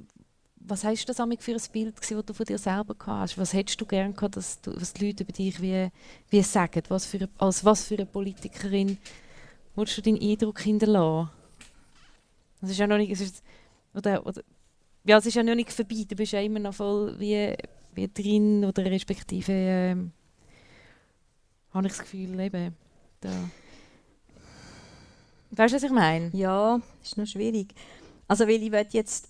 was 0.56 0.84
hast 0.84 1.04
du 1.04 1.12
das 1.12 1.16
für 1.16 1.52
ein 1.52 1.72
Bild, 1.72 1.94
das 1.98 2.08
du 2.08 2.34
von 2.34 2.46
dir 2.46 2.58
selber 2.58 2.94
hast? 3.06 3.38
Was 3.38 3.52
hättest 3.52 3.80
du 3.80 3.86
gerne 3.86 4.12
gehabt, 4.12 4.36
dass 4.36 4.60
du, 4.60 4.74
was 4.74 4.92
die 4.92 5.06
Leute 5.06 5.22
über 5.22 5.32
dich 5.32 5.60
wie, 5.60 5.88
wie 6.28 6.42
sagen? 6.42 6.82
Was 6.88 7.06
für, 7.06 7.28
als 7.38 7.64
was 7.64 7.84
für 7.84 7.94
eine 7.94 8.06
Politikerin 8.06 8.98
willst 9.76 9.96
du 9.96 10.02
deinen 10.02 10.20
Eindruck 10.20 10.60
hinterlassen? 10.60 11.30
Das 12.60 12.70
ist 12.70 12.78
ja 12.78 12.86
noch 12.86 12.98
nicht, 12.98 13.12
es 13.12 13.20
ist, 13.20 13.42
oder, 13.94 14.26
oder, 14.26 14.42
ja, 15.04 15.18
es 15.18 15.26
ist 15.26 15.34
ja 15.34 15.42
noch 15.42 15.54
nicht 15.54 15.72
vorbei. 15.72 16.04
Du 16.06 16.14
bist 16.14 16.32
ja 16.32 16.40
immer 16.40 16.58
noch 16.58 16.74
voll 16.74 17.18
wie, 17.18 17.56
wie 17.94 18.08
drin 18.08 18.64
oder 18.64 18.84
respektive 18.84 19.52
ähm, 19.52 20.12
habe 21.72 21.86
ich 21.86 21.92
das 21.92 22.02
Gefühl, 22.02 22.38
eben, 22.40 22.74
da. 23.20 23.30
Weißt 25.50 25.72
du, 25.72 25.76
was 25.76 25.82
ich 25.82 25.90
meine? 25.90 26.30
Ja, 26.32 26.80
ist 27.02 27.16
noch 27.16 27.26
schwierig. 27.26 27.74
Also, 28.28 28.46
weil 28.46 28.62
ich 28.62 28.92
jetzt, 28.92 29.28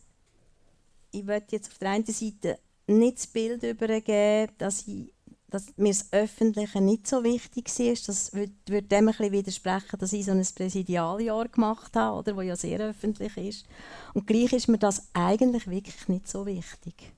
ich 1.13 1.25
jetzt 1.51 1.71
auf 1.71 1.79
der 1.79 1.91
einen 1.91 2.05
Seite 2.05 2.59
nicht 2.87 3.19
das 3.19 3.27
Bild 3.27 3.63
übergeben, 3.63 4.53
dass, 4.59 4.87
ich, 4.87 5.15
dass 5.49 5.67
mir 5.77 5.93
das 5.93 6.13
Öffentliche 6.13 6.81
nicht 6.81 7.07
so 7.07 7.25
wichtig 7.25 7.69
war. 7.79 7.95
Das 8.07 8.35
würde, 8.35 8.53
würde 8.67 8.89
dem 8.89 8.99
ein 8.99 9.07
bisschen 9.07 9.33
widersprechen, 9.33 9.99
dass 9.99 10.13
ich 10.13 10.27
so 10.27 10.33
ein 10.33 10.47
Präsidialjahr 10.55 11.49
gemacht 11.49 11.97
habe, 11.97 12.19
oder, 12.19 12.37
wo 12.37 12.43
ja 12.43 12.57
sehr 12.57 12.81
öffentlich 12.81 13.37
ist. 13.39 13.67
Und 14.13 14.27
gleich 14.27 14.53
ist 14.53 14.69
mir 14.69 14.79
das 14.79 15.09
eigentlich 15.15 15.69
wirklich 15.69 16.09
nicht 16.09 16.29
so 16.29 16.45
wichtig. 16.45 17.13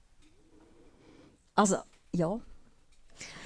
Also, 1.54 1.78
ja. 2.14 2.38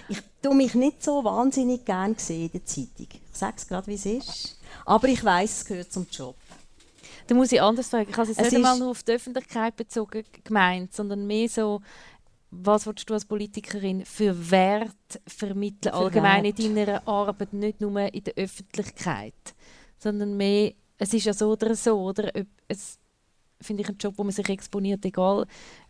Ich 0.09 0.23
tue 0.43 0.55
mich 0.55 0.75
nicht 0.75 1.03
so 1.03 1.25
wahnsinnig 1.25 1.85
gerne 1.85 2.15
in 2.29 2.51
der 2.53 2.65
Zeitung. 2.65 3.09
Ich 3.11 3.21
sage 3.33 3.55
es 3.57 3.67
gerade, 3.67 3.87
wie 3.89 3.95
es 3.95 4.07
ist. 4.07 4.56
Aber 4.87 5.09
ich 5.09 5.23
weiß, 5.23 5.59
es 5.59 5.65
gehört 5.65 5.93
zum 5.93 6.07
Job. 6.11 6.37
Da 7.27 7.35
muss 7.35 7.51
ich 7.53 7.61
anders 7.61 7.89
fragen. 7.89 8.09
Ich 8.09 8.17
habe 8.17 8.31
es 8.31 8.39
nicht 8.39 8.55
einmal 8.55 8.79
nur 8.79 8.91
auf 8.91 9.03
die 9.03 9.13
Öffentlichkeit 9.13 9.77
bezogen 9.77 10.25
gemeint, 10.45 10.95
sondern 10.95 11.27
mehr 11.27 11.49
so, 11.49 11.83
was 12.51 12.87
willst 12.87 13.11
du 13.11 13.15
als 13.15 13.25
Politikerin 13.25 14.05
für 14.05 14.51
Wert 14.51 14.95
vermitteln, 15.27 15.93
für 15.93 15.95
allgemein 15.95 16.45
Wert. 16.45 16.61
in 16.61 16.77
deiner 16.77 17.07
Arbeit, 17.07 17.53
nicht 17.53 17.81
nur 17.81 18.01
in 18.01 18.25
der 18.25 18.35
Öffentlichkeit, 18.37 19.35
sondern 19.99 20.37
mehr, 20.37 20.73
es 20.99 21.13
ist 21.13 21.25
ja 21.25 21.35
so 21.35 21.51
oder 21.51 21.75
so, 21.75 22.01
oder? 22.01 22.31
Es 22.69 22.99
finde 23.61 23.83
ich 23.83 23.89
einen 23.89 23.99
Job, 23.99 24.15
wo 24.17 24.23
man 24.23 24.33
sich 24.33 24.49
exponiert, 24.49 25.05
egal 25.05 25.47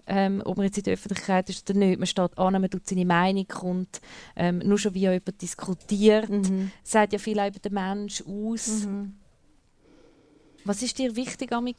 ähm, 0.06 0.42
ob 0.44 0.56
man 0.56 0.66
jetzt 0.66 0.78
in 0.78 0.84
der 0.84 0.94
Öffentlichkeit 0.94 1.48
ist 1.50 1.68
oder 1.68 1.78
nicht. 1.78 1.98
Man 1.98 2.06
steht 2.06 2.38
an, 2.38 2.52
man 2.52 2.70
tut 2.70 2.86
seine 2.86 3.04
Meinung 3.04 3.46
kund, 3.48 4.00
ähm, 4.36 4.58
nur 4.58 4.78
schon 4.78 4.94
wie 4.94 5.00
jemand 5.00 5.42
diskutiert, 5.42 6.28
mhm. 6.28 6.70
sagt 6.82 7.12
ja 7.12 7.18
viel 7.18 7.38
über 7.38 7.58
den 7.58 7.74
Menschen 7.74 8.26
aus. 8.26 8.84
Mhm. 8.86 9.14
Was 10.64 10.82
ist 10.82 10.98
dir 10.98 11.14
wichtig 11.14 11.52
an 11.52 11.64
mich 11.64 11.76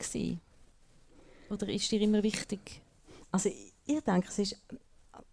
Oder 1.50 1.70
ist 1.70 1.92
dir 1.92 2.02
immer 2.02 2.24
wichtig? 2.24 2.82
Also 3.32 3.50
ich 3.86 4.02
denke, 4.04 4.28
es 4.30 4.40
ist 4.40 4.58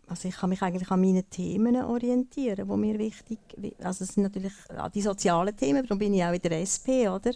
also 0.07 0.29
ich 0.29 0.37
kann 0.37 0.51
mich 0.51 0.63
eigentlich 0.63 0.91
an 0.91 1.01
meine 1.01 1.23
Themen 1.25 1.77
orientieren, 1.77 2.69
die 2.69 2.77
mir 2.77 2.99
wichtig 2.99 3.39
also 3.83 4.05
es 4.05 4.15
sind 4.15 4.25
natürlich 4.25 4.53
die 4.95 5.03
sozialen 5.03 5.57
Themen, 5.57 5.83
darum 5.83 5.99
bin 5.99 6.15
ich 6.15 6.25
auch 6.25 6.33
in 6.33 6.43
der 6.43 6.61
SP, 6.61 7.09
oder? 7.09 7.33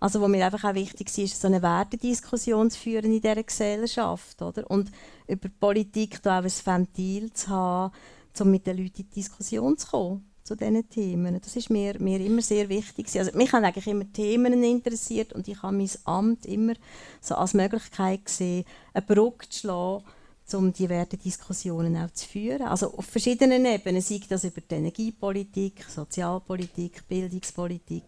Also 0.00 0.20
wo 0.20 0.28
mir 0.28 0.44
einfach 0.44 0.64
auch 0.64 0.74
wichtig 0.74 1.16
ist, 1.18 1.40
so 1.40 1.48
eine 1.48 1.62
Wertediskussion 1.62 2.70
zu 2.70 2.78
führen 2.78 3.12
in 3.12 3.20
dieser 3.20 3.42
Gesellschaft, 3.42 4.40
oder? 4.42 4.70
Und 4.70 4.90
über 5.26 5.48
Politik 5.48 6.22
da 6.22 6.40
auch 6.40 6.44
ein 6.44 6.50
Ventil 6.64 7.32
zu 7.32 7.48
haben, 7.48 7.94
um 8.40 8.50
mit 8.50 8.66
den 8.66 8.76
Leuten 8.76 9.02
in 9.02 9.08
die 9.08 9.14
Diskussion 9.14 9.76
zu 9.76 9.88
kommen 9.88 10.34
zu 10.44 10.56
diesen 10.56 10.88
Themen. 10.90 11.40
Das 11.40 11.56
ist 11.56 11.70
mir, 11.70 11.98
mir 11.98 12.20
immer 12.20 12.42
sehr 12.42 12.68
wichtig. 12.68 13.06
Also 13.18 13.36
mich 13.36 13.52
haben 13.52 13.64
eigentlich 13.64 13.86
immer 13.86 14.12
Themen 14.12 14.62
interessiert 14.62 15.32
und 15.32 15.48
ich 15.48 15.62
habe 15.62 15.74
mein 15.74 15.90
Amt 16.04 16.44
immer 16.44 16.74
so 17.20 17.34
als 17.34 17.54
Möglichkeit 17.54 18.26
gesehen, 18.26 18.66
eine 18.92 19.06
Brücke 19.06 19.48
zu 19.48 19.60
schlagen, 19.60 20.04
um 20.52 20.72
die 20.72 20.88
Wertediskussionen 20.88 21.96
auch 21.96 22.10
zu 22.10 22.28
führen. 22.28 22.62
Also 22.62 22.92
auf 22.94 23.06
verschiedenen 23.06 23.64
Ebenen, 23.64 24.02
sei 24.02 24.20
das 24.28 24.44
über 24.44 24.60
die 24.60 24.74
Energiepolitik, 24.74 25.84
Sozialpolitik, 25.88 27.08
Bildungspolitik. 27.08 28.04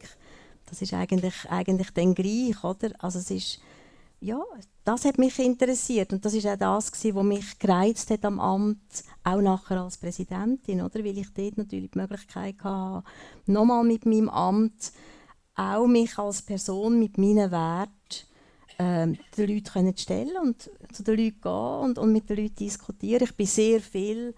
Das 0.66 0.82
ist 0.82 0.92
eigentlich, 0.92 1.34
eigentlich 1.48 1.90
dann 1.92 2.14
gleich, 2.14 2.62
oder? 2.62 2.90
Also 2.98 3.20
es 3.20 3.30
ist 3.30 3.60
ja, 4.20 4.42
das 4.84 5.04
hat 5.04 5.18
mich 5.18 5.38
interessiert 5.38 6.12
und 6.12 6.24
das 6.24 6.34
ist 6.34 6.46
auch 6.46 6.56
das, 6.56 6.90
was 6.92 7.24
mich 7.24 7.58
gereizt 7.58 8.10
hat 8.10 8.24
am 8.24 8.40
Amt, 8.40 9.04
auch 9.24 9.40
nachher 9.40 9.82
als 9.82 9.98
Präsidentin, 9.98 10.80
oder? 10.80 11.04
weil 11.04 11.18
ich 11.18 11.32
dort 11.34 11.58
natürlich 11.58 11.90
die 11.90 11.98
Möglichkeit 11.98 12.56
hatte, 12.64 13.06
nochmal 13.46 13.84
mit 13.84 14.06
meinem 14.06 14.28
Amt 14.28 14.92
auch 15.54 15.86
mich 15.86 16.18
als 16.18 16.42
Person 16.42 16.98
mit 16.98 17.18
meinen 17.18 17.50
Werten 17.50 17.92
ähm, 18.78 19.16
den 19.36 19.48
Leuten 19.48 19.96
stellen 19.96 20.36
und 20.42 20.70
zu 20.92 21.02
den 21.02 21.16
Leuten 21.16 21.40
gehen 21.40 21.80
und, 21.84 21.98
und 21.98 22.12
mit 22.12 22.28
den 22.28 22.36
Leuten 22.36 22.56
diskutieren. 22.56 23.24
Ich 23.24 23.34
bin 23.34 23.46
sehr 23.46 23.80
viel 23.80 24.34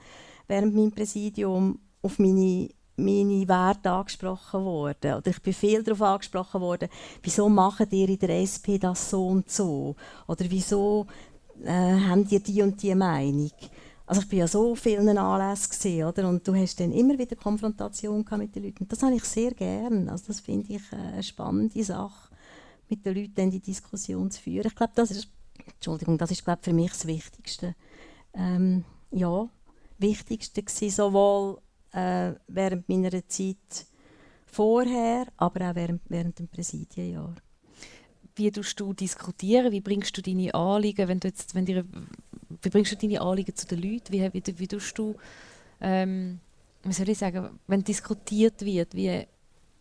während 0.47 0.75
meinem 0.75 0.93
Präsidium 0.93 1.79
auf 2.03 2.19
meine 2.19 2.71
meine 2.99 3.49
Werte 3.49 3.91
angesprochen 3.91 4.65
worden. 4.65 5.15
Oder 5.15 5.29
ich 5.29 5.41
bin 5.41 5.53
viel 5.53 5.83
darauf 5.83 6.03
angesprochen 6.03 6.61
worden, 6.61 6.89
wieso 7.23 7.49
machen 7.49 7.87
ihr 7.91 8.09
in 8.09 8.19
der 8.19 8.41
SP 8.43 8.77
das 8.79 9.11
so 9.11 9.27
und 9.29 9.49
so? 9.49 9.95
Oder 10.27 10.45
wieso 10.49 11.07
äh, 11.65 11.97
habt 12.09 12.33
ihr 12.33 12.41
die 12.41 12.63
und 12.63 12.83
die 12.83 12.95
Meinung? 12.95 13.53
Also 14.05 14.23
ich 14.23 14.29
bin 14.29 14.39
ja 14.39 14.49
so 14.49 14.75
vielen 14.75 15.17
Anlässen 15.19 15.69
gesehen, 15.69 16.09
oder? 16.09 16.29
Und 16.29 16.47
du 16.49 16.55
hast 16.55 16.81
dann 16.81 16.93
immer 16.93 17.19
wieder 17.19 17.37
Konfrontation 17.37 18.25
mit 18.39 18.57
den 18.57 18.65
Leuten. 18.65 18.89
Das 18.89 19.03
habe 19.03 19.15
ich 19.15 19.25
sehr 19.25 19.53
gern. 19.53 20.09
Also 20.09 20.25
das 20.29 20.41
finde 20.41 20.73
ich 20.73 20.83
eine 20.93 21.23
spannende 21.23 21.85
Sache, 21.85 22.28
mit 22.91 23.05
den 23.05 23.15
Leuten 23.15 23.51
die 23.51 23.61
Diskussion 23.61 24.31
zu 24.31 24.41
führen. 24.41 24.67
Ich 24.67 24.75
glaube, 24.75 24.93
das 24.95 25.11
ist, 25.11 25.29
Entschuldigung, 25.67 26.19
das 26.19 26.31
ist 26.31 26.45
glaube 26.45 26.63
für 26.63 26.73
mich 26.73 26.91
das 26.91 27.07
Wichtigste. 27.07 27.75
Ähm, 28.35 28.85
ja, 29.11 29.49
Wichtigste 29.99 30.63
gewesen, 30.63 30.91
sowohl 30.91 31.59
äh, 31.93 32.33
während 32.47 32.89
meiner 32.89 33.11
Zeit 33.29 33.87
vorher, 34.47 35.27
aber 35.37 35.71
auch 35.71 35.75
während, 35.75 36.03
während 36.09 36.39
dem 36.39 36.49
Präsidienjahr. 36.49 37.35
Wie 38.37 38.51
tust 38.51 38.79
du 38.79 38.93
diskutieren? 38.93 39.73
Wie 39.73 39.81
bringst 39.81 40.17
du 40.17 40.23
deine 40.23 40.55
Anliegen, 40.55 41.09
wenn 41.09 41.21
du 41.21 41.29
jetzt, 41.29 41.55
wenn 41.55 41.67
dir, 41.67 41.85
wie 42.63 42.71
bringst 42.71 42.93
du 42.93 42.97
deine 42.97 43.21
Anliegen 43.21 43.55
zu 43.55 43.67
den 43.67 43.83
Leuten? 43.83 44.13
Wie, 44.13 44.33
wie, 44.33 44.59
wie 44.59 44.69
tust 44.69 44.97
du, 44.97 45.17
ähm, 45.81 46.39
wie 46.85 46.93
soll 46.93 47.09
ich 47.09 47.19
sagen, 47.19 47.59
wenn 47.67 47.83
diskutiert 47.83 48.65
wird, 48.65 48.95
wie 48.95 49.27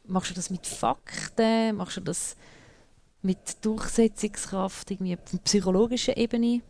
machst 0.06 0.32
du 0.32 0.36
das 0.36 0.50
mit 0.50 0.66
Fakten? 0.66 1.76
Machst 1.76 1.98
du 1.98 2.02
das 2.02 2.36
mit 3.28 3.64
Durchsetzungskraft, 3.64 4.90
irgendwie 4.90 5.16
auf 5.16 5.44
psychologischer 5.44 6.16
Ebene? 6.16 6.62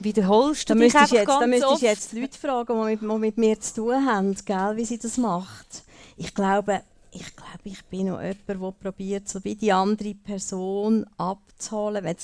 Wiederholst 0.00 0.68
du 0.68 0.74
da 0.74 0.80
dich 0.80 0.92
müsstest 0.92 1.12
jetzt, 1.12 1.28
Da 1.28 1.46
müsstest 1.46 1.82
du 1.82 1.86
jetzt 1.86 2.12
Leute 2.12 2.38
fragen, 2.38 2.74
die 2.74 2.96
mit, 2.96 3.00
die 3.00 3.18
mit 3.18 3.38
mir 3.38 3.60
zu 3.60 3.74
tun 3.76 4.04
haben, 4.04 4.36
gell, 4.44 4.76
wie 4.76 4.84
sie 4.84 4.98
das 4.98 5.16
macht. 5.16 5.84
Ich 6.16 6.34
glaube, 6.34 6.82
ich, 7.12 7.34
glaube, 7.34 7.62
ich 7.64 7.82
bin 7.86 8.08
noch 8.08 8.20
jemand, 8.20 8.48
der 8.48 8.72
probiert, 8.72 9.28
so 9.28 9.42
wie 9.44 9.54
die 9.54 9.72
andere 9.72 10.14
Person 10.14 11.06
abzuholen, 11.16 12.16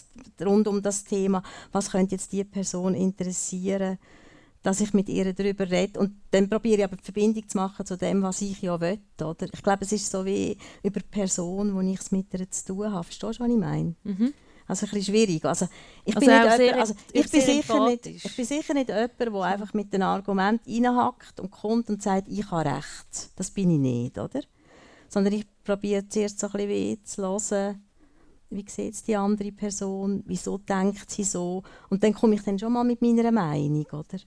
rund 0.44 0.68
um 0.68 0.82
das 0.82 1.04
Thema, 1.04 1.42
was 1.70 1.90
könnte 1.90 2.16
jetzt 2.16 2.32
die 2.32 2.44
Person 2.44 2.94
interessieren, 2.94 3.98
dass 4.62 4.80
ich 4.80 4.94
mit 4.94 5.08
ihr 5.08 5.32
darüber 5.32 5.70
rede. 5.70 5.98
Und 5.98 6.12
dann 6.30 6.48
probiere 6.48 6.78
ich 6.78 6.84
aber 6.84 6.96
die 6.96 7.04
Verbindung 7.04 7.48
zu 7.48 7.58
machen 7.58 7.84
zu 7.84 7.96
dem, 7.96 8.22
was 8.22 8.40
ich 8.42 8.62
ja 8.62 8.80
will. 8.80 9.00
Oder? 9.20 9.46
Ich 9.52 9.62
glaube, 9.62 9.84
es 9.84 9.92
ist 9.92 10.10
so 10.10 10.24
wie 10.24 10.56
über 10.82 11.00
die 11.00 11.08
Person, 11.08 11.74
wo 11.74 11.80
ich 11.80 11.98
es 11.98 12.12
mit 12.12 12.32
ihr 12.32 12.50
zu 12.50 12.66
tun 12.66 12.92
habe. 12.92 13.04
Verstehst 13.04 13.38
du, 13.38 13.44
was 13.44 13.50
ich 13.50 13.56
meine? 13.56 13.94
Mhm. 14.04 14.32
Also 14.66 14.86
ein 14.86 14.90
bisschen 14.92 15.14
schwierig. 15.14 15.44
Also 15.44 15.66
ich, 16.04 16.14
Also 16.14 16.26
bin, 16.26 16.40
nicht 16.40 16.58
jemand, 16.58 16.80
also 16.80 16.94
ich, 17.12 17.26
sehr 17.28 17.40
bin 17.40 17.62
sicher 17.62 17.86
nicht, 17.88 18.06
ich 18.06 18.36
bin 18.36 18.44
sicher 18.44 18.74
nicht 18.74 18.88
jemand, 18.88 19.18
der 19.18 19.42
einfach 19.42 19.74
mit 19.74 19.92
dem 19.92 20.02
Argument 20.02 20.62
reinhackt 20.66 21.40
und 21.40 21.50
kommt 21.50 21.90
und 21.90 22.02
sagt, 22.02 22.28
ich 22.28 22.48
habe 22.50 22.70
recht. 22.70 23.30
Das 23.36 23.50
bin 23.50 23.70
ich 23.70 23.78
nicht, 23.78 24.18
oder? 24.18 24.40
Sondern 25.08 25.34
ich 25.34 25.46
probiere 25.64 26.08
zuerst 26.08 26.38
so 26.38 26.46
ein 26.46 26.52
bisschen 26.52 26.70
wie 26.70 27.02
zu 27.02 27.22
hören, 27.22 27.82
wie 28.50 28.64
sieht 28.68 28.94
es 28.94 29.02
die 29.02 29.16
andere 29.16 29.52
Person, 29.52 30.22
wieso 30.26 30.58
denkt 30.58 31.10
sie 31.10 31.24
so. 31.24 31.62
Und 31.88 32.04
dann 32.04 32.14
komme 32.14 32.34
ich 32.34 32.42
dann 32.42 32.58
schon 32.58 32.72
mal 32.72 32.84
mit 32.84 33.02
meiner 33.02 33.32
Meinung, 33.32 33.86
oder? 33.86 34.18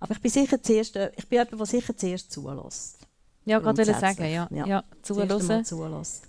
Aber 0.00 0.12
ich 0.12 0.20
bin 0.20 0.30
sicher 0.30 0.62
zuerst, 0.62 0.96
äh, 0.96 1.12
ich 1.16 1.28
bin 1.28 1.38
jemand, 1.38 1.60
der 1.60 1.66
sicher 1.66 1.96
zuerst 1.96 2.32
zulässt. 2.32 2.98
Ja, 3.44 3.58
gerade 3.58 3.78
wollte 3.78 3.98
sagen, 3.98 4.24
ja. 4.24 4.48
ja. 4.50 4.66
ja. 4.66 4.84
Zuhören. 5.02 5.64
zulässt. 5.64 6.28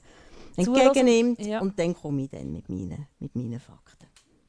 Entgegennimmt 0.57 1.39
ja. 1.39 1.61
und 1.61 1.80
dann 1.80 1.93
komme 1.95 2.24
ich 2.24 2.30
dann 2.30 2.51
mit 2.51 2.67
meinen, 2.69 3.07
mit 3.19 3.36
meinen 3.36 3.59
Fakten. 3.59 4.07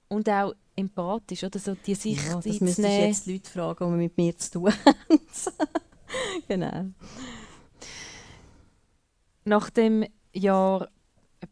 Und 0.09 0.29
auch 0.29 0.53
empathisch, 0.77 1.45
oder? 1.45 1.59
So 1.59 1.75
die 1.75 1.95
Sicht 1.95 2.27
Ja, 2.27 2.41
das 2.41 2.61
müsste 2.61 2.87
ich 2.87 2.99
jetzt 2.99 3.27
die 3.27 3.33
Leute 3.35 3.51
fragen, 3.51 3.93
die 3.93 3.97
mit 3.97 4.17
mir 4.17 4.37
zu 4.37 4.51
tun 4.51 4.73
haben. 4.73 5.21
genau. 6.49 6.87
Nach 9.45 9.71
dem 9.71 10.05
Jahr 10.35 10.89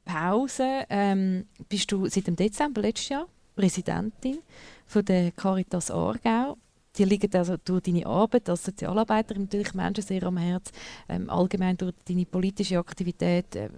Pause 0.04 0.84
ähm, 0.88 1.46
bist 1.68 1.90
du 1.90 2.06
seit 2.08 2.26
dem 2.26 2.36
Dezember 2.36 2.82
letztes 2.82 3.08
Jahr 3.08 3.28
Präsidentin 3.56 4.38
von 4.86 5.04
der 5.04 5.32
Caritas 5.32 5.90
Aargau. 5.90 6.56
Dir 6.97 7.07
liegt 7.07 7.34
also 7.36 7.57
durch 7.57 7.82
deine 7.82 8.07
Arbeit 8.07 8.49
als 8.49 8.64
Sozialarbeiterin 8.64 9.43
natürlich 9.43 9.74
Menschen 9.74 10.03
sehr 10.03 10.24
am 10.24 10.36
Herzen, 10.36 10.72
ähm, 11.09 11.30
allgemein 11.30 11.76
durch 11.76 11.95
deine 12.07 12.26
politische 12.26 12.78
Aktivität. 12.78 13.55
Ähm, 13.55 13.70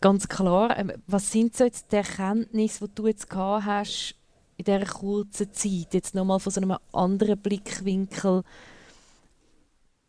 ganz 0.00 0.28
klar, 0.28 0.76
ähm, 0.78 0.92
was 1.06 1.30
sind 1.32 1.56
so 1.56 1.64
jetzt 1.64 1.90
die 1.92 1.96
Erkenntnisse, 1.96 2.88
die 2.88 2.94
du 2.94 3.06
jetzt 3.06 3.30
gehabt 3.30 3.64
hast 3.64 4.14
in 4.58 4.64
dieser 4.64 4.84
kurzen 4.84 5.52
Zeit, 5.52 5.94
jetzt 5.94 6.14
nochmal 6.14 6.40
von 6.40 6.52
so 6.52 6.60
einem 6.60 6.76
anderen 6.92 7.38
Blickwinkel 7.38 8.42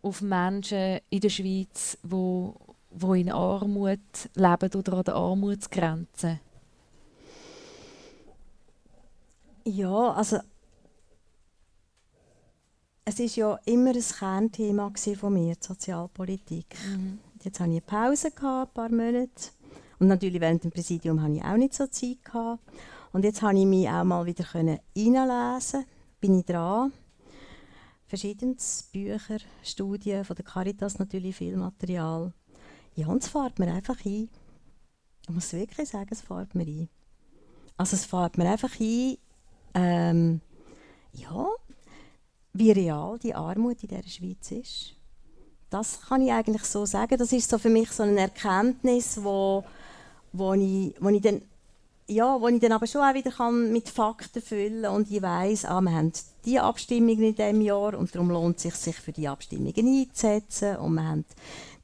auf 0.01 0.21
Menschen 0.21 0.99
in 1.09 1.19
der 1.21 1.29
Schweiz, 1.29 1.97
wo, 2.03 2.55
wo 2.89 3.13
in 3.13 3.31
Armut 3.31 3.99
leben 4.35 4.75
oder 4.75 4.93
an 4.93 5.03
der 5.03 5.15
Armutsgrenze? 5.15 6.39
Ja, 9.63 10.13
also 10.13 10.39
es 13.11 13.19
ist 13.19 13.35
ja 13.35 13.59
immer 13.65 13.89
ein 13.89 14.01
Kernthema 14.01 14.89
von 15.19 15.33
mir, 15.33 15.55
die 15.55 15.65
Sozialpolitik. 15.67 16.77
Jetzt 17.43 17.59
hatte 17.59 17.69
ich 17.71 17.75
eine 17.75 17.81
Pause, 17.81 18.31
gehabt, 18.31 18.71
ein 18.71 18.73
paar 18.73 18.89
Monate. 18.89 19.51
Und 19.99 20.07
natürlich 20.07 20.39
während 20.39 20.63
dem 20.63 20.71
Präsidium 20.71 21.21
hatte 21.21 21.33
ich 21.33 21.43
auch 21.43 21.57
nicht 21.57 21.73
so 21.73 21.87
Zeit. 21.87 22.23
Gehabt. 22.23 22.63
Und 23.11 23.25
jetzt 23.25 23.41
konnte 23.41 23.59
ich 23.59 23.67
mich 23.67 23.89
auch 23.89 24.05
mal 24.05 24.25
wieder 24.25 24.45
reinlesen. 24.55 25.85
Bin 26.21 26.39
ich 26.39 26.45
dran. 26.45 26.93
Verschiedenes 28.07 28.87
Bücher, 28.93 29.39
Studien 29.61 30.23
von 30.23 30.37
der 30.37 30.45
Caritas, 30.45 30.97
natürlich 30.97 31.35
viel 31.35 31.57
Material. 31.57 32.31
Ja, 32.95 33.07
und 33.07 33.23
es 33.23 33.29
fährt 33.29 33.59
mir 33.59 33.73
einfach 33.73 34.05
ein. 34.05 34.29
Ich 35.23 35.29
muss 35.29 35.51
wirklich 35.51 35.89
sagen, 35.89 36.09
es 36.11 36.21
fährt 36.21 36.55
mir 36.55 36.65
ein. 36.65 36.89
Also 37.75 37.97
es 37.97 38.05
fährt 38.05 38.37
mir 38.37 38.49
einfach 38.49 38.71
ein, 38.79 39.17
ähm, 39.73 40.41
ja, 41.11 41.45
wie 42.53 42.71
real 42.71 43.17
die 43.19 43.33
Armut 43.33 43.83
in 43.83 43.89
der 43.89 44.03
Schweiz 44.07 44.51
ist. 44.51 44.95
Das 45.69 46.01
kann 46.01 46.21
ich 46.21 46.31
eigentlich 46.31 46.63
so 46.63 46.85
sagen. 46.85 47.17
Das 47.17 47.31
ist 47.31 47.49
so 47.49 47.57
für 47.57 47.69
mich 47.69 47.91
so 47.91 48.03
eine 48.03 48.19
Erkenntnis, 48.19 49.23
wo, 49.23 49.63
wo, 50.33 50.53
ich, 50.53 50.93
wo 50.99 51.09
ich 51.09 51.21
dann 51.21 51.41
ja, 52.11 52.41
wo 52.41 52.47
ich 52.49 52.59
dann 52.59 52.73
aber 52.73 52.87
schon 52.87 53.01
auch 53.01 53.13
wieder 53.13 53.31
kann 53.31 53.71
mit 53.71 53.87
Fakten 53.87 54.41
füllen 54.41 54.85
und 54.85 55.09
ich 55.09 55.21
weiss, 55.21 55.63
ah, 55.63 55.79
wir 55.79 55.93
haben 55.93 56.11
die 56.43 56.59
Abstimmungen 56.59 57.23
in 57.23 57.35
diesem 57.35 57.61
Jahr 57.61 57.97
und 57.97 58.13
darum 58.13 58.29
lohnt 58.29 58.57
es 58.57 58.63
sich, 58.63 58.75
sich 58.75 58.95
für 58.97 59.13
die 59.13 59.29
Abstimmungen 59.29 59.73
einzusetzen 59.77 60.75
und 60.77 60.95
wir 60.95 61.07
haben 61.07 61.25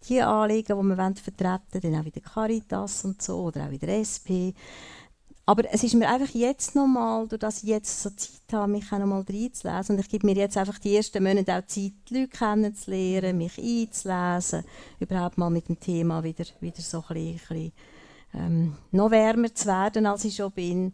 die 0.09 0.22
Anliegen, 0.22 0.78
die 0.78 0.84
wir 0.84 0.97
wollen 0.97 1.15
vertreten 1.15 1.82
dann 1.82 1.95
auch 1.95 2.05
wieder 2.05 2.22
Caritas 2.22 3.05
und 3.05 3.22
so 3.22 3.43
oder 3.43 3.65
auch 3.65 3.72
wieder 3.72 3.88
SP. 3.88 4.51
Aber 5.49 5.63
es 5.73 5.81
ist 5.81 5.93
mir 5.93 6.09
einfach 6.09 6.35
jetzt 6.35 6.75
nochmal, 6.75 7.25
durch 7.25 7.39
dass 7.39 7.63
ich 7.63 7.69
jetzt 7.69 8.03
so 8.03 8.09
Zeit 8.09 8.41
habe, 8.51 8.69
mich 8.69 8.91
auch 8.91 8.99
nochmal 8.99 9.23
reinzulesen 9.27 9.95
und 9.95 10.01
ich 10.01 10.09
gebe 10.09 10.27
mir 10.27 10.35
jetzt 10.35 10.57
einfach 10.57 10.77
die 10.77 10.93
ersten 10.93 11.23
Monate 11.23 11.53
auch 11.53 11.65
Zeit, 11.65 11.93
die 12.09 12.13
Leute 12.13 12.27
kennenzulernen, 12.27 13.37
mich 13.37 13.57
einzulesen, 13.57 14.65
überhaupt 14.99 15.37
mal 15.37 15.49
mit 15.49 15.69
dem 15.69 15.79
Thema 15.79 16.21
wieder, 16.21 16.43
wieder 16.59 16.81
so 16.81 17.01
ein 17.07 17.33
bisschen, 17.33 17.71
ähm, 18.33 18.75
noch 18.91 19.09
wärmer 19.09 19.55
zu 19.55 19.67
werden, 19.67 20.05
als 20.05 20.25
ich 20.25 20.35
schon 20.35 20.51
bin. 20.51 20.93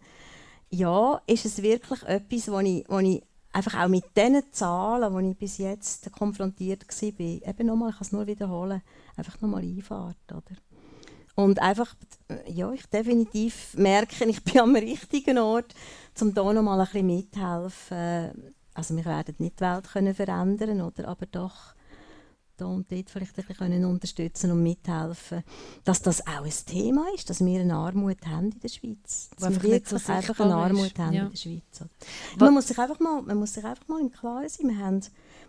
Ja, 0.69 1.19
ist 1.25 1.47
es 1.47 1.63
wirklich 1.63 2.03
etwas, 2.03 2.51
wo 2.51 2.59
ich, 2.59 2.85
wo 2.87 2.99
ich 2.99 3.23
einfach 3.53 3.83
auch 3.83 3.89
mit 3.89 4.05
diesen 4.15 4.43
Zahlen, 4.51 5.11
wo 5.15 5.17
ich 5.17 5.35
bis 5.35 5.57
jetzt 5.57 6.11
konfrontiert 6.11 6.85
war, 6.87 7.19
eben 7.19 7.65
nochmal, 7.65 7.89
ich 7.89 7.95
kann 7.95 8.05
es 8.05 8.11
nur 8.11 8.27
wiederholen, 8.27 8.83
einfach 9.15 9.41
nochmal 9.41 9.63
einfahrt, 9.63 10.31
oder? 10.31 10.72
Und 11.35 11.59
einfach, 11.59 11.95
ja, 12.47 12.71
ich 12.71 12.85
definitiv 12.87 13.75
merke, 13.75 14.25
ich 14.25 14.43
bin 14.43 14.59
am 14.59 14.75
richtigen 14.75 15.37
Ort, 15.37 15.73
um 16.21 16.33
da 16.33 16.53
nochmal 16.53 16.79
ein 16.79 16.85
bisschen 16.85 17.07
mithelfen. 17.07 18.53
Also 18.75 18.95
wir 18.95 19.05
werden 19.05 19.35
nicht 19.37 19.59
die 19.59 19.63
Welt 19.63 19.91
können 19.91 20.13
verändern 20.13 20.81
oder? 20.81 21.07
aber 21.07 21.25
doch 21.27 21.75
da 22.57 22.65
und 22.65 22.91
dort 22.91 23.09
vielleicht 23.09 23.37
ein 23.37 23.45
bisschen 23.45 23.55
können 23.55 23.85
unterstützen 23.85 24.51
und 24.51 24.61
mithelfen, 24.61 25.43
dass 25.83 26.01
das 26.01 26.25
auch 26.27 26.43
ein 26.43 26.53
Thema 26.65 27.05
ist, 27.15 27.29
dass 27.29 27.43
wir 27.43 27.59
eine 27.59 27.75
Armut 27.75 28.25
haben 28.27 28.51
in 28.51 28.59
der 28.59 28.69
Schweiz. 28.69 29.29
Dass 29.37 29.49
wir 29.49 29.55
so 29.55 29.63
wirklich 29.63 30.09
einfach 30.09 30.39
eine 30.39 30.55
Armut 30.55 30.87
ist. 30.87 30.99
haben 30.99 31.13
Ja. 31.13 31.23
in 31.23 31.29
der 31.29 31.37
Schweiz. 31.37 31.83
Man 32.37 32.53
muss, 32.53 32.67
sich 32.67 32.77
einfach 32.77 32.99
mal, 32.99 33.21
man 33.21 33.37
muss 33.37 33.53
sich 33.53 33.65
einfach 33.65 33.87
mal 33.87 34.01
im 34.01 34.11
Klaren 34.11 34.47
sein, 34.49 34.67
wir 34.67 34.77
haben, 34.77 35.01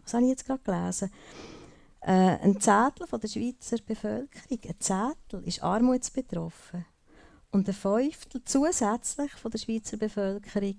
was 0.02 0.14
habe 0.14 0.24
ich 0.24 0.30
jetzt 0.30 0.46
gerade 0.46 0.62
gelesen, 0.62 1.10
äh, 2.06 2.38
ein 2.42 2.60
Zettel 2.60 3.06
der 3.10 3.28
Schweizer 3.28 3.78
Bevölkerung, 3.84 4.28
ein 4.50 4.80
Zettel 4.80 5.42
ist 5.44 5.62
armutsbetroffen. 5.62 6.84
Und 7.50 7.68
ein 7.68 7.74
Fünftel 7.74 8.42
zusätzlich 8.44 9.32
von 9.32 9.50
der 9.50 9.58
Schweizer 9.58 9.96
Bevölkerung 9.96 10.76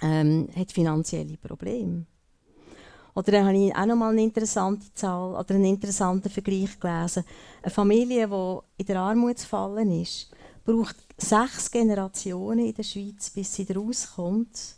ähm, 0.00 0.48
hat 0.56 0.72
finanzielle 0.72 1.36
Probleme. 1.36 2.06
Oder 3.14 3.32
dann 3.32 3.46
habe 3.46 3.56
ich 3.56 3.76
auch 3.76 3.86
noch 3.86 3.96
mal 3.96 4.10
eine 4.10 4.22
interessante 4.22 4.92
Zahl 4.94 5.34
oder 5.34 5.54
einen 5.54 5.66
interessanten 5.66 6.30
Vergleich 6.30 6.80
gelesen. 6.80 7.24
Eine 7.62 7.70
Familie, 7.70 8.28
die 8.28 8.58
in 8.82 8.86
der 8.86 9.00
Armut 9.00 9.36
gefallen 9.36 10.00
ist, 10.00 10.30
braucht 10.64 10.96
sechs 11.18 11.70
Generationen 11.70 12.66
in 12.66 12.74
der 12.74 12.82
Schweiz, 12.82 13.30
bis 13.30 13.54
sie 13.54 13.70
rauskommt. 13.70 14.76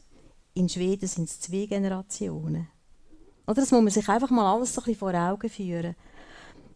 In 0.55 0.69
Schweden 0.69 1.07
sind 1.07 1.29
es 1.29 1.41
zwei 1.41 1.67
Generationen. 1.67 2.69
Oder 3.47 3.61
das 3.61 3.71
muss 3.71 3.83
man 3.83 3.91
sich 3.91 4.09
einfach 4.09 4.31
mal 4.31 4.55
alles 4.55 4.75
so 4.75 4.81
ein 4.81 4.85
bisschen 4.85 4.99
vor 4.99 5.15
Augen 5.15 5.49
führen. 5.49 5.95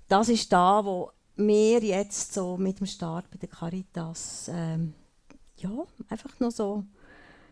das 0.08 0.28
ist 0.28 0.52
da, 0.52 0.84
wo 0.84 1.10
mir 1.36 1.82
jetzt 1.82 2.32
so 2.32 2.56
mit 2.56 2.80
dem 2.80 2.86
Start 2.86 3.30
bei 3.30 3.38
der 3.38 3.48
Caritas 3.48 4.50
ähm, 4.52 4.94
ja, 5.56 5.70
einfach 6.08 6.38
noch 6.38 6.50
so, 6.50 6.84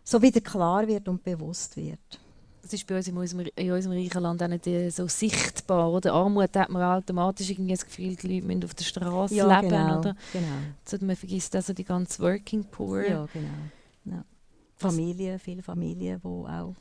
so 0.04 0.20
wieder 0.22 0.40
klar 0.40 0.86
wird 0.86 1.08
und 1.08 1.22
bewusst 1.22 1.76
wird. 1.76 2.20
Das 2.62 2.72
ist 2.72 2.86
bei 2.86 2.96
uns 2.96 3.08
in 3.08 3.16
unserem, 3.16 3.46
in 3.54 3.72
unserem 3.72 3.96
reichen 3.96 4.22
Land 4.22 4.42
auch 4.42 4.48
nicht 4.48 4.66
äh, 4.66 4.90
so 4.90 5.06
sichtbar. 5.08 5.90
Oder? 5.90 6.12
Armut 6.12 6.54
hat 6.54 6.68
man 6.68 6.82
automatisch 6.82 7.50
irgendwie 7.50 7.70
das 7.70 7.84
Gefühl, 7.84 8.14
die 8.14 8.34
Leute 8.34 8.46
müssen 8.46 8.64
auf 8.64 8.74
der 8.74 8.84
Straße 8.84 9.34
ja, 9.34 9.60
leben. 9.60 9.70
Genau, 9.70 9.98
oder? 10.00 10.16
genau. 10.32 11.06
Man 11.06 11.16
vergisst 11.16 11.54
also 11.56 11.72
die 11.72 11.84
ganze 11.84 12.22
Working 12.22 12.64
Poor. 12.64 13.02
Ja, 13.02 13.26
genau. 13.32 13.48
Ja. 14.16 14.24
Familien, 14.76 15.38
viele 15.38 15.62
Familien, 15.62 16.20
die 16.20 16.28
auch 16.28 16.74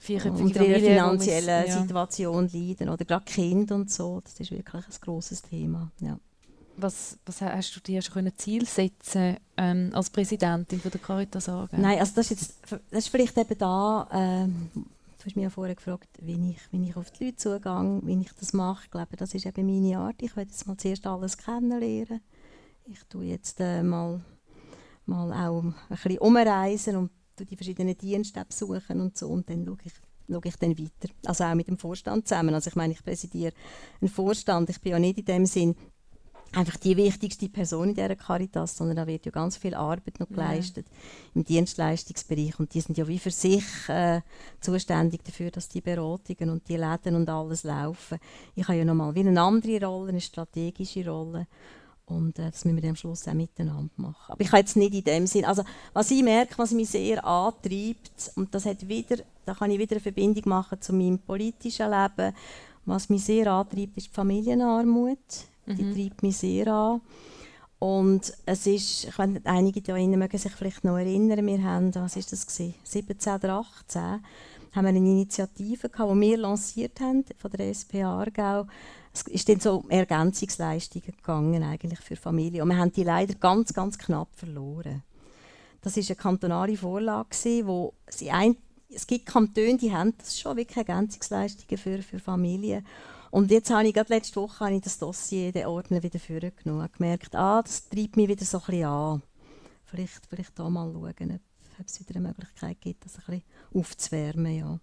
Vierköpfige 0.00 0.44
unter 0.44 0.66
ihrer 0.66 0.78
finanziellen 0.78 1.66
ja. 1.68 1.80
Situation 1.80 2.48
leiden. 2.52 2.88
Oder 2.88 3.04
gerade 3.04 3.24
Kinder 3.26 3.74
und 3.74 3.90
so. 3.90 4.20
Das 4.22 4.40
ist 4.40 4.50
wirklich 4.50 4.86
ein 4.86 5.00
grosses 5.00 5.42
Thema. 5.42 5.90
Ja. 6.00 6.18
Was, 6.78 7.18
was 7.26 7.42
hast 7.42 7.76
du 7.76 7.80
dir 7.80 8.00
schon 8.00 8.14
können 8.14 8.32
Ziel 8.36 8.64
setzen 8.64 9.36
ähm, 9.58 9.90
als 9.92 10.08
Präsidentin 10.08 10.80
von 10.80 10.90
der 10.90 11.00
Caritas 11.00 11.50
AG? 11.50 11.68
Nein, 11.72 11.98
also 11.98 12.12
das 12.14 12.30
ist, 12.30 12.40
jetzt, 12.40 12.54
das 12.90 12.98
ist 13.04 13.08
vielleicht 13.08 13.36
eben 13.36 13.58
da, 13.58 14.08
ähm, 14.10 14.70
du 14.74 15.26
hast 15.26 15.36
mich 15.36 15.42
ja 15.42 15.50
vorher 15.50 15.74
gefragt, 15.74 16.08
wie 16.22 16.52
ich, 16.52 16.72
wie 16.72 16.88
ich 16.88 16.96
auf 16.96 17.10
die 17.10 17.26
Leute 17.26 17.36
zugehe, 17.36 18.00
wie 18.02 18.20
ich 18.22 18.32
das 18.32 18.54
mache. 18.54 18.84
Ich 18.84 18.90
glaube, 18.90 19.16
das 19.18 19.34
ist 19.34 19.44
eben 19.44 19.66
meine 19.66 19.98
Art. 19.98 20.22
Ich 20.22 20.34
will 20.34 20.44
jetzt 20.44 20.66
mal 20.66 20.78
zuerst 20.78 21.06
alles 21.06 21.36
kennenlernen. 21.36 22.22
Ich 22.86 23.04
tue 23.10 23.26
jetzt 23.26 23.60
äh, 23.60 23.82
mal, 23.82 24.22
mal 25.04 25.30
auch 25.32 25.62
ein 25.62 25.74
bisschen 25.90 26.18
umreisen 26.18 26.96
und 26.96 27.10
tue 27.40 27.46
die 27.46 27.56
verschiedenen 27.56 27.96
Dienste 27.96 28.44
besuchen 28.44 29.00
und 29.00 29.16
so 29.16 29.28
und 29.28 29.48
dann 29.48 29.64
schaue 29.64 29.78
ich, 29.84 29.92
schaue 30.28 30.40
ich 30.44 30.56
dann 30.56 30.78
weiter. 30.78 31.12
Also 31.24 31.44
auch 31.44 31.54
mit 31.54 31.68
dem 31.68 31.78
Vorstand 31.78 32.28
zusammen. 32.28 32.54
Also 32.54 32.68
ich 32.68 32.76
meine, 32.76 32.92
ich 32.92 33.02
präsidiere 33.02 33.52
einen 34.00 34.10
Vorstand. 34.10 34.70
Ich 34.70 34.80
bin 34.80 34.92
ja 34.92 34.98
nicht 34.98 35.18
in 35.18 35.24
dem 35.24 35.46
Sinn 35.46 35.74
einfach 36.52 36.76
die 36.78 36.96
wichtigste 36.96 37.48
Person 37.48 37.90
in 37.90 37.94
dieser 37.94 38.16
Caritas, 38.16 38.76
sondern 38.76 38.96
da 38.96 39.06
wird 39.06 39.24
ja 39.24 39.30
ganz 39.30 39.56
viel 39.56 39.74
Arbeit 39.74 40.18
noch 40.18 40.28
Ja. 40.30 40.34
geleistet 40.34 40.86
im 41.34 41.44
Dienstleistungsbereich 41.44 42.58
und 42.58 42.74
die 42.74 42.80
sind 42.80 42.98
ja 42.98 43.06
wie 43.06 43.20
für 43.20 43.30
sich 43.30 43.64
äh, 43.88 44.20
zuständig 44.60 45.22
dafür, 45.24 45.52
dass 45.52 45.68
die 45.68 45.80
Beratungen 45.80 46.50
und 46.50 46.68
die 46.68 46.76
Läden 46.76 47.14
und 47.14 47.28
alles 47.28 47.62
laufen. 47.62 48.18
Ich 48.56 48.66
habe 48.66 48.78
ja 48.78 48.84
nochmal 48.84 49.14
wie 49.14 49.20
eine 49.20 49.40
andere 49.40 49.86
Rolle, 49.86 50.08
eine 50.08 50.20
strategische 50.20 51.08
Rolle 51.08 51.46
und 52.10 52.38
äh, 52.38 52.50
das 52.50 52.64
müssen 52.64 52.76
wir 52.76 52.82
dann 52.82 52.90
am 52.90 52.96
Schluss 52.96 53.26
auch 53.26 53.34
miteinander 53.34 53.92
machen. 53.96 54.32
Aber 54.32 54.40
ich 54.40 54.48
habe 54.48 54.58
jetzt 54.58 54.76
nicht 54.76 54.94
in 54.94 55.04
dem 55.04 55.26
Sinn, 55.26 55.44
also 55.44 55.62
was 55.92 56.10
ich 56.10 56.22
merke, 56.22 56.58
was 56.58 56.72
mich 56.72 56.90
sehr 56.90 57.24
antreibt 57.24 58.32
und 58.36 58.54
das 58.54 58.66
hat 58.66 58.86
wieder, 58.88 59.16
da 59.46 59.54
kann 59.54 59.70
ich 59.70 59.78
wieder 59.78 59.92
eine 59.92 60.00
Verbindung 60.00 60.42
machen 60.46 60.80
zu 60.80 60.92
meinem 60.92 61.18
politischen 61.18 61.90
Leben, 61.90 62.34
was 62.84 63.08
mich 63.08 63.24
sehr 63.24 63.46
antreibt, 63.46 63.96
ist 63.96 64.08
die 64.08 64.14
Familienarmut. 64.14 65.18
Die 65.66 65.84
Mhm. 65.84 65.94
treibt 65.94 66.22
mich 66.22 66.36
sehr 66.38 66.66
an. 66.68 67.00
Und 67.78 68.32
es 68.44 68.66
ist, 68.66 69.04
ich 69.04 69.18
weiß 69.18 69.28
nicht, 69.30 69.46
einige 69.46 69.80
da 69.80 69.96
innen 69.96 70.18
mögen 70.18 70.36
sich 70.36 70.52
vielleicht 70.52 70.84
noch 70.84 70.98
erinnern, 70.98 71.46
wir 71.46 71.62
haben, 71.62 71.94
was 71.94 72.16
ist 72.16 72.32
das 72.32 72.46
gewesen, 72.46 72.74
17 72.84 73.34
oder 73.34 73.54
18, 73.54 74.02
haben 74.02 74.22
wir 74.72 74.88
eine 74.88 74.98
Initiative 74.98 75.88
gehabt, 75.88 76.12
die 76.12 76.20
wir 76.20 76.36
lanciert 76.38 77.00
haben 77.00 77.24
von 77.38 77.50
der 77.50 77.70
SP 77.72 78.02
Aargau. 78.04 78.66
Es 79.12 79.22
ist 79.22 79.48
dann 79.48 79.60
so 79.60 79.84
Ergänzungsleistungen 79.88 81.16
gegangen 81.16 81.62
eigentlich 81.62 82.00
für 82.00 82.16
Familien. 82.16 82.62
Und 82.62 82.68
wir 82.68 82.78
haben 82.78 82.92
die 82.92 83.02
leider 83.02 83.34
ganz, 83.34 83.72
ganz 83.72 83.98
knapp 83.98 84.28
verloren. 84.34 85.02
Das 85.82 85.96
ist 85.96 86.10
eine 86.10 86.16
kantonale 86.16 86.76
Vorlage, 86.76 87.36
wo 87.66 87.94
sie 88.08 88.30
ein, 88.30 88.56
es 88.88 89.06
gibt 89.06 89.26
Kantone, 89.26 89.78
die 89.78 89.92
haben 89.92 90.14
das 90.18 90.38
schon, 90.38 90.56
wirklich 90.56 90.76
Ergänzungsleistungen 90.76 91.78
für, 91.78 92.02
für 92.02 92.18
Familien. 92.18 92.84
Und 93.30 93.50
jetzt 93.50 93.70
habe 93.70 93.86
ich 93.86 93.94
gerade 93.94 94.12
letzte 94.12 94.40
Woche 94.40 94.64
habe 94.64 94.74
ich 94.74 94.82
das 94.82 94.98
Dossier, 94.98 95.52
den 95.52 95.66
Ordner 95.66 96.02
wieder 96.02 96.18
vorgenommen 96.18 96.82
und 96.82 96.92
gemerkt, 96.92 97.34
ah, 97.36 97.62
das 97.62 97.88
treibt 97.88 98.16
mich 98.16 98.28
wieder 98.28 98.44
so 98.44 98.58
ein 98.58 98.64
bisschen 98.66 98.84
an. 98.84 99.22
Vielleicht, 99.84 100.26
vielleicht 100.28 100.58
da 100.58 100.68
mal 100.68 100.92
schauen, 100.92 101.32
ob, 101.34 101.78
ob 101.80 101.86
es 101.86 102.00
wieder 102.00 102.16
eine 102.16 102.28
Möglichkeit 102.28 102.80
gibt, 102.80 103.04
das 103.04 103.16
ein 103.16 103.24
bisschen 103.26 103.42
aufzuwärmen. 103.72 104.56
Ja. 104.56 104.80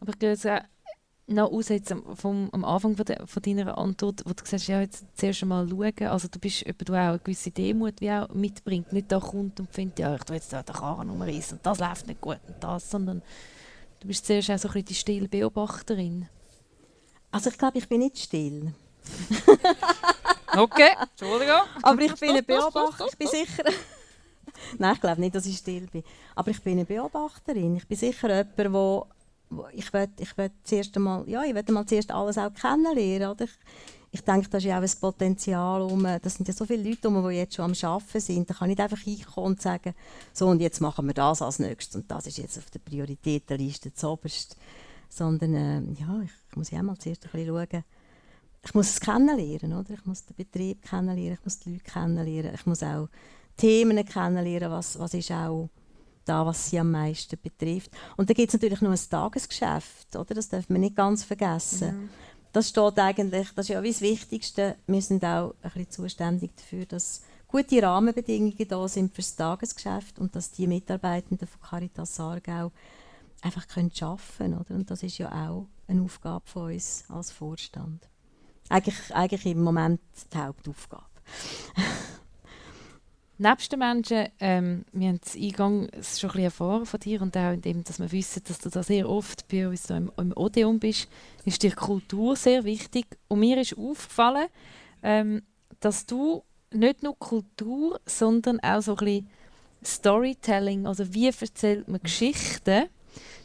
Aber 0.00 0.12
ich 0.20 0.46
auch 0.46 0.60
noch 1.26 1.50
aus 1.52 1.68
jetzt 1.68 1.92
am, 1.92 2.16
vom, 2.16 2.48
am 2.52 2.64
Anfang 2.64 2.96
von, 2.96 3.04
de, 3.04 3.26
von 3.26 3.42
deiner 3.42 3.78
Antwort, 3.78 4.22
wo 4.24 4.30
du 4.30 4.42
gesagt 4.42 4.62
hast, 4.62 4.66
ja, 4.66 4.80
jetzt 4.80 5.04
zuerst 5.14 5.42
einmal 5.42 5.68
schauen. 5.68 6.08
Also 6.08 6.28
du 6.28 6.38
bist 6.38 6.66
jemand, 6.66 6.88
der 6.88 6.94
auch 6.94 7.08
eine 7.08 7.18
gewisse 7.20 7.50
Demut 7.50 8.00
wie 8.00 8.10
auch 8.10 8.28
mitbringt. 8.30 8.92
Nicht 8.92 9.10
da 9.10 9.20
kommt 9.20 9.60
und 9.60 9.72
findet, 9.72 10.00
ja, 10.00 10.14
ich 10.14 10.22
tue 10.22 10.36
jetzt 10.36 10.52
da 10.52 10.62
den 10.62 10.74
Karren 10.74 11.10
umreißen 11.10 11.58
und 11.58 11.66
das 11.66 11.78
läuft 11.78 12.06
nicht 12.06 12.20
gut 12.20 12.40
und 12.48 12.56
das, 12.60 12.90
sondern 12.90 13.22
du 14.00 14.08
bist 14.08 14.26
zuerst 14.26 14.50
auch 14.50 14.58
so 14.58 14.68
ein 14.68 14.72
bisschen 14.72 14.86
die 14.86 14.94
stille 14.94 15.28
Beobachterin. 15.28 16.28
Also 17.30 17.50
ich 17.50 17.58
glaube, 17.58 17.78
ich 17.78 17.88
bin 17.88 18.00
nicht 18.00 18.18
still. 18.18 18.74
Okay, 20.54 20.90
Entschuldigung. 21.00 21.62
Aber 21.82 22.00
ich 22.02 22.14
bin 22.14 22.30
eine 22.30 22.42
Beobachterin. 22.42 23.08
Ich 23.10 23.18
bin 23.18 23.28
sicher. 23.28 23.64
Nein, 24.78 24.94
ich 24.94 25.00
glaube 25.00 25.20
nicht, 25.20 25.34
dass 25.34 25.46
ich 25.46 25.56
still 25.56 25.86
bin. 25.86 26.04
Aber 26.34 26.50
ich 26.50 26.62
bin 26.62 26.74
eine 26.74 26.84
Beobachterin. 26.84 27.76
Ich 27.76 27.86
bin 27.86 27.96
sicher 27.96 28.28
jemand, 28.28 28.74
wo 28.74 29.06
ich 29.72 29.92
will, 29.92 30.08
ich 30.18 30.36
will 30.36 30.50
zuerst 30.64 30.96
einmal, 30.96 31.28
ja, 31.28 31.42
ich 31.44 31.54
will 31.54 31.86
zuerst 31.86 32.10
alles 32.10 32.38
auch 32.38 32.52
kennenlernen. 32.52 33.30
Oder? 33.30 33.44
Ich, 33.44 33.50
ich 34.10 34.22
denke, 34.22 34.48
das 34.48 34.62
ist 34.62 34.68
ja 34.68 34.78
auch 34.78 34.82
ein 34.82 35.00
Potenzial. 35.00 35.82
Um, 35.82 36.02
das 36.22 36.34
sind 36.34 36.46
ja 36.46 36.54
so 36.54 36.66
viele 36.66 36.88
Leute, 36.88 37.08
um, 37.08 37.28
die 37.28 37.36
jetzt 37.36 37.54
schon 37.54 37.64
am 37.64 37.90
Arbeiten 37.90 38.20
sind. 38.20 38.50
Da 38.50 38.54
kann 38.54 38.70
ich 38.70 38.76
nicht 38.76 38.82
einfach 38.82 39.02
hinkommen 39.02 39.52
und 39.52 39.62
sagen, 39.62 39.94
so 40.32 40.48
und 40.48 40.60
jetzt 40.60 40.80
machen 40.80 41.06
wir 41.06 41.14
das 41.14 41.42
als 41.42 41.58
nächstes 41.58 41.96
und 41.96 42.10
das 42.10 42.26
ist 42.26 42.38
jetzt 42.38 42.58
auf 42.58 42.70
der 42.70 42.80
Prioritätenliste 42.80 43.94
zuoberst. 43.94 44.56
Sondern 45.08 45.54
äh, 45.54 46.00
ja, 46.00 46.22
ich 46.22 46.56
muss 46.56 46.70
ja 46.70 46.82
mal 46.82 46.96
zuerst 46.98 47.24
ein 47.24 47.30
bisschen 47.32 47.48
schauen, 47.48 47.84
ich 48.64 48.74
muss 48.74 48.90
es 48.90 49.00
kennenlernen, 49.00 49.78
oder? 49.78 49.94
Ich 49.94 50.06
muss 50.06 50.24
den 50.24 50.36
Betrieb 50.36 50.82
kennenlernen, 50.82 51.34
ich 51.34 51.44
muss 51.44 51.58
die 51.58 51.72
Leute 51.72 51.84
kennenlernen, 51.84 52.54
ich 52.54 52.66
muss 52.66 52.82
auch 52.82 53.08
Themen 53.56 54.04
kennenlernen, 54.04 54.70
was, 54.70 54.98
was 54.98 55.14
ist 55.14 55.32
auch 55.32 55.68
da, 56.24 56.46
was 56.46 56.70
sie 56.70 56.78
am 56.78 56.90
meisten 56.90 57.38
betrifft. 57.40 57.90
Und 58.16 58.28
dann 58.28 58.34
gibt 58.34 58.48
es 58.48 58.54
natürlich 58.54 58.80
noch 58.80 58.90
ein 58.90 59.10
Tagesgeschäft, 59.10 60.14
oder? 60.16 60.34
Das 60.34 60.48
darf 60.48 60.68
man 60.68 60.80
nicht 60.80 60.96
ganz 60.96 61.24
vergessen. 61.24 62.10
Das 62.52 62.68
steht 62.68 62.98
eigentlich, 62.98 63.48
das 63.54 63.66
ist 63.66 63.74
ja 63.74 63.82
wie 63.82 63.92
das 63.92 64.02
Wichtigste, 64.02 64.76
wir 64.86 65.00
sind 65.00 65.24
auch 65.24 65.54
ein 65.62 65.70
bisschen 65.70 65.90
zuständig 65.90 66.50
dafür, 66.54 66.84
dass 66.84 67.22
gute 67.48 67.82
Rahmenbedingungen 67.82 68.68
da 68.68 68.88
sind 68.88 69.14
für 69.14 69.22
das 69.22 69.36
Tagesgeschäft 69.36 70.18
und 70.18 70.36
dass 70.36 70.52
die 70.52 70.66
Mitarbeitenden 70.66 71.48
von 71.48 71.60
Caritas 71.62 72.20
Aargau 72.20 72.70
einfach 73.40 73.66
können 73.68 73.90
arbeiten 74.00 74.22
können. 74.36 74.58
Oder? 74.58 74.74
Und 74.74 74.90
das 74.90 75.02
ist 75.02 75.18
ja 75.18 75.28
auch 75.28 75.66
eine 75.88 76.02
Aufgabe 76.02 76.46
von 76.46 76.72
uns 76.72 77.04
als 77.08 77.30
Vorstand. 77.30 78.08
Eigentlich, 78.68 79.14
eigentlich 79.14 79.46
im 79.46 79.62
Moment 79.62 80.00
die 80.32 80.38
Hauptaufgabe. 80.38 81.04
Nebst 83.42 83.72
den 83.72 83.80
Menschen, 83.80 84.28
ähm, 84.38 84.84
wir 84.92 85.08
haben 85.08 85.20
es 85.24 85.34
eingangs 85.34 86.20
schon 86.20 86.30
ein 86.30 86.32
bisschen 86.34 86.44
erfahren 86.44 86.86
von 86.86 87.00
dir 87.00 87.22
und 87.22 87.36
auch 87.36 87.52
in 87.52 87.60
dem, 87.60 87.82
dass 87.82 87.98
wir 87.98 88.12
wissen, 88.12 88.40
dass 88.46 88.60
du 88.60 88.68
da 88.68 88.84
sehr 88.84 89.08
oft 89.08 89.48
bei 89.48 89.66
uns 89.66 89.90
im, 89.90 90.12
im 90.16 90.32
Odeon 90.36 90.78
bist, 90.78 91.08
ist 91.44 91.60
dir 91.60 91.74
Kultur 91.74 92.36
sehr 92.36 92.62
wichtig. 92.62 93.04
Und 93.26 93.40
mir 93.40 93.60
ist 93.60 93.76
aufgefallen, 93.76 94.46
ähm, 95.02 95.42
dass 95.80 96.06
du 96.06 96.44
nicht 96.70 97.02
nur 97.02 97.18
Kultur, 97.18 98.00
sondern 98.06 98.60
auch 98.60 98.80
so 98.80 98.92
ein 98.92 99.04
bisschen 99.04 99.28
Storytelling, 99.84 100.86
also 100.86 101.12
wie 101.12 101.26
erzählt 101.26 101.88
man 101.88 102.00
Geschichten, 102.00 102.84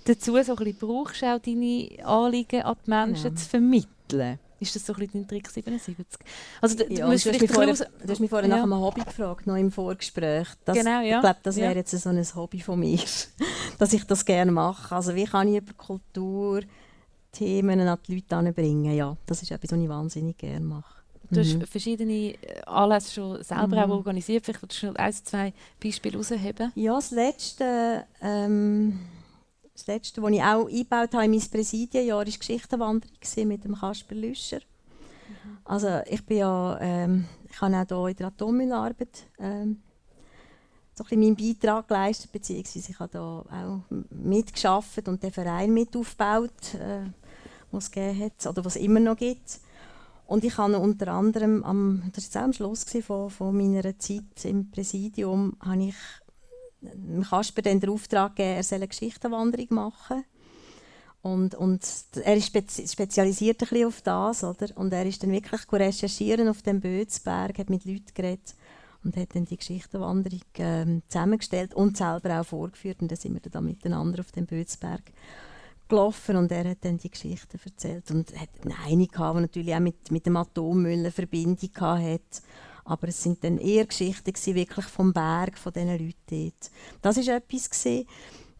dazu 0.05 0.31
so 0.31 0.37
ein 0.37 0.63
bisschen 0.63 0.77
brauchst 0.77 1.23
auch 1.23 1.39
deine 1.39 1.89
Anliegen 2.05 2.61
an 2.61 2.75
die 2.85 2.89
Menschen 2.91 3.23
Genau. 3.23 3.35
zu 3.35 3.49
vermitteln. 3.49 4.39
Ist 4.59 4.75
das 4.75 4.85
so 4.85 4.93
ein 4.93 4.99
bisschen 4.99 5.21
dein 5.21 5.27
Trick 5.27 5.49
77? 5.49 5.95
Also, 6.61 6.75
du, 6.77 6.85
Ja, 6.91 7.07
musst 7.07 7.25
du, 7.25 7.31
hast 7.31 7.41
mich 7.41 7.51
vorher, 7.51 7.73
du 7.73 8.11
hast 8.11 8.19
mich 8.19 8.29
vorher 8.29 8.49
Ja. 8.49 8.55
nach 8.57 8.63
einem 8.63 8.79
Hobby 8.79 9.01
gefragt, 9.01 9.45
noch 9.45 9.55
im 9.55 9.71
Vorgespräch. 9.71 10.47
Das, 10.65 10.77
Genau, 10.77 11.01
ja. 11.01 11.15
Ich 11.17 11.21
glaube, 11.21 11.39
das 11.43 11.55
Ja. 11.57 11.63
wäre 11.63 11.75
jetzt 11.75 11.91
so 11.91 12.09
ein 12.09 12.25
Hobby 12.35 12.59
von 12.61 12.79
mir, 12.79 12.97
dass 13.77 13.93
ich 13.93 14.03
das 14.05 14.25
gerne 14.25 14.51
mache. 14.51 14.95
Also 14.95 15.13
wie 15.15 15.25
kann 15.25 15.47
ich 15.47 15.57
über 15.57 15.73
Kultur 15.73 16.61
Themen 17.31 17.79
an 17.81 17.97
die 18.07 18.15
Leute 18.15 18.25
heranbringen? 18.35 18.93
Ja, 18.95 19.15
das 19.27 19.41
ist 19.43 19.51
etwas, 19.51 19.71
was 19.71 19.79
ich 19.79 19.89
wahnsinnig 19.89 20.37
gerne 20.37 20.65
mache. 20.65 20.95
Du 21.29 21.39
Mhm. 21.41 21.61
hast 21.61 21.69
verschiedene 21.69 22.13
äh, 22.41 22.61
Anlässe 22.65 23.11
schon 23.13 23.43
selber 23.43 23.85
Mhm. 23.85 23.91
auch 23.91 23.97
organisiert. 23.97 24.45
Vielleicht 24.45 24.61
willst 24.61 24.81
du 24.81 24.93
ein, 24.95 25.13
zwei 25.13 25.53
Beispiele 25.83 26.13
herausheben. 26.13 26.71
Ja, 26.73 26.95
das 26.95 27.11
letzte, 27.11 28.05
ähm, 28.21 28.99
das 29.77 29.87
letzte, 29.87 30.21
was 30.21 30.31
ich 30.31 30.41
auch 30.41 30.67
eingebaut 30.67 31.13
habe 31.13 31.25
in 31.25 31.31
mein 31.31 31.41
Präsidienjahr, 31.41 32.17
war 32.17 32.25
die 32.25 32.37
Geschichtenwanderung 32.37 33.11
mit 33.45 33.63
dem 33.63 33.75
Kasper 33.75 34.15
Lüscher. 34.15 34.59
Also 35.65 36.01
ich 36.09 36.25
bin 36.25 36.37
ja, 36.37 36.77
ähm, 36.81 37.25
ich 37.49 37.61
habe 37.61 37.75
auch 37.77 37.85
hier 37.85 38.09
in 38.09 38.15
der 38.15 38.27
Atommüllarbeit 38.27 39.27
ähm, 39.39 39.81
so 40.95 41.03
ein 41.03 41.09
bisschen 41.09 41.19
meinen 41.19 41.35
Beitrag 41.35 41.87
geleistet, 41.87 42.31
beziehungsweise 42.31 42.91
ich 42.91 42.99
habe 42.99 43.11
da 43.11 43.21
auch 43.21 43.81
mitgeschafft 44.09 45.07
und 45.07 45.21
den 45.21 45.31
Verein 45.31 45.73
mit 45.73 45.95
aufgebaut, 45.95 46.73
äh, 46.73 47.09
was 47.71 47.85
es 47.85 47.91
gegeben 47.91 48.23
hat, 48.23 48.47
oder 48.47 48.65
was 48.65 48.77
es 48.77 48.81
immer 48.81 48.99
noch 48.99 49.17
gibt. 49.17 49.59
Und 50.25 50.43
ich 50.43 50.57
habe 50.57 50.79
unter 50.79 51.09
anderem, 51.09 51.63
am, 51.63 52.11
das 52.13 52.23
war 52.23 52.25
jetzt 52.25 52.37
auch 52.37 52.41
am 52.41 52.53
Schluss 52.53 52.85
von, 53.05 53.29
von 53.29 53.55
meiner 53.55 53.97
Zeit 53.99 54.43
im 54.43 54.71
Präsidium, 54.71 55.55
habe 55.59 55.83
ich 55.83 55.95
Kasper 57.29 57.61
dann 57.61 57.79
den 57.79 57.89
Auftrag 57.89 58.35
gegeben, 58.35 58.55
er 58.57 58.63
soll 58.63 58.77
eine 58.77 58.87
Geschichtenwanderung 58.87 59.67
machen. 59.69 60.23
Und, 61.21 61.55
und 61.55 61.81
er 62.23 62.37
ist 62.37 62.47
spezi 62.47 62.87
spezialisiert 62.87 63.61
ein 63.61 63.67
bisschen 63.67 63.87
auf 63.87 64.01
das, 64.01 64.43
oder? 64.43 64.67
Und 64.75 64.93
er 64.93 65.05
ist 65.05 65.23
dann 65.23 65.31
wirklich 65.31 65.61
recherchieren 65.71 66.47
auf 66.47 66.61
dem 66.61 66.79
Bötsberg, 66.79 67.57
hat 67.57 67.69
mit 67.69 67.85
Leuten 67.85 68.13
geredet 68.13 68.55
und 69.03 69.17
hat 69.17 69.35
dann 69.35 69.45
die 69.45 69.57
Geschichtenwanderung 69.57 70.41
ähm, 70.57 71.01
zusammengestellt 71.07 71.73
und 71.73 71.97
selber 71.97 72.39
auch 72.39 72.45
vorgeführt. 72.45 73.01
Und 73.01 73.11
dann 73.11 73.17
sind 73.17 73.33
wir 73.33 73.41
dann 73.49 73.65
miteinander 73.65 74.19
auf 74.19 74.31
dem 74.31 74.45
Bötsberg 74.45 75.01
gelaufen 75.87 76.35
und 76.35 76.51
er 76.51 76.69
hat 76.69 76.79
dann 76.81 76.97
die 76.97 77.09
Geschichten 77.09 77.59
erzählt 77.63 78.11
und 78.11 78.33
hat 78.37 78.49
eine 78.63 79.07
gehabt, 79.07 79.37
die 79.37 79.41
natürlich 79.41 79.75
auch 79.75 79.79
mit, 79.79 80.11
mit 80.11 80.25
dem 80.25 80.35
Atommüll 80.35 80.99
eine 80.99 81.11
Verbindung 81.11 81.69
hatte. 81.79 82.41
Aber 82.87 83.09
es 83.09 83.21
sind 83.21 83.43
dann 83.43 83.57
eher 83.57 83.85
Geschichten 83.85 84.31
gewesen, 84.31 84.55
wirklich 84.55 84.85
vom 84.85 85.11
Berg, 85.11 85.57
von 85.57 85.73
diesen 85.73 85.89
Leuten 85.89 86.13
dort. 86.29 86.71
Das 87.01 87.17
war 87.17 87.35
etwas. 87.35 87.69
Gewesen. 87.69 88.07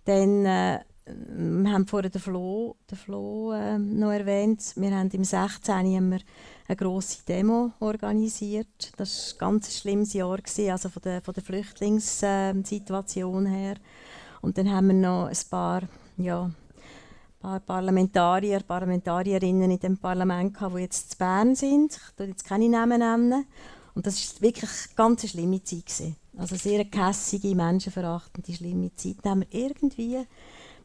Dann, 0.03 0.45
äh, 0.45 0.79
wir 1.05 1.71
haben 1.71 1.87
vorhin 1.87 2.11
den 2.11 2.19
Flo, 2.19 2.75
den 2.91 2.97
Flo 2.97 3.53
äh, 3.53 3.79
noch 3.79 4.11
erwähnt. 4.11 4.73
Wir 4.75 4.91
haben 4.91 5.09
im 5.09 5.23
16. 5.23 5.73
Haben 5.73 6.11
wir 6.11 6.19
eine 6.67 6.75
grosse 6.75 7.23
Demo 7.25 7.71
organisiert. 7.79 8.91
Das 8.97 9.33
war 9.33 9.35
ein 9.35 9.55
ganz 9.55 9.77
schlimmes 9.77 10.11
Jahr, 10.13 10.37
gewesen, 10.37 10.71
also 10.71 10.89
von 10.89 11.01
der, 11.01 11.21
von 11.21 11.33
der 11.33 11.43
Flüchtlingssituation 11.43 13.45
her. 13.45 13.75
Und 14.41 14.57
dann 14.57 14.69
haben 14.69 14.87
wir 14.87 14.93
noch 14.93 15.27
ein 15.27 15.37
paar, 15.49 15.83
ja, 16.17 16.51
paar 17.39 17.61
Parlamentarier, 17.61 18.59
Parlamentarierinnen 18.59 19.71
in 19.71 19.79
dem 19.79 19.97
Parlament 19.97 20.57
die 20.59 20.79
jetzt 20.79 21.11
zu 21.11 21.17
Bern 21.17 21.55
sind. 21.55 21.93
Ich 21.93 22.19
nenne 22.19 22.31
jetzt 22.31 22.45
keine 22.45 22.67
Namen 22.67 22.99
nennen. 22.99 23.45
Und 23.97 24.05
das 24.05 24.35
war 24.35 24.41
wirklich 24.43 24.69
eine 24.69 24.95
ganz 24.95 25.27
schlimme 25.27 25.63
Zeit. 25.63 25.87
Gewesen. 25.87 26.15
Also 26.37 26.55
sehr 26.55 26.85
kässige, 26.85 27.55
menschenverachtende, 27.55 28.53
schlimme 28.53 28.95
Zeit. 28.95 29.15
Dann 29.23 29.31
haben 29.31 29.45
wir 29.49 29.59
irgendwie 29.59 30.19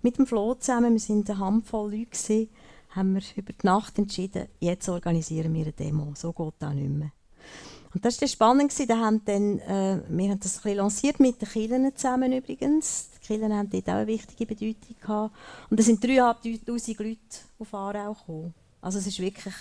mit 0.01 0.17
dem 0.17 0.27
Flo 0.27 0.55
zusammen, 0.55 0.95
wir 0.95 0.99
sind 0.99 1.29
eine 1.29 1.39
Handvoll 1.39 1.91
Leute, 1.91 2.07
gewesen, 2.07 2.49
haben 2.89 3.15
wir 3.15 3.23
über 3.37 3.53
die 3.53 3.67
Nacht 3.67 3.99
entschieden, 3.99 4.49
jetzt 4.61 4.89
organisieren 4.89 5.53
wir 5.53 5.61
eine 5.61 5.73
Demo. 5.73 6.15
So 6.17 6.33
geht 6.33 6.55
das 6.59 6.73
nicht 6.73 6.89
mehr. 6.89 7.13
Und 7.93 8.03
das 8.03 8.19
war 8.19 8.29
spannend. 8.29 8.73
Da 8.89 8.97
haben 8.97 9.23
dann, 9.27 9.59
äh, 9.59 10.01
wir 10.09 10.31
haben 10.31 10.41
das 10.41 10.65
ein 10.65 10.77
lanciert 10.77 11.21
mit 11.21 11.39
den 11.43 11.51
Kirchen 11.51 11.95
zusammen 11.95 12.33
übrigens. 12.33 13.11
Die 13.17 13.27
Kirchen 13.27 13.53
haben 13.53 13.69
dort 13.69 13.91
auch 13.91 13.93
eine 13.93 14.07
wichtige 14.07 14.47
Bedeutung 14.47 14.97
gehabt. 14.99 15.37
Und 15.69 15.79
es 15.79 15.85
sind 15.85 16.03
3'500 16.03 17.03
Leute 17.03 17.19
auf 17.59 17.75
Aarau 17.75 18.15
gekommen. 18.15 18.55
Also 18.81 18.99
es 18.99 19.07
ist 19.07 19.21
wirklich 19.21 19.55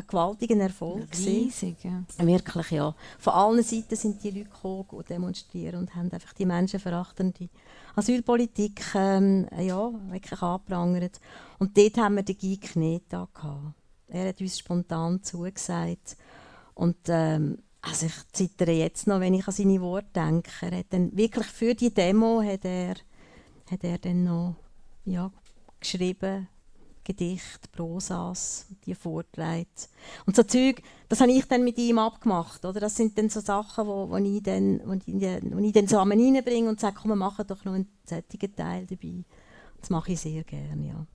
ein 0.00 0.06
gewaltiger 0.06 0.56
Erfolg. 0.56 1.06
Riesig, 1.16 1.76
ja. 1.84 2.02
Wirklich, 2.18 2.70
ja. 2.70 2.94
Von 3.18 3.32
allen 3.32 3.62
Seiten 3.62 3.96
sind 3.96 4.22
die 4.22 4.30
Leute 4.30 4.50
gekommen 4.50 4.86
und 4.90 5.08
demonstrieren 5.08 5.80
und 5.80 5.94
haben 5.94 6.10
einfach 6.12 6.32
die 6.32 6.46
menschenverachtende 6.46 7.48
Asylpolitik 7.96 8.82
ähm, 8.94 9.46
ja, 9.58 9.90
wirklich 10.10 10.42
angeprangert. 10.42 11.20
Und 11.58 11.76
dort 11.76 11.96
haben 11.98 12.16
wir 12.16 12.22
den 12.22 12.38
Guy 12.38 12.56
Kneta 12.56 13.28
gehabt. 13.34 13.74
Er 14.08 14.28
hat 14.28 14.40
uns 14.40 14.58
spontan 14.58 15.22
zugesagt. 15.22 16.16
Und 16.74 16.96
ähm, 17.08 17.58
also 17.82 18.06
ich 18.06 18.14
zittere 18.32 18.72
jetzt 18.72 19.06
noch, 19.06 19.20
wenn 19.20 19.34
ich 19.34 19.46
an 19.46 19.54
seine 19.54 19.80
Worte 19.80 20.08
denke. 20.14 20.50
Er 20.62 20.78
hat 20.78 20.86
dann 20.90 21.16
wirklich 21.16 21.46
für 21.46 21.74
die 21.74 21.92
Demo 21.92 22.42
hat 22.42 22.64
er, 22.64 22.94
hat 23.70 23.84
er 23.84 23.98
dann 23.98 24.24
noch 24.24 24.56
ja, 25.04 25.30
geschrieben, 25.78 26.48
Gedicht, 27.10 27.72
Prosas, 27.72 28.66
die 28.84 28.94
vorträgt. 28.94 29.88
Und 30.26 30.36
so 30.36 30.42
Zeug, 30.42 30.82
das 31.08 31.20
habe 31.20 31.32
ich 31.32 31.44
dann 31.46 31.64
mit 31.64 31.78
ihm 31.78 31.98
abgemacht. 31.98 32.64
Oder? 32.64 32.80
Das 32.80 32.96
sind 32.96 33.18
dann 33.18 33.28
so 33.28 33.40
Sachen, 33.40 33.86
wo, 33.86 34.10
wo, 34.10 34.16
ich, 34.16 34.42
dann, 34.42 34.80
wo, 34.84 34.92
ich, 34.92 35.06
wo 35.06 35.58
ich 35.58 35.72
dann 35.72 35.88
so 35.88 35.98
reinbringe 35.98 36.68
und 36.68 36.80
sage, 36.80 36.96
komm, 37.00 37.10
wir 37.10 37.16
machen 37.16 37.46
doch 37.46 37.64
noch 37.64 37.74
einen 37.74 37.88
solchen 38.04 38.54
Teil 38.54 38.86
dabei. 38.86 39.24
Das 39.80 39.90
mache 39.90 40.12
ich 40.12 40.20
sehr 40.20 40.44
gerne, 40.44 40.86
ja. 40.86 41.06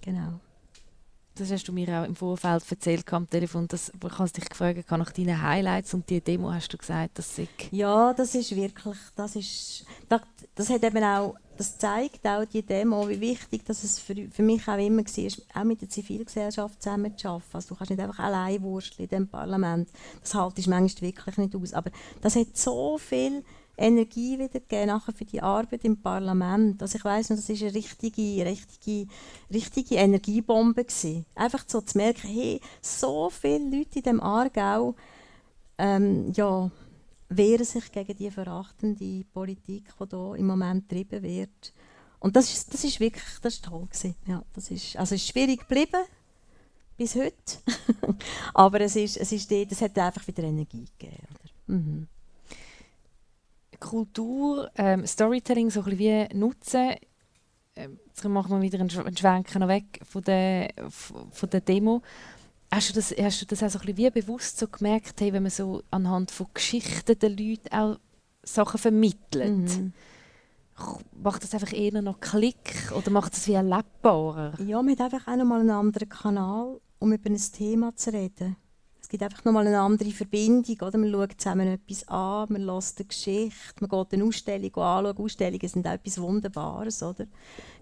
Genau. 0.00 0.40
Das 1.36 1.50
hast 1.50 1.66
du 1.66 1.72
mir 1.72 1.88
auch 1.88 2.04
im 2.04 2.14
Vorfeld 2.14 2.62
erzählt 2.70 3.12
am 3.12 3.28
Telefon, 3.28 3.66
dass 3.66 3.90
ich 3.90 4.32
dich 4.32 4.48
gefragt 4.48 4.88
habe 4.88 5.02
nach 5.02 5.10
deinen 5.10 5.42
Highlights 5.42 5.92
und 5.92 6.08
die 6.08 6.20
Demo 6.20 6.52
hast 6.52 6.72
du 6.72 6.78
gesagt, 6.78 7.18
dass 7.18 7.36
ich 7.38 7.48
Ja, 7.72 8.12
das 8.14 8.36
ist 8.36 8.54
wirklich, 8.54 8.96
das 9.16 9.34
ist, 9.34 9.84
das, 10.08 10.20
das 10.54 10.70
hat 10.70 10.84
eben 10.84 11.02
auch, 11.02 11.34
das 11.56 11.76
zeigt 11.76 12.24
auch 12.24 12.44
die 12.44 12.62
Demo, 12.62 13.08
wie 13.08 13.20
wichtig 13.20 13.64
dass 13.64 13.82
es 13.82 13.98
für, 13.98 14.14
für 14.30 14.42
mich 14.44 14.68
auch 14.68 14.78
immer 14.78 15.02
war, 15.02 15.60
auch 15.60 15.64
mit 15.64 15.80
der 15.80 15.88
Zivilgesellschaft 15.88 16.80
zusammen 16.80 17.18
zu 17.18 17.28
arbeiten. 17.28 17.48
Also 17.52 17.68
du 17.70 17.74
kannst 17.74 17.90
nicht 17.90 18.00
einfach 18.00 18.20
allein 18.20 18.62
wursteln 18.62 19.04
in 19.04 19.08
diesem 19.08 19.28
Parlament. 19.28 19.88
Das 20.20 20.34
haltest 20.34 20.68
manchmal 20.68 21.10
wirklich 21.10 21.36
nicht 21.36 21.56
aus. 21.56 21.72
Aber 21.72 21.90
das 22.20 22.36
hat 22.36 22.56
so 22.56 22.96
viel 22.96 23.42
Energie 23.76 24.38
wieder 24.38 24.86
nachher 24.86 25.12
für 25.12 25.24
die 25.24 25.42
Arbeit 25.42 25.84
im 25.84 26.00
Parlament. 26.00 26.80
Also 26.80 26.96
ich 26.96 27.04
weiß 27.04 27.30
noch, 27.30 27.36
das 27.36 27.48
ist 27.48 27.62
eine 27.62 27.74
richtige, 27.74 28.44
richtige, 28.44 29.06
richtige 29.52 29.96
Energiebombe 29.96 30.84
gewesen. 30.84 31.26
Einfach 31.34 31.64
so 31.66 31.80
zu 31.80 31.98
merken, 31.98 32.28
hey, 32.28 32.60
so 32.80 33.30
viele 33.30 33.78
Leute 33.78 33.98
in 33.98 34.02
dem 34.02 34.20
Aargau 34.20 34.94
ähm, 35.78 36.32
ja, 36.34 36.70
wehren 37.28 37.64
sich 37.64 37.90
gegen 37.90 38.16
die 38.16 38.30
verachtende 38.30 39.24
Politik, 39.32 39.84
die 39.98 40.04
hier 40.08 40.34
im 40.36 40.46
Moment 40.46 40.88
getrieben 40.88 41.22
wird. 41.22 41.72
Und 42.20 42.36
das 42.36 42.50
ist, 42.52 42.72
das 42.72 42.84
ist 42.84 43.00
wirklich, 43.00 43.24
das 43.42 43.54
ist 43.54 43.64
toll 43.64 43.86
gewesen. 43.86 44.14
Ja, 44.26 44.42
das 44.54 44.70
ist, 44.70 44.96
also 44.96 45.14
ist 45.14 45.26
schwierig 45.26 45.60
geblieben 45.60 46.04
bis 46.96 47.16
heute, 47.16 47.34
aber 48.54 48.80
es 48.82 48.94
ist, 48.94 49.16
es 49.16 49.32
ist 49.32 49.50
es 49.50 49.82
hat 49.82 49.98
einfach 49.98 50.26
wieder 50.28 50.44
Energie 50.44 50.86
gegeben. 50.96 51.26
Mhm. 51.66 52.08
Kultur, 53.84 54.70
ähm, 54.76 55.06
Storytelling 55.06 55.70
so 55.70 55.82
ein 55.82 55.98
wie 55.98 56.26
nutzen. 56.34 56.94
Ähm, 57.76 57.98
jetzt 58.06 58.24
machen 58.24 58.50
wir 58.50 58.62
wieder 58.62 58.80
einen, 58.80 58.90
Schwenk 58.90 59.54
noch 59.56 59.68
weg 59.68 60.00
von 60.02 60.22
der, 60.22 60.72
von 60.88 61.50
der 61.50 61.60
Demo. 61.60 62.00
Hast 62.70 62.88
du 62.88 62.94
das, 62.94 63.14
hast 63.16 63.42
du 63.42 63.46
das 63.46 63.62
auch 63.62 63.68
so 63.68 63.78
ein 63.78 63.96
wie 63.96 64.10
bewusst 64.10 64.58
so 64.58 64.66
gemerkt, 64.68 65.20
hey, 65.20 65.32
wenn 65.32 65.42
man 65.42 65.50
so 65.50 65.82
anhand 65.90 66.30
von 66.30 66.46
Geschichten 66.54 67.18
den 67.18 67.36
Leuten 67.36 67.72
auch 67.72 67.98
Sachen 68.42 68.78
vermittelt? 68.78 69.78
Mhm. 69.78 69.92
Macht 71.22 71.44
das 71.44 71.54
einfach 71.54 71.72
eher 71.72 72.00
noch 72.00 72.20
Klick 72.20 72.90
oder 72.96 73.10
macht 73.10 73.34
es 73.34 73.46
wie 73.46 73.52
erlebbarer? 73.52 74.60
Ja, 74.60 74.82
man 74.82 74.98
hat 74.98 75.12
einfach 75.12 75.28
auch 75.30 75.36
noch 75.36 75.44
mal 75.44 75.60
einen 75.60 75.70
anderen 75.70 76.08
Kanal, 76.08 76.80
um 76.98 77.12
über 77.12 77.30
ein 77.30 77.36
Thema 77.36 77.94
zu 77.94 78.12
reden. 78.12 78.56
Gibt 79.14 79.22
einfach 79.22 79.44
nochmal 79.44 79.68
eine 79.68 79.78
andere 79.78 80.10
Verbindung. 80.10 80.76
Oder? 80.80 80.98
Man 80.98 81.12
schaut 81.12 81.40
zusammen 81.40 81.68
etwas 81.68 82.08
an, 82.08 82.46
man 82.48 82.62
lässt 82.62 82.98
eine 82.98 83.06
Geschichte, 83.06 83.74
man 83.78 83.88
geht 83.88 84.12
eine 84.12 84.24
Ausstellung 84.24 84.74
anschauen. 84.74 85.16
Ausstellungen 85.18 85.68
sind 85.68 85.86
auch 85.86 85.92
etwas 85.92 86.20
Wunderbares. 86.20 87.00
Oder? 87.00 87.26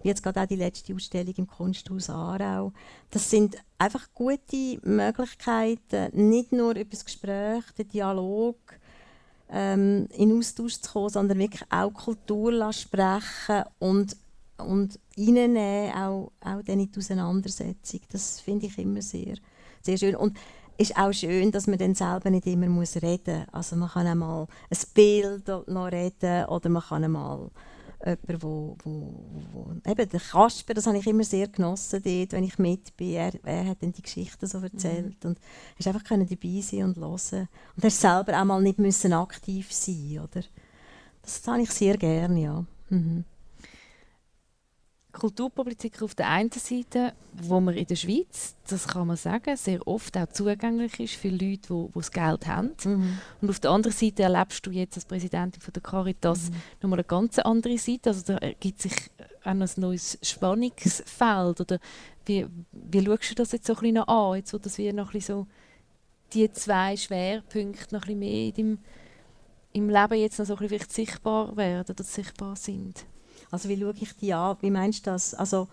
Wie 0.03 0.09
jetzt 0.09 0.21
gerade 0.21 0.41
auch 0.41 0.45
die 0.45 0.57
letzte 0.57 0.93
Ausstellung 0.93 1.33
im 1.35 1.47
Kunsthaus 1.47 2.11
Aarau. 2.11 2.71
Das 3.09 3.31
sind 3.31 3.57
einfach 3.79 4.09
gute 4.13 4.77
Möglichkeiten, 4.83 6.09
nicht 6.13 6.51
nur 6.51 6.75
über 6.75 6.91
das 6.91 7.03
Gespräch, 7.03 7.63
den 7.79 7.87
Dialog 7.87 8.57
ähm, 9.49 10.07
in 10.15 10.37
Austausch 10.37 10.81
zu 10.81 10.91
kommen, 10.91 11.09
sondern 11.09 11.39
wirklich 11.39 11.63
auch 11.71 11.91
Kultur 11.93 12.71
sprechen 12.73 13.63
und 13.79 14.15
und 14.59 14.99
reinnehmen, 15.17 15.93
auch, 15.95 16.31
auch 16.41 16.61
dann 16.63 16.79
in 16.79 16.91
die 16.91 16.99
Auseinandersetzung. 16.99 18.01
Das 18.11 18.39
finde 18.39 18.67
ich 18.67 18.77
immer 18.77 19.01
sehr, 19.01 19.35
sehr 19.81 19.97
schön. 19.97 20.15
Und 20.15 20.37
ist 20.77 20.97
auch 20.97 21.13
schön, 21.13 21.51
dass 21.51 21.67
man 21.67 21.77
dann 21.77 21.95
selber 21.95 22.29
nicht 22.29 22.47
immer 22.47 22.67
muss 22.67 22.95
reden 22.95 23.39
muss. 23.39 23.53
Also 23.53 23.75
man 23.75 23.89
kann 23.89 24.07
einmal 24.07 24.47
ein 24.69 24.77
Bild 24.93 25.47
noch 25.47 25.91
reden 25.91 26.45
oder 26.45 26.69
man 26.69 26.81
kann 26.81 27.03
einmal 27.03 27.51
jemanden, 28.05 28.41
wo, 28.41 28.75
wo, 28.83 29.23
wo, 29.53 29.89
eben 29.89 30.09
der 30.09 30.19
Kasper, 30.19 30.73
das 30.73 30.87
habe 30.87 30.97
ich 30.97 31.07
immer 31.07 31.23
sehr 31.23 31.47
genossen 31.47 32.01
dort, 32.03 32.31
wenn 32.33 32.43
ich 32.43 32.59
mit 32.59 32.95
bin. 32.97 33.13
Er, 33.13 33.33
er 33.45 33.67
hat 33.69 33.81
dann 33.81 33.93
die 33.93 34.01
Geschichten 34.01 34.45
so 34.45 34.59
erzählt 34.59 35.23
mhm. 35.23 35.31
und 35.31 35.39
hast 35.77 35.87
einfach 35.87 36.03
können 36.03 36.27
dabei 36.27 36.61
sein 36.61 36.83
und 36.83 36.97
hören. 36.97 37.47
Und 37.75 37.83
hast 37.83 38.01
selber 38.01 38.39
auch 38.39 38.45
mal 38.45 38.61
nicht 38.61 38.79
müssen 38.79 39.13
aktiv 39.13 39.71
sein, 39.71 40.19
oder? 40.23 40.43
Das 41.21 41.41
habe 41.47 41.61
ich 41.61 41.71
sehr 41.71 41.97
gerne, 41.97 42.41
ja. 42.41 42.65
Mhm. 42.89 43.23
Kulturpolitik 45.13 46.01
auf 46.01 46.15
der 46.15 46.27
einen 46.27 46.51
Seite, 46.51 47.13
wo 47.33 47.59
man 47.59 47.75
in 47.75 47.85
der 47.85 47.95
Schweiz, 47.95 48.55
das 48.67 48.87
kann 48.87 49.07
man 49.07 49.15
sagen, 49.15 49.55
sehr 49.55 49.87
oft 49.87 50.17
auch 50.17 50.27
zugänglich 50.27 50.99
ist 50.99 51.13
für 51.13 51.29
Leute, 51.29 51.59
die, 51.69 51.87
die 51.87 51.91
das 51.93 52.11
Geld 52.11 52.47
haben. 52.47 52.71
Mhm. 52.83 53.19
Und 53.39 53.49
auf 53.49 53.59
der 53.59 53.71
anderen 53.71 53.95
Seite 53.95 54.23
erlebst 54.23 54.65
du 54.65 54.71
jetzt 54.71 54.95
als 54.97 55.05
Präsidentin 55.05 55.61
von 55.61 55.71
der 55.71 55.83
Caritas 55.83 56.49
mhm. 56.49 56.55
nochmal 56.81 56.99
eine 56.99 57.03
ganz 57.05 57.37
andere 57.39 57.77
Seite. 57.77 58.09
Also 58.09 58.23
da 58.25 58.37
ergibt 58.37 58.81
sich 58.81 58.93
auch 59.43 59.53
noch 59.53 59.67
ein 59.67 59.81
neues 59.81 60.17
Spannungsfeld. 60.23 61.61
Oder 61.61 61.79
wie, 62.25 62.47
wie 62.71 63.05
schaust 63.05 63.31
du 63.31 63.35
das 63.35 63.51
jetzt 63.51 63.67
so 63.67 63.73
ein 63.75 63.81
bisschen 63.81 63.97
an, 63.99 64.35
jetzt 64.35 64.53
wo 64.53 64.57
das 64.57 64.77
wie 64.79 64.91
noch 64.91 65.13
ein 65.13 65.21
so 65.21 65.45
die 66.33 66.51
zwei 66.51 66.97
Schwerpunkte 66.97 67.93
noch 67.93 68.07
ein 68.07 68.19
bisschen 68.19 68.19
mehr 68.19 68.47
in 68.47 68.53
deinem, 68.53 68.79
im 69.73 69.89
Leben 69.89 70.19
jetzt 70.19 70.39
noch 70.39 70.47
so 70.47 70.55
ein 70.55 70.67
bisschen 70.67 70.89
sichtbar 70.89 71.55
werden 71.55 71.93
oder 71.93 72.03
sichtbar 72.03 72.55
sind? 72.55 73.05
Also 73.53 73.69
wie 73.69 73.79
schaue 73.79 73.93
ich 73.99 74.15
die 74.15 74.33
an? 74.33 74.57
Wie 74.61 74.71
meinst 74.71 75.05
du 75.05 75.11
das? 75.11 75.35
Also, 75.35 75.67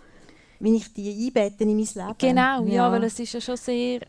wie 0.58 0.76
ich 0.76 0.92
die 0.92 1.26
einbette 1.26 1.64
in 1.64 1.74
mein 1.74 1.78
Leben? 1.78 2.14
Genau, 2.18 2.64
ja, 2.64 2.74
ja 2.74 2.92
weil 2.92 3.04
es 3.04 3.18
ist 3.18 3.32
ja 3.32 3.40
schon 3.40 3.56
sehr 3.56 4.02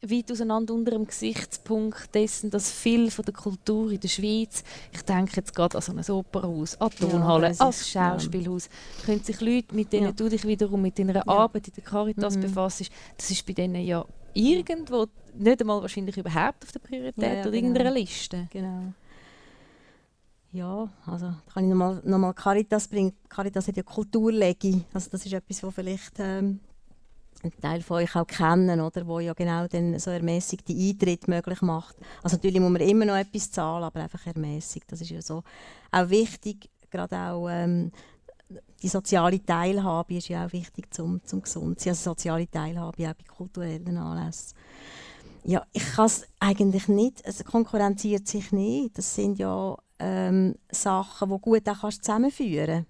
weit 0.00 0.32
auseinander 0.32 0.72
unter 0.72 0.92
dem 0.92 1.06
Gesichtspunkt 1.06 2.14
dessen, 2.14 2.50
dass 2.50 2.70
viel 2.70 3.10
von 3.10 3.26
der 3.26 3.34
Kultur 3.34 3.90
in 3.90 4.00
der 4.00 4.08
Schweiz, 4.08 4.64
ich 4.90 5.02
denke 5.02 5.36
jetzt 5.36 5.54
gerade 5.54 5.76
an 5.76 5.82
so 5.82 5.92
ein 5.92 6.16
Opernhaus, 6.16 6.80
an 6.80 6.90
Tonhalle, 6.90 7.52
ja, 7.52 7.66
an 7.66 7.72
Schauspielhaus, 7.74 8.70
ja. 8.70 9.04
können 9.04 9.22
sich 9.22 9.40
Leute, 9.42 9.74
mit 9.74 9.92
denen 9.92 10.06
ja. 10.06 10.12
du 10.12 10.30
dich 10.30 10.46
wiederum 10.46 10.80
mit 10.80 10.98
deiner 10.98 11.16
ja. 11.16 11.28
Arbeit 11.28 11.68
in 11.68 11.74
der 11.74 11.84
Caritas 11.84 12.36
mhm. 12.36 12.40
befasst, 12.42 12.90
das 13.18 13.30
ist 13.30 13.44
bei 13.44 13.52
denen 13.52 13.84
ja 13.84 14.02
irgendwo 14.32 15.08
nicht 15.34 15.60
einmal 15.60 15.82
wahrscheinlich 15.82 16.16
überhaupt 16.16 16.64
auf 16.64 16.72
der 16.72 16.80
Priorität 16.80 17.22
ja, 17.22 17.32
oder 17.32 17.42
genau. 17.42 17.54
irgendeiner 17.54 17.90
Liste. 17.90 18.48
Genau. 18.50 18.94
Ja, 20.56 20.88
also 21.04 21.34
kann 21.52 21.64
ich 21.64 21.68
nochmal 21.68 22.00
noch 22.02 22.16
mal 22.16 22.32
Caritas 22.32 22.88
bringen. 22.88 23.12
Caritas 23.28 23.68
hat 23.68 23.76
ja 23.76 23.82
Kulturlegi, 23.82 24.86
also 24.94 25.10
das 25.10 25.26
ist 25.26 25.34
etwas, 25.34 25.62
was 25.62 25.74
vielleicht 25.74 26.14
ähm, 26.18 26.60
ein 27.42 27.52
Teil 27.60 27.82
von 27.82 27.98
euch 27.98 28.16
auch 28.16 28.26
kennen, 28.26 28.80
oder, 28.80 29.06
wo 29.06 29.20
ja 29.20 29.34
genau 29.34 29.68
dann 29.68 29.98
so 29.98 30.10
ermäßigte 30.10 30.72
Eintritt 30.72 31.28
möglich 31.28 31.60
macht. 31.60 31.96
Also 32.22 32.36
natürlich 32.36 32.58
muss 32.58 32.70
man 32.70 32.80
immer 32.80 33.04
noch 33.04 33.16
etwas 33.16 33.50
zahlen, 33.50 33.84
aber 33.84 34.00
einfach 34.00 34.26
ermäßigt. 34.26 34.90
Das 34.90 35.02
ist 35.02 35.10
ja 35.10 35.20
so 35.20 35.42
auch 35.92 36.08
wichtig, 36.08 36.70
gerade 36.90 37.18
auch 37.18 37.50
ähm, 37.50 37.92
die 38.82 38.88
soziale 38.88 39.44
Teilhabe 39.44 40.14
ist 40.14 40.28
ja 40.28 40.46
auch 40.46 40.52
wichtig 40.54 40.94
zum, 40.94 41.22
zum 41.22 41.42
gesund 41.42 41.80
sein. 41.80 41.90
Also 41.90 42.12
soziale 42.12 42.50
Teilhabe 42.50 43.10
auch 43.10 43.14
bei 43.14 43.24
kulturellen 43.28 43.98
Anlässen. 43.98 44.56
Ja, 45.48 45.64
ich 45.72 45.92
kann 45.92 46.06
es 46.06 46.26
eigentlich 46.40 46.88
nicht, 46.88 47.22
es 47.24 47.44
konkurrenziert 47.44 48.26
sich 48.26 48.50
nicht. 48.50 48.98
Das 48.98 49.14
sind 49.14 49.38
ja 49.38 49.76
ähm, 50.00 50.56
Sachen, 50.72 51.30
die 51.30 51.38
gut 51.38 51.68
auch 51.68 51.88
zusammenführen 51.88 52.84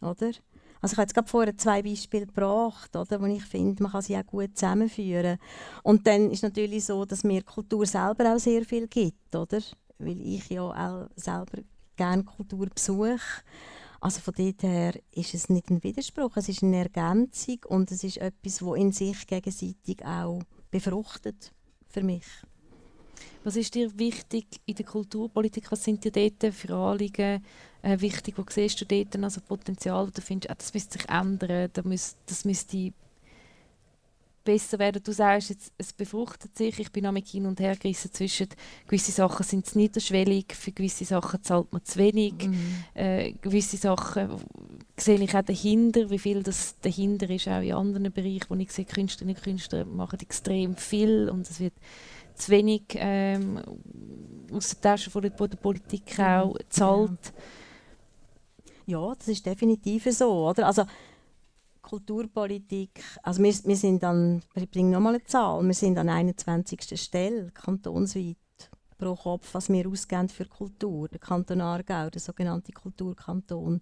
kannst. 0.00 0.22
Oder? 0.22 0.32
Also 0.80 0.92
ich 0.92 0.96
habe 0.96 1.02
jetzt 1.02 1.14
gerade 1.14 1.28
vorher 1.28 1.56
zwei 1.58 1.82
Beispiele 1.82 2.26
gebracht, 2.26 2.96
oder, 2.96 3.20
wo 3.20 3.26
ich 3.26 3.44
finde, 3.44 3.82
man 3.82 3.92
kann 3.92 4.00
sie 4.00 4.16
auch 4.16 4.24
gut 4.24 4.56
zusammenführen. 4.56 5.36
Und 5.82 6.06
dann 6.06 6.30
ist 6.30 6.42
natürlich 6.42 6.86
so, 6.86 7.04
dass 7.04 7.22
mir 7.22 7.42
Kultur 7.42 7.84
selber 7.84 8.34
auch 8.34 8.38
sehr 8.38 8.64
viel 8.64 8.88
gibt, 8.88 9.36
oder? 9.36 9.60
Weil 9.98 10.20
ich 10.22 10.48
ja 10.48 10.62
auch 10.62 11.10
selber 11.16 11.58
gerne 11.96 12.24
Kultur 12.24 12.66
besuche. 12.74 13.20
Also 14.00 14.20
von 14.20 14.32
dort 14.38 14.62
her 14.62 14.94
ist 15.12 15.34
es 15.34 15.50
nicht 15.50 15.68
ein 15.68 15.82
Widerspruch, 15.82 16.34
es 16.36 16.48
ist 16.48 16.62
eine 16.62 16.78
Ergänzung 16.78 17.58
und 17.68 17.90
es 17.90 18.04
ist 18.04 18.16
etwas, 18.16 18.58
das 18.58 18.76
in 18.76 18.92
sich 18.92 19.26
gegenseitig 19.26 20.02
auch 20.02 20.40
befruchtet 20.70 21.52
für 21.94 22.02
mich. 22.02 22.26
Was 23.44 23.56
ist 23.56 23.74
dir 23.74 23.96
wichtig 23.98 24.46
in 24.66 24.74
der 24.74 24.84
Kulturpolitik? 24.84 25.70
Was 25.70 25.84
sind 25.84 26.02
dir 26.02 26.10
dort 26.10 26.54
für 26.54 26.74
Anliegen 26.74 27.44
äh, 27.82 28.00
wichtig? 28.00 28.34
Wo 28.36 28.44
siehst 28.48 28.80
du 28.80 28.84
dort 28.86 29.22
also 29.22 29.40
Potenzial? 29.40 30.10
Du 30.10 30.20
findest, 30.20 30.50
ah, 30.50 30.54
das 30.56 30.74
müsste 30.74 30.98
sich 30.98 31.08
ändern, 31.08 31.70
das 31.72 31.84
müsste, 31.84 32.16
das 32.26 32.44
müsste 32.44 32.92
besser 34.44 34.78
werden. 34.78 35.02
Du 35.02 35.12
sagst 35.12 35.50
jetzt, 35.50 35.72
es 35.78 35.92
befruchtet 35.92 36.56
sich. 36.56 36.78
Ich 36.78 36.92
bin 36.92 37.10
mit 37.12 37.26
hin 37.26 37.46
und 37.46 37.60
her 37.60 37.76
gerissen 37.76 38.12
zwischen 38.12 38.48
gewisse 38.86 39.12
Sachen 39.12 39.44
sind 39.44 39.66
zu 39.66 39.78
niederschwellig, 39.78 40.54
für 40.54 40.72
gewisse 40.72 41.04
Sachen 41.04 41.42
zahlt 41.42 41.72
man 41.72 41.84
zu 41.84 41.98
wenig. 41.98 42.34
Mhm. 42.46 42.84
Äh, 42.94 43.32
gewisse 43.32 43.76
Sachen 43.76 44.28
sehe 44.96 45.20
ich 45.20 45.34
auch 45.34 45.42
dahinter, 45.42 46.10
wie 46.10 46.18
viel 46.18 46.42
das 46.42 46.76
dahinter 46.80 47.28
ist, 47.30 47.48
auch 47.48 47.60
in 47.60 47.72
anderen 47.72 48.12
Bereichen, 48.12 48.46
wo 48.48 48.54
ich 48.54 48.70
sehe, 48.70 48.84
Künstlerinnen 48.84 49.36
und 49.36 49.42
Künstler 49.42 49.84
machen 49.84 50.20
extrem 50.20 50.76
viel 50.76 51.28
und 51.30 51.48
es 51.48 51.58
wird 51.58 51.74
zu 52.34 52.50
wenig 52.50 52.82
ähm, 52.94 53.60
aus 54.52 54.70
der 54.70 54.80
Tasche 54.80 55.10
von 55.10 55.22
der, 55.22 55.30
Politik 55.30 56.18
mhm. 56.18 56.24
auch 56.24 56.58
zahlt. 56.68 57.32
Ja, 58.86 59.14
das 59.14 59.28
ist 59.28 59.46
definitiv 59.46 60.06
so. 60.10 60.48
Oder? 60.48 60.66
Also, 60.66 60.84
Kulturpolitik, 61.84 63.02
also 63.22 63.42
wir, 63.42 63.54
wir 63.64 63.76
sind 63.76 64.02
dann, 64.02 64.42
ich 64.54 64.70
bringe 64.70 64.90
nochmal 64.90 65.14
eine 65.14 65.24
Zahl, 65.24 65.62
wir 65.62 65.74
sind 65.74 65.98
an 65.98 66.08
21. 66.08 67.00
Stelle 67.00 67.50
kantonsweit 67.52 68.36
pro 68.98 69.14
Kopf, 69.14 69.52
was 69.52 69.68
wir 69.68 69.88
ausgeben 69.88 70.28
für 70.28 70.46
Kultur. 70.46 71.08
Der 71.08 71.18
Kanton 71.18 71.60
Aargau, 71.60 72.10
der 72.10 72.20
sogenannte 72.20 72.72
Kulturkanton. 72.72 73.80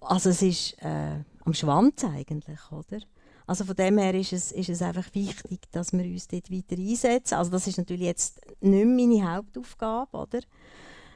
Also 0.00 0.30
es 0.30 0.42
ist 0.42 0.82
äh, 0.82 1.24
am 1.44 1.54
Schwanz 1.54 2.04
eigentlich, 2.04 2.60
oder? 2.70 3.00
Also 3.46 3.64
von 3.64 3.76
dem 3.76 3.98
her 3.98 4.14
ist 4.14 4.32
es, 4.32 4.52
ist 4.52 4.70
es 4.70 4.82
einfach 4.82 5.06
wichtig, 5.14 5.60
dass 5.70 5.92
wir 5.92 6.04
uns 6.04 6.28
dort 6.28 6.50
weiter 6.50 6.76
einsetzen. 6.78 7.34
Also 7.34 7.50
das 7.50 7.66
ist 7.66 7.78
natürlich 7.78 8.04
jetzt 8.04 8.40
nicht 8.60 8.86
meine 8.86 9.34
Hauptaufgabe, 9.34 10.16
oder? 10.16 10.40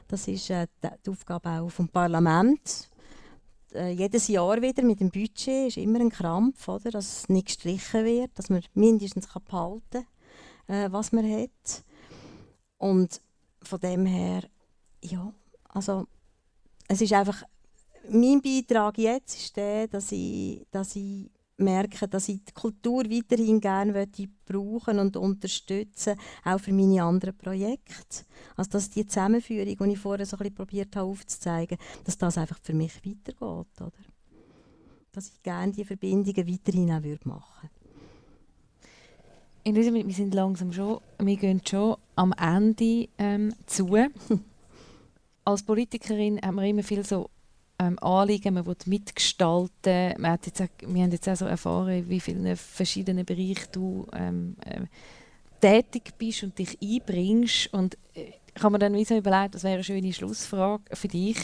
Das 0.07 0.27
ist 0.27 0.49
äh, 0.49 0.67
die 0.83 1.09
Aufgabe 1.09 1.49
auch 1.49 1.69
vom 1.69 1.87
Parlament. 1.87 2.89
Äh, 3.73 3.91
jedes 3.91 4.27
Jahr 4.27 4.61
wieder 4.61 4.83
mit 4.83 4.99
dem 4.99 5.11
Budget 5.11 5.67
ist 5.67 5.77
immer 5.77 5.99
ein 5.99 6.09
Krampf, 6.09 6.67
oder? 6.67 6.91
dass 6.91 7.23
es 7.23 7.29
nicht 7.29 7.47
gestrichen 7.47 8.05
wird, 8.05 8.31
dass 8.35 8.49
man 8.49 8.63
mindestens 8.73 9.29
kann 9.29 9.43
behalten 9.43 10.05
kann, 10.67 10.75
äh, 10.75 10.91
was 10.91 11.11
man 11.11 11.29
hat. 11.29 11.83
Und 12.77 13.21
von 13.61 13.79
dem 13.79 14.05
her, 14.05 14.43
ja, 15.01 15.31
also 15.67 16.07
es 16.87 17.01
ist 17.01 17.13
einfach, 17.13 17.43
mein 18.09 18.41
Beitrag 18.41 18.97
jetzt 18.97 19.35
ist 19.35 19.55
der, 19.55 19.87
dass 19.87 20.11
ich, 20.11 20.65
dass 20.71 20.95
ich 20.95 21.29
merke, 21.59 22.07
dass 22.07 22.29
ich 22.29 22.43
die 22.43 22.53
Kultur 22.53 23.03
weiterhin 23.05 23.59
gerne 23.59 24.07
brauchen 24.45 24.99
und 24.99 25.17
unterstützen 25.17 26.15
auch 26.43 26.59
für 26.59 26.73
meine 26.73 27.03
anderen 27.03 27.37
Projekte. 27.37 28.25
Also 28.55 28.71
dass 28.71 28.89
die 28.89 29.05
Zusammenführung, 29.05 29.75
die 29.77 29.93
ich 29.93 29.99
vorher 29.99 30.25
so 30.25 30.35
ein 30.35 30.39
bisschen 30.39 30.55
probiert 30.55 30.95
habe 30.95 31.07
aufzuzeigen, 31.07 31.77
dass 32.03 32.17
das 32.17 32.37
einfach 32.37 32.59
für 32.61 32.73
mich 32.73 32.95
weitergeht. 33.05 33.41
Oder? 33.41 33.91
Dass 35.11 35.29
ich 35.29 35.41
gerne 35.43 35.71
diese 35.71 35.85
Verbindungen 35.85 36.47
weiterhin 36.47 36.91
auch 36.91 37.03
würde 37.03 37.29
machen 37.29 37.69
Elisabeth, 39.65 40.07
wir 40.07 40.13
sind 40.13 40.33
langsam 40.33 40.71
schon, 40.71 40.99
wir 41.19 41.35
gehen 41.35 41.61
schon 41.63 41.97
am 42.15 42.33
Ende 42.33 43.09
ähm, 43.17 43.53
zu. 43.65 43.89
Als 45.45 45.63
Politikerin 45.63 46.39
haben 46.41 46.55
wir 46.55 46.63
immer 46.63 46.81
viel 46.81 47.05
so 47.05 47.29
ähm, 47.79 47.97
Anliegen, 47.99 48.53
man 48.53 48.65
will 48.65 48.75
mitgestalten. 48.85 50.13
Man 50.17 50.31
hat 50.31 50.45
jetzt 50.45 50.61
auch, 50.61 50.67
wir 50.85 51.03
haben 51.03 51.11
jetzt 51.11 51.27
auch 51.29 51.35
so 51.35 51.45
erfahren, 51.45 52.09
wie 52.09 52.19
vielen 52.19 52.55
verschiedenen 52.55 53.25
Bereichen 53.25 53.67
du 53.71 54.05
ähm, 54.13 54.55
äh, 54.65 54.81
tätig 55.61 56.13
bist 56.17 56.43
und 56.43 56.57
dich 56.59 56.77
einbringst. 56.81 57.73
Und 57.73 57.97
äh, 58.13 58.33
ich 58.55 58.63
habe 58.63 58.73
mir 58.73 58.79
dann 58.79 59.05
so 59.05 59.17
überlegt, 59.17 59.55
das 59.55 59.63
wäre 59.63 59.75
eine 59.75 59.83
schöne 59.83 60.13
Schlussfrage 60.13 60.95
für 60.95 61.07
dich. 61.07 61.37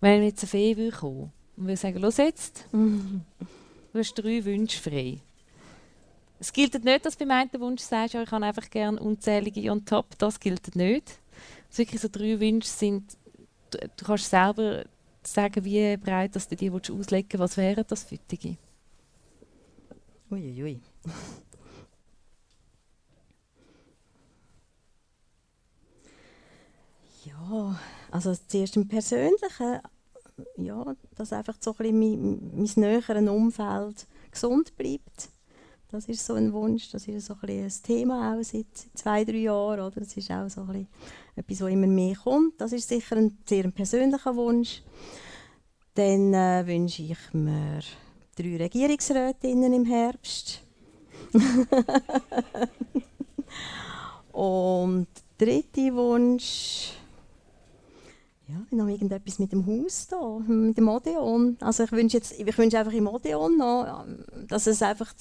Wenn 0.00 0.22
jetzt 0.22 0.42
eine 0.42 0.48
Fee 0.48 0.76
will 0.76 0.92
kommen 0.92 1.32
und 1.56 1.64
würde 1.64 1.76
sagen, 1.76 1.98
los 1.98 2.18
jetzt, 2.18 2.66
du 2.72 3.20
hast 3.94 4.14
drei 4.14 4.44
Wünsche 4.44 4.80
frei. 4.80 5.18
Es 6.38 6.52
gilt 6.52 6.84
nicht, 6.84 7.06
dass 7.06 7.16
du 7.16 7.24
beim 7.24 7.38
einen 7.38 7.60
Wunsch 7.60 7.82
sagst, 7.82 8.14
ja, 8.14 8.22
ich 8.22 8.30
habe 8.30 8.44
einfach 8.44 8.68
gerne 8.68 9.00
unzählige 9.00 9.70
on 9.70 9.84
top. 9.84 10.18
Das 10.18 10.38
gilt 10.38 10.76
nicht. 10.76 11.18
Es 11.70 11.78
wirklich 11.78 12.00
so 12.00 12.08
drei 12.08 12.38
Wünsche 12.38 12.68
sind, 12.68 13.16
du, 13.70 13.78
du 13.78 14.04
kannst 14.04 14.28
selber 14.28 14.84
sagen, 15.26 15.64
wie 15.64 15.96
breit 15.96 16.34
dass 16.36 16.48
du 16.48 16.56
die 16.56 16.70
auslegen 16.70 17.04
willst. 17.04 17.38
Was 17.38 17.56
wären 17.56 17.84
das 17.86 18.04
für 18.04 18.18
dich? 18.18 18.58
Uiuiui. 20.30 20.80
ja, 27.24 27.78
also 28.10 28.34
zuerst 28.48 28.76
im 28.76 28.88
Persönlichen, 28.88 29.80
ja, 30.56 30.96
dass 31.14 31.32
einfach 31.32 31.56
so 31.60 31.70
ein 31.72 31.76
bisschen 31.76 31.98
mein, 31.98 32.50
mein 32.56 32.70
näheres 32.76 33.28
Umfeld 33.28 34.06
gesund 34.30 34.76
bleibt. 34.76 35.30
Das 35.94 36.08
ist 36.08 36.26
so 36.26 36.34
ein 36.34 36.52
Wunsch, 36.52 36.90
das 36.90 37.06
ist 37.06 37.24
so 37.24 37.36
ein, 37.40 37.48
ein 37.48 37.72
Thema 37.84 38.34
auch 38.34 38.42
seit 38.42 38.66
zwei, 38.94 39.24
drei 39.24 39.36
Jahren. 39.36 39.78
Oder? 39.78 40.00
Das 40.00 40.16
ist 40.16 40.28
auch 40.28 40.48
so 40.48 40.62
ein 40.62 40.88
etwas, 41.36 41.60
was 41.60 41.70
immer 41.70 41.86
mehr 41.86 42.16
kommt. 42.16 42.60
Das 42.60 42.72
ist 42.72 42.88
sicher 42.88 43.14
ein 43.14 43.38
sehr 43.48 43.70
persönlicher 43.70 44.34
Wunsch. 44.34 44.82
Dann 45.94 46.34
äh, 46.34 46.66
wünsche 46.66 47.04
ich 47.04 47.16
mir 47.32 47.78
drei 48.34 48.56
Regierungsrätinnen 48.56 49.72
im 49.72 49.84
Herbst. 49.84 50.62
Und 54.32 55.06
der 55.38 55.46
dritte 55.46 55.94
Wunsch, 55.94 56.90
ja, 58.48 58.76
noch 58.76 58.88
irgendetwas 58.88 59.38
mit 59.38 59.52
dem 59.52 59.66
Haus 59.66 60.06
da, 60.08 60.38
mit 60.46 60.76
dem 60.76 60.88
Odeon. 60.88 61.56
Also 61.60 61.84
ich 61.84 61.92
wünsche 61.92 62.18
jetzt, 62.18 62.38
ich 62.38 62.58
wünsche 62.58 62.78
einfach 62.78 62.92
im 62.92 63.06
Odeon 63.06 63.56
noch, 63.56 64.06
dass 64.48 64.66
es 64.66 64.82
einfach 64.82 65.12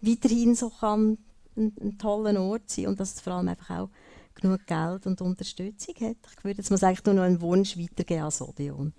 weiterhin 0.00 0.54
so 0.54 0.70
kann, 0.70 1.18
ein, 1.56 1.72
ein 1.80 1.98
toller 1.98 2.40
Ort 2.40 2.70
sein 2.70 2.86
und 2.86 2.98
dass 2.98 3.14
es 3.14 3.20
vor 3.20 3.34
allem 3.34 3.48
einfach 3.48 3.70
auch 3.70 3.88
genug 4.34 4.66
Geld 4.66 5.06
und 5.06 5.20
Unterstützung 5.20 5.94
hat. 6.00 6.16
Ich 6.36 6.44
würde 6.44 6.58
jetzt 6.58 6.70
mal 6.70 6.76
sagen, 6.76 6.98
nur 7.06 7.14
noch 7.14 7.22
einen 7.22 7.40
Wunsch 7.40 7.78
weitergeben 7.78 8.22
als 8.22 8.40
Odeon. 8.40 8.92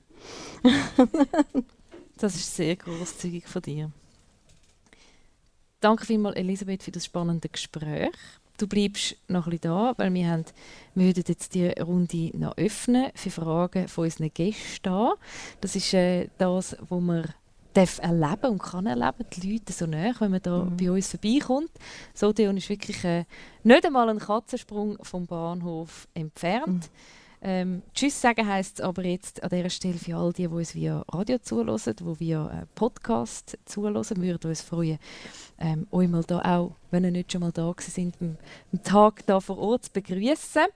das 2.17 2.35
ist 2.35 2.55
sehr 2.55 2.75
großzügig 2.75 3.47
von 3.47 3.61
dir. 3.61 3.91
Danke 5.79 6.05
vielmals, 6.05 6.37
Elisabeth, 6.37 6.83
für 6.83 6.91
das 6.91 7.05
spannende 7.05 7.49
Gespräch. 7.49 8.15
Du 8.57 8.67
bleibst 8.67 9.15
noch 9.27 9.47
ein 9.47 9.51
bisschen 9.51 9.71
da, 9.71 9.93
weil 9.97 10.13
wir, 10.13 10.27
haben, 10.27 10.45
wir 10.93 11.07
würden 11.07 11.23
jetzt 11.27 11.55
die 11.55 11.67
Runde 11.69 12.31
noch 12.37 12.55
öffnen 12.57 13.11
für 13.15 13.31
Fragen 13.31 13.87
von 13.87 14.05
unseren 14.05 14.31
Gästen. 14.33 15.11
Das 15.59 15.75
ist 15.75 15.93
äh, 15.93 16.29
das, 16.37 16.77
wo 16.87 16.99
wir 16.99 17.25
darf 17.73 17.99
erleben 17.99 18.51
und 18.51 18.61
kann 18.61 18.85
erleben, 18.85 19.25
die 19.33 19.53
Leute 19.53 19.73
so 19.73 19.85
näher, 19.85 20.15
wenn 20.19 20.31
man 20.31 20.41
da 20.41 20.63
mhm. 20.63 20.77
bei 20.77 20.91
uns 20.91 21.09
vorbeikommt. 21.09 21.71
So 22.13 22.29
Odeon 22.29 22.57
ist 22.57 22.69
wirklich 22.69 23.03
äh, 23.03 23.25
nicht 23.63 23.85
einmal 23.85 24.09
ein 24.09 24.19
Katzensprung 24.19 24.97
vom 25.01 25.25
Bahnhof 25.25 26.07
entfernt. 26.13 26.89
Mhm. 26.91 27.22
Ähm, 27.45 27.81
Tschüss 27.93 28.21
sagen 28.21 28.47
heisst 28.47 28.79
es 28.79 28.85
aber 28.85 29.03
jetzt 29.03 29.43
an 29.43 29.49
dieser 29.49 29.69
Stelle 29.69 29.97
für 29.97 30.15
all 30.15 30.31
die, 30.31 30.43
die 30.43 30.47
uns 30.47 30.73
via 30.73 31.03
Radio 31.09 31.37
zuhören, 31.39 31.77
die 31.77 32.19
via 32.21 32.61
äh, 32.61 32.65
Podcast 32.73 33.57
zuhören. 33.65 33.95
Wir 33.95 34.33
würden 34.33 34.49
uns 34.49 34.61
freuen, 34.61 34.97
ähm, 35.59 35.85
euch 35.91 36.07
mal 36.07 36.23
da 36.23 36.39
auch, 36.39 36.77
wenn 36.89 37.03
ihr 37.03 37.11
nicht 37.11 37.33
schon 37.33 37.41
mal 37.41 37.51
da 37.51 37.73
sind, 37.77 38.15
am, 38.21 38.37
Tag 38.81 39.25
da 39.25 39.41
vor 39.41 39.57
Ort 39.57 39.83
zu 39.83 39.91
begrüßen. 39.91 40.67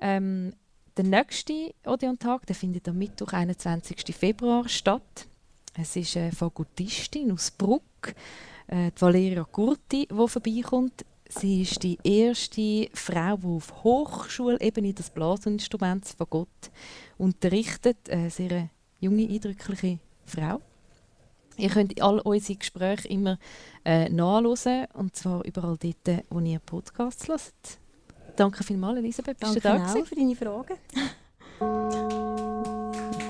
Ähm, 0.00 0.54
der 0.96 1.04
nächste 1.04 1.74
Odeon-Tag 1.84 2.44
findet 2.56 2.88
am 2.88 2.96
Mittwoch, 2.96 3.34
21. 3.34 4.16
Februar 4.16 4.66
statt. 4.70 5.26
Es 5.74 5.96
ist 5.96 6.16
eine 6.16 6.32
Fagotistin 6.32 7.30
aus 7.30 7.50
Bruck, 7.50 8.14
äh, 8.68 8.90
Valeria 8.98 9.44
Curti, 9.44 10.08
die 10.10 10.28
vorbeikommt. 10.28 11.04
Sie 11.32 11.62
ist 11.62 11.82
die 11.84 11.96
erste 12.02 12.88
Frau, 12.92 13.36
die 13.36 13.46
auf 13.46 13.84
Hochschulebene 13.84 14.92
das 14.92 15.10
Blasinstrument 15.10 16.04
Fagott 16.04 16.48
unterrichtet. 17.18 18.10
Eine 18.10 18.30
sehr 18.30 18.68
junge, 18.98 19.28
eindrückliche 19.28 20.00
Frau. 20.26 20.60
Ihr 21.56 21.68
könnt 21.68 22.00
all 22.02 22.18
unsere 22.20 22.58
Gespräche 22.58 23.06
immer 23.08 23.38
äh, 23.84 24.08
nachhören, 24.08 24.86
und 24.94 25.14
zwar 25.14 25.44
überall 25.44 25.76
dort, 25.78 26.24
wo 26.30 26.40
ihr 26.40 26.58
Podcasts 26.58 27.28
hört. 27.28 27.78
Danke 28.34 28.64
vielmals, 28.64 28.98
Elisabeth, 28.98 29.38
bist 29.38 29.54
Danke 29.54 29.60
du 29.60 29.68
da 29.68 30.00
auch 30.00 30.06
für 30.06 30.14
deine 30.16 30.34
Fragen. 30.34 30.76